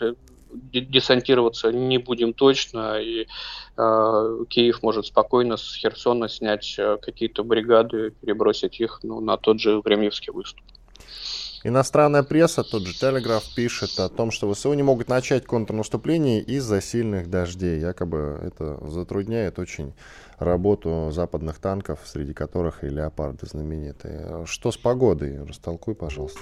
э, 0.00 0.14
десантироваться 0.72 1.72
не 1.72 1.98
будем 1.98 2.34
точно, 2.34 3.00
и 3.00 3.26
э, 3.76 4.44
Киев 4.48 4.82
может 4.82 5.06
спокойно 5.06 5.56
с 5.56 5.74
Херсона 5.74 6.28
снять 6.28 6.78
какие-то 7.00 7.42
бригады, 7.42 8.10
перебросить 8.10 8.80
их 8.80 9.00
ну, 9.02 9.20
на 9.20 9.36
тот 9.36 9.60
же 9.60 9.80
Времевский 9.80 10.32
выступ. 10.32 10.64
Иностранная 11.64 12.24
пресса, 12.24 12.64
тот 12.64 12.82
же 12.82 12.92
Телеграф, 12.92 13.44
пишет 13.54 14.00
о 14.00 14.08
том, 14.08 14.32
что 14.32 14.52
ВСУ 14.52 14.72
не 14.74 14.82
могут 14.82 15.08
начать 15.08 15.46
контрнаступление 15.46 16.40
из-за 16.40 16.80
сильных 16.80 17.30
дождей. 17.30 17.78
Якобы 17.78 18.40
это 18.42 18.78
затрудняет 18.88 19.60
очень 19.60 19.94
работу 20.38 21.10
западных 21.12 21.60
танков, 21.60 22.00
среди 22.04 22.32
которых 22.32 22.82
и 22.82 22.88
леопарды 22.88 23.46
знаменитые. 23.46 24.44
Что 24.46 24.72
с 24.72 24.76
погодой? 24.76 25.44
Растолкуй, 25.44 25.94
пожалуйста. 25.94 26.40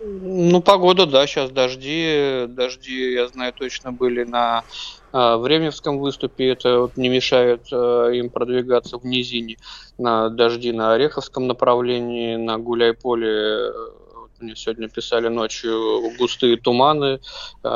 Ну, 0.00 0.62
погода, 0.62 1.04
да, 1.06 1.26
сейчас 1.26 1.50
дожди. 1.50 2.46
Дожди, 2.48 3.12
я 3.12 3.28
знаю, 3.28 3.52
точно 3.52 3.92
были 3.92 4.24
на 4.24 4.64
э, 5.12 5.36
Времевском 5.36 5.98
выступе. 5.98 6.48
Это 6.48 6.80
вот 6.80 6.96
не 6.96 7.08
мешает 7.08 7.66
э, 7.72 8.10
им 8.14 8.30
продвигаться 8.30 8.98
в 8.98 9.04
низине. 9.04 9.56
На 9.98 10.28
дожди 10.28 10.72
на 10.72 10.94
Ореховском 10.94 11.46
направлении, 11.46 12.36
на 12.36 12.58
Гуляйполе 12.58 13.72
мне 14.40 14.56
сегодня 14.56 14.88
писали 14.88 15.28
ночью 15.28 16.12
густые 16.18 16.56
туманы, 16.56 17.20
э, 17.62 17.68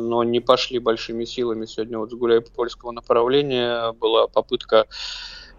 но 0.00 0.24
не 0.24 0.40
пошли 0.40 0.78
большими 0.78 1.24
силами. 1.24 1.66
Сегодня 1.66 1.98
вот 1.98 2.10
с 2.10 2.14
Гуляй-Польского 2.14 2.92
направления 2.92 3.92
была 3.92 4.26
попытка 4.26 4.86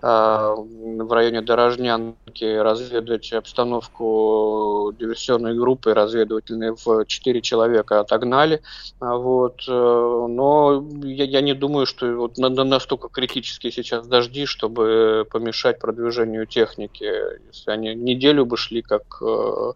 в 0.03 1.13
районе 1.13 1.41
Дорожнянки 1.41 2.43
разведать 2.43 3.31
обстановку 3.31 4.93
диверсионной 4.99 5.55
группы 5.55 5.93
разведывательной 5.93 6.75
в 6.75 7.05
4 7.05 7.41
человека 7.41 8.01
отогнали. 8.01 8.61
А, 8.99 9.15
вот. 9.15 9.63
Э, 9.67 10.25
но 10.29 10.85
я, 11.03 11.23
я 11.23 11.41
не 11.41 11.53
думаю, 11.53 11.85
что 11.85 12.13
вот 12.15 12.37
настолько 12.37 13.07
критические 13.07 13.71
сейчас 13.71 14.05
дожди, 14.07 14.45
чтобы 14.45 15.25
помешать 15.31 15.79
продвижению 15.79 16.47
техники. 16.47 17.09
Если 17.47 17.71
они 17.71 17.95
неделю 17.95 18.45
бы 18.45 18.57
шли, 18.57 18.81
как 18.81 19.03
э, 19.21 19.71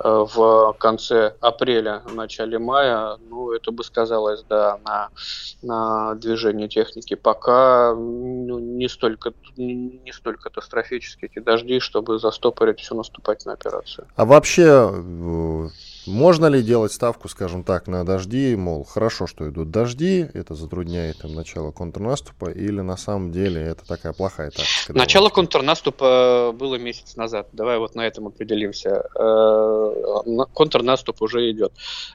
э, 0.00 0.26
в 0.34 0.76
конце 0.78 1.34
апреля, 1.40 2.02
в 2.04 2.14
начале 2.14 2.58
мая, 2.58 3.16
ну, 3.30 3.52
это 3.52 3.70
бы 3.72 3.82
сказалось, 3.82 4.44
да, 4.48 4.78
на, 4.84 5.08
на 5.62 6.14
движение 6.16 6.68
техники. 6.68 7.14
Пока 7.14 7.94
ну, 7.94 8.58
не 8.58 8.88
столько 8.88 9.32
не 9.56 10.12
столь 10.12 10.36
катастрофические 10.36 11.30
эти 11.32 11.42
дожди, 11.42 11.80
чтобы 11.80 12.18
застопорить 12.18 12.80
всю 12.80 12.94
наступательную 12.94 13.54
операцию. 13.54 14.06
А 14.16 14.24
вообще 14.24 14.90
э, 14.92 15.68
можно 16.06 16.46
ли 16.46 16.62
делать 16.62 16.92
ставку, 16.92 17.28
скажем 17.28 17.64
так, 17.64 17.86
на 17.86 18.04
дожди, 18.04 18.54
мол, 18.56 18.84
хорошо, 18.84 19.26
что 19.26 19.48
идут 19.48 19.70
дожди, 19.70 20.28
это 20.34 20.54
затрудняет 20.54 21.24
им 21.24 21.34
начало 21.34 21.70
контрнаступа, 21.70 22.50
или 22.50 22.80
на 22.80 22.96
самом 22.96 23.32
деле 23.32 23.62
это 23.62 23.86
такая 23.86 24.12
плохая 24.12 24.50
тактика? 24.50 24.92
Начало 24.92 25.30
контрнаступа 25.30 26.54
было 26.54 26.74
месяц 26.76 27.16
назад, 27.16 27.48
давай 27.52 27.78
вот 27.78 27.94
на 27.94 28.06
этом 28.06 28.26
определимся. 28.26 29.04
Э, 29.18 30.44
контрнаступ 30.52 31.22
уже 31.22 31.50
идет. 31.50 31.72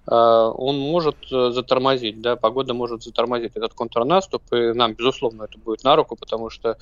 Э, 0.07 0.13
он 0.13 0.77
может 0.77 1.17
затормозить, 1.29 2.21
да, 2.21 2.35
погода 2.35 2.73
может 2.73 3.03
затормозить 3.03 3.53
этот 3.55 3.73
контрнаступ, 3.73 4.43
и 4.53 4.73
нам, 4.73 4.93
безусловно, 4.93 5.43
это 5.43 5.57
будет 5.57 5.83
на 5.83 5.95
руку, 5.95 6.15
потому 6.15 6.51
что 6.51 6.69
э, 6.69 6.75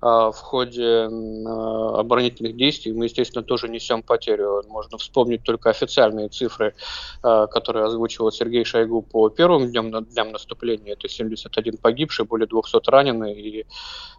в 0.00 0.36
ходе 0.36 1.08
оборонительных 1.08 2.56
действий 2.56 2.92
мы, 2.92 3.04
естественно, 3.04 3.44
тоже 3.44 3.68
несем 3.68 4.02
потерю. 4.02 4.64
Можно 4.68 4.98
вспомнить 4.98 5.44
только 5.44 5.70
официальные 5.70 6.28
цифры 6.28 6.47
цифры, 6.48 6.74
э, 7.22 7.46
которые 7.50 7.86
озвучивал 7.86 8.32
Сергей 8.32 8.64
Шойгу 8.64 9.02
по 9.02 9.28
первым 9.28 9.70
дням, 9.70 10.04
дням 10.04 10.32
наступления, 10.32 10.94
это 10.94 11.08
71 11.08 11.76
погибший, 11.78 12.24
более 12.24 12.46
200 12.46 12.90
раненых, 12.90 13.36
и 13.36 13.66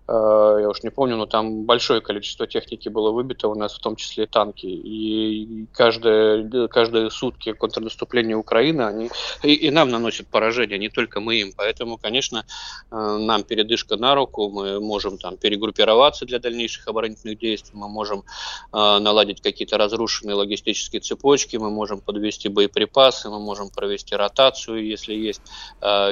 Э, 0.10 0.58
я 0.62 0.70
уж 0.70 0.82
не 0.84 0.90
помню, 0.90 1.18
но 1.18 1.26
там 1.28 1.66
большое 1.66 2.02
количество 2.02 2.48
техники 2.48 2.90
было 2.90 3.12
выбито 3.12 3.48
у 3.48 3.56
нас, 3.56 3.76
в 3.76 3.80
том 3.80 3.96
числе 3.96 4.24
и 4.24 4.28
танки. 4.28 4.66
И 4.66 5.68
каждые, 5.72 6.68
каждые 6.68 7.12
сутки 7.12 7.54
контрнаступления 7.54 8.36
Украины, 8.36 8.82
они 8.82 9.12
и, 9.44 9.54
и 9.54 9.72
нам 9.72 9.90
наносят 9.90 10.28
поражение, 10.28 10.80
не 10.80 10.90
только 10.90 11.20
мы 11.20 11.36
им. 11.36 11.52
Поэтому, 11.56 11.98
конечно, 11.98 12.44
э, 12.92 12.96
нам 12.96 13.44
передышка 13.44 13.98
на 13.98 14.16
руку, 14.16 14.50
мы 14.50 14.80
можем 14.80 15.18
там 15.20 15.38
перегруппироваться 15.38 16.26
для 16.26 16.40
дальнейших 16.40 16.88
оборонительных 16.88 17.38
действий, 17.38 17.78
мы 17.78 17.88
можем 17.88 18.24
наладить 18.72 19.42
какие-то 19.42 19.78
разрушенные 19.78 20.36
логистические 20.36 21.02
цепочки, 21.02 21.58
мы 21.58 21.70
можем 21.70 22.02
подвести 22.02 22.19
боеприпасы, 22.48 23.30
мы 23.30 23.40
можем 23.40 23.70
провести 23.70 24.16
ротацию, 24.16 24.86
если 24.86 25.14
есть 25.14 25.42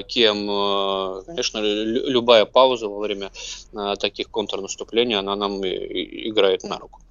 кем. 0.07 1.23
Конечно, 1.25 1.59
любая 1.59 2.45
пауза 2.45 2.87
во 2.87 2.99
время 2.99 3.31
таких 3.99 4.29
контрнаступлений, 4.29 5.15
она 5.15 5.35
нам 5.35 5.61
играет 5.63 6.63
на 6.63 6.77
руку. 6.77 7.01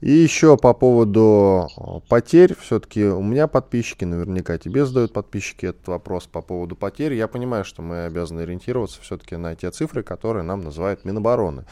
И 0.00 0.12
еще 0.12 0.56
по 0.56 0.74
поводу 0.74 1.68
э, 1.76 1.80
потерь, 2.08 2.54
все-таки 2.60 3.04
у 3.04 3.22
меня 3.22 3.48
подписчики, 3.48 4.04
наверняка 4.04 4.56
тебе 4.56 4.86
задают 4.86 5.12
подписчики 5.12 5.66
этот 5.66 5.88
вопрос 5.88 6.28
по 6.28 6.40
поводу 6.40 6.76
потерь. 6.76 7.14
Я 7.14 7.26
понимаю, 7.26 7.64
что 7.64 7.82
мы 7.82 8.04
обязаны 8.04 8.42
ориентироваться 8.42 9.00
все-таки 9.02 9.34
на 9.34 9.56
те 9.56 9.72
цифры, 9.72 10.04
которые 10.04 10.44
нам 10.44 10.62
называют 10.62 11.04
Минобороны. 11.04 11.64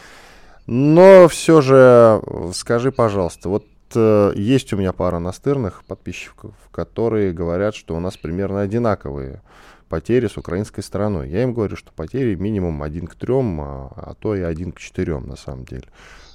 Но 0.66 1.28
все 1.28 1.60
же 1.60 2.20
э, 2.20 2.50
скажи, 2.52 2.90
пожалуйста, 2.90 3.48
вот 3.48 3.64
э, 3.64 3.75
есть 3.94 4.72
у 4.72 4.76
меня 4.76 4.92
пара 4.92 5.18
настырных 5.18 5.84
подписчиков, 5.84 6.54
которые 6.70 7.32
говорят, 7.32 7.74
что 7.74 7.94
у 7.94 8.00
нас 8.00 8.16
примерно 8.16 8.62
одинаковые 8.62 9.42
потери 9.88 10.26
с 10.26 10.36
украинской 10.36 10.82
стороной. 10.82 11.28
Я 11.30 11.42
им 11.42 11.54
говорю, 11.54 11.76
что 11.76 11.92
потери 11.92 12.34
минимум 12.34 12.82
один 12.82 13.06
к 13.06 13.14
трем, 13.14 13.60
а, 13.60 13.92
а 13.94 14.14
то 14.14 14.34
и 14.34 14.40
один 14.40 14.72
к 14.72 14.80
четырем 14.80 15.28
на 15.28 15.36
самом 15.36 15.64
деле. 15.64 15.84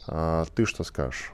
А 0.07 0.45
ты 0.55 0.65
что 0.65 0.83
скажешь? 0.83 1.33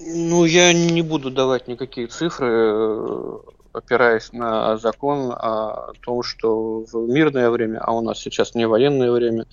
Ну, 0.00 0.44
я 0.44 0.72
не 0.72 1.02
буду 1.02 1.30
давать 1.30 1.66
никакие 1.66 2.06
цифры. 2.06 3.40
Опираясь 3.72 4.32
на 4.32 4.76
закон 4.76 5.32
о 5.32 5.92
том, 6.00 6.22
что 6.22 6.84
в 6.90 7.08
мирное 7.08 7.50
время, 7.50 7.80
а 7.80 7.92
у 7.92 8.00
нас 8.00 8.18
сейчас 8.18 8.54
не 8.54 8.66
военное 8.66 9.10
время, 9.10 9.46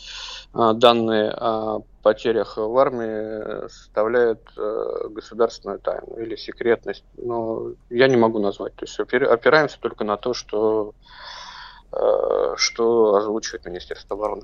а, 0.54 0.74
данные 0.74 1.32
о 1.32 1.82
потерях 2.02 2.58
в 2.58 2.78
армии 2.78 3.68
составляют 3.68 4.40
э, 4.56 5.08
государственную 5.10 5.80
тайну 5.80 6.18
или 6.18 6.36
секретность. 6.36 7.04
Но 7.18 7.72
я 7.90 8.08
не 8.08 8.16
могу 8.16 8.38
назвать. 8.38 8.76
То 8.76 8.86
есть 8.86 9.00
опираемся 9.00 9.80
только 9.80 10.04
на 10.04 10.16
то, 10.16 10.36
что, 10.36 10.94
э, 11.92 12.54
что 12.58 13.16
озвучивает 13.16 13.66
Министерство 13.66 14.16
обороны. 14.16 14.44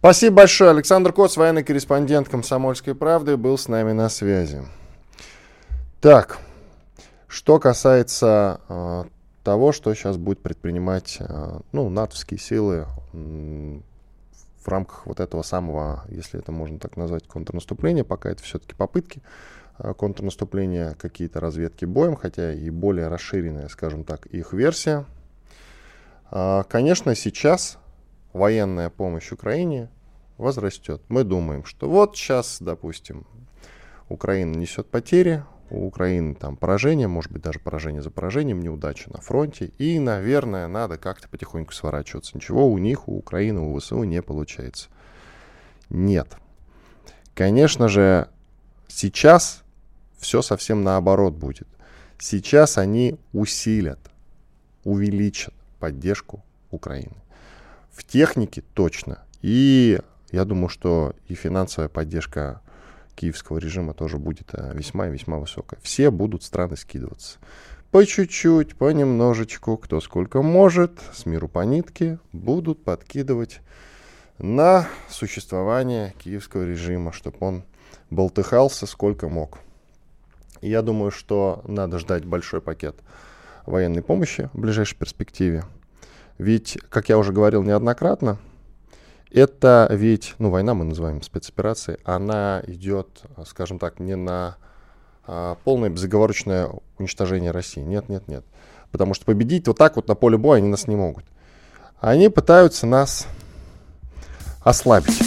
Спасибо 0.00 0.38
большое. 0.38 0.70
Александр 0.70 1.12
Коц, 1.12 1.36
военный 1.36 1.62
корреспондент 1.62 2.28
«Комсомольской 2.28 2.96
правды», 2.96 3.36
был 3.36 3.56
с 3.56 3.68
нами 3.68 3.92
на 3.92 4.08
связи. 4.08 4.62
Так, 6.00 6.38
что 7.32 7.58
касается 7.58 8.60
э, 8.68 9.04
того, 9.42 9.72
что 9.72 9.94
сейчас 9.94 10.18
будет 10.18 10.40
предпринимать 10.42 11.16
э, 11.18 11.60
ну, 11.72 11.88
натовские 11.88 12.38
силы 12.38 12.86
э, 13.14 13.80
в 14.62 14.68
рамках 14.68 15.06
вот 15.06 15.18
этого 15.18 15.40
самого, 15.40 16.04
если 16.08 16.38
это 16.38 16.52
можно 16.52 16.78
так 16.78 16.98
назвать, 16.98 17.26
контрнаступления, 17.26 18.04
пока 18.04 18.30
это 18.30 18.42
все-таки 18.42 18.74
попытки 18.74 19.22
э, 19.78 19.94
контрнаступления, 19.94 20.94
какие-то 21.00 21.40
разведки 21.40 21.86
боем, 21.86 22.16
хотя 22.16 22.52
и 22.52 22.68
более 22.68 23.08
расширенная, 23.08 23.68
скажем 23.68 24.04
так, 24.04 24.26
их 24.26 24.52
версия. 24.52 25.06
Э, 26.30 26.64
конечно, 26.68 27.14
сейчас 27.14 27.78
военная 28.34 28.90
помощь 28.90 29.32
Украине 29.32 29.88
возрастет. 30.36 31.00
Мы 31.08 31.24
думаем, 31.24 31.64
что 31.64 31.88
вот 31.88 32.14
сейчас, 32.14 32.58
допустим, 32.60 33.26
Украина 34.10 34.54
несет 34.54 34.86
потери, 34.88 35.44
у 35.72 35.86
Украины 35.86 36.34
там 36.34 36.56
поражение, 36.56 37.08
может 37.08 37.32
быть, 37.32 37.42
даже 37.42 37.58
поражение 37.58 38.02
за 38.02 38.10
поражением, 38.10 38.60
неудача 38.60 39.10
на 39.10 39.20
фронте. 39.20 39.72
И, 39.78 39.98
наверное, 39.98 40.68
надо 40.68 40.98
как-то 40.98 41.28
потихоньку 41.28 41.72
сворачиваться. 41.72 42.36
Ничего 42.36 42.68
у 42.68 42.78
них, 42.78 43.08
у 43.08 43.16
Украины, 43.16 43.60
у 43.60 43.78
ВСУ 43.78 44.04
не 44.04 44.22
получается. 44.22 44.88
Нет. 45.88 46.36
Конечно 47.34 47.88
же, 47.88 48.28
сейчас 48.86 49.62
все 50.18 50.42
совсем 50.42 50.84
наоборот 50.84 51.34
будет. 51.34 51.68
Сейчас 52.18 52.78
они 52.78 53.16
усилят, 53.32 53.98
увеличат 54.84 55.54
поддержку 55.80 56.44
Украины. 56.70 57.16
В 57.90 58.04
технике 58.04 58.62
точно. 58.74 59.24
И 59.40 60.00
я 60.30 60.44
думаю, 60.44 60.68
что 60.68 61.14
и 61.28 61.34
финансовая 61.34 61.88
поддержка 61.88 62.61
киевского 63.14 63.58
режима 63.58 63.94
тоже 63.94 64.18
будет 64.18 64.50
э, 64.52 64.72
весьма 64.74 65.08
и 65.08 65.10
весьма 65.10 65.38
высокая. 65.38 65.78
Все 65.82 66.10
будут 66.10 66.42
страны 66.42 66.76
скидываться. 66.76 67.38
По 67.90 68.06
чуть-чуть, 68.06 68.74
понемножечку, 68.76 69.76
кто 69.76 70.00
сколько 70.00 70.40
может, 70.40 70.98
с 71.12 71.26
миру 71.26 71.48
по 71.48 71.60
нитке, 71.64 72.18
будут 72.32 72.82
подкидывать 72.84 73.60
на 74.38 74.88
существование 75.10 76.14
киевского 76.18 76.64
режима, 76.64 77.12
чтобы 77.12 77.36
он 77.40 77.64
болтыхался 78.10 78.86
сколько 78.86 79.28
мог. 79.28 79.58
я 80.62 80.80
думаю, 80.82 81.10
что 81.10 81.62
надо 81.66 81.98
ждать 81.98 82.24
большой 82.24 82.60
пакет 82.60 82.96
военной 83.66 84.02
помощи 84.02 84.48
в 84.52 84.60
ближайшей 84.60 84.96
перспективе. 84.96 85.64
Ведь, 86.38 86.78
как 86.88 87.08
я 87.08 87.18
уже 87.18 87.32
говорил 87.32 87.62
неоднократно, 87.62 88.38
это 89.32 89.88
ведь, 89.90 90.34
ну, 90.38 90.50
война 90.50 90.74
мы 90.74 90.84
называем 90.84 91.22
спецоперацией, 91.22 91.98
она 92.04 92.62
идет, 92.66 93.22
скажем 93.46 93.78
так, 93.78 94.00
не 94.00 94.16
на 94.16 94.56
а, 95.26 95.56
полное 95.64 95.90
безоговорочное 95.90 96.70
уничтожение 96.98 97.50
России. 97.50 97.80
Нет, 97.80 98.08
нет, 98.08 98.28
нет. 98.28 98.44
Потому 98.90 99.14
что 99.14 99.24
победить 99.24 99.66
вот 99.66 99.78
так 99.78 99.96
вот 99.96 100.08
на 100.08 100.14
поле 100.14 100.36
боя 100.36 100.58
они 100.58 100.68
нас 100.68 100.86
не 100.86 100.96
могут. 100.96 101.24
Они 102.00 102.28
пытаются 102.28 102.86
нас 102.86 103.26
ослабить. 104.60 105.18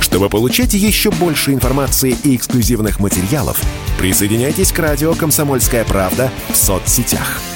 Чтобы 0.00 0.28
получать 0.28 0.74
еще 0.74 1.10
больше 1.10 1.52
информации 1.52 2.16
и 2.22 2.36
эксклюзивных 2.36 3.00
материалов, 3.00 3.60
присоединяйтесь 3.98 4.72
к 4.72 4.78
радио 4.78 5.14
«Комсомольская 5.14 5.84
правда» 5.84 6.30
в 6.48 6.56
соцсетях– 6.56 7.40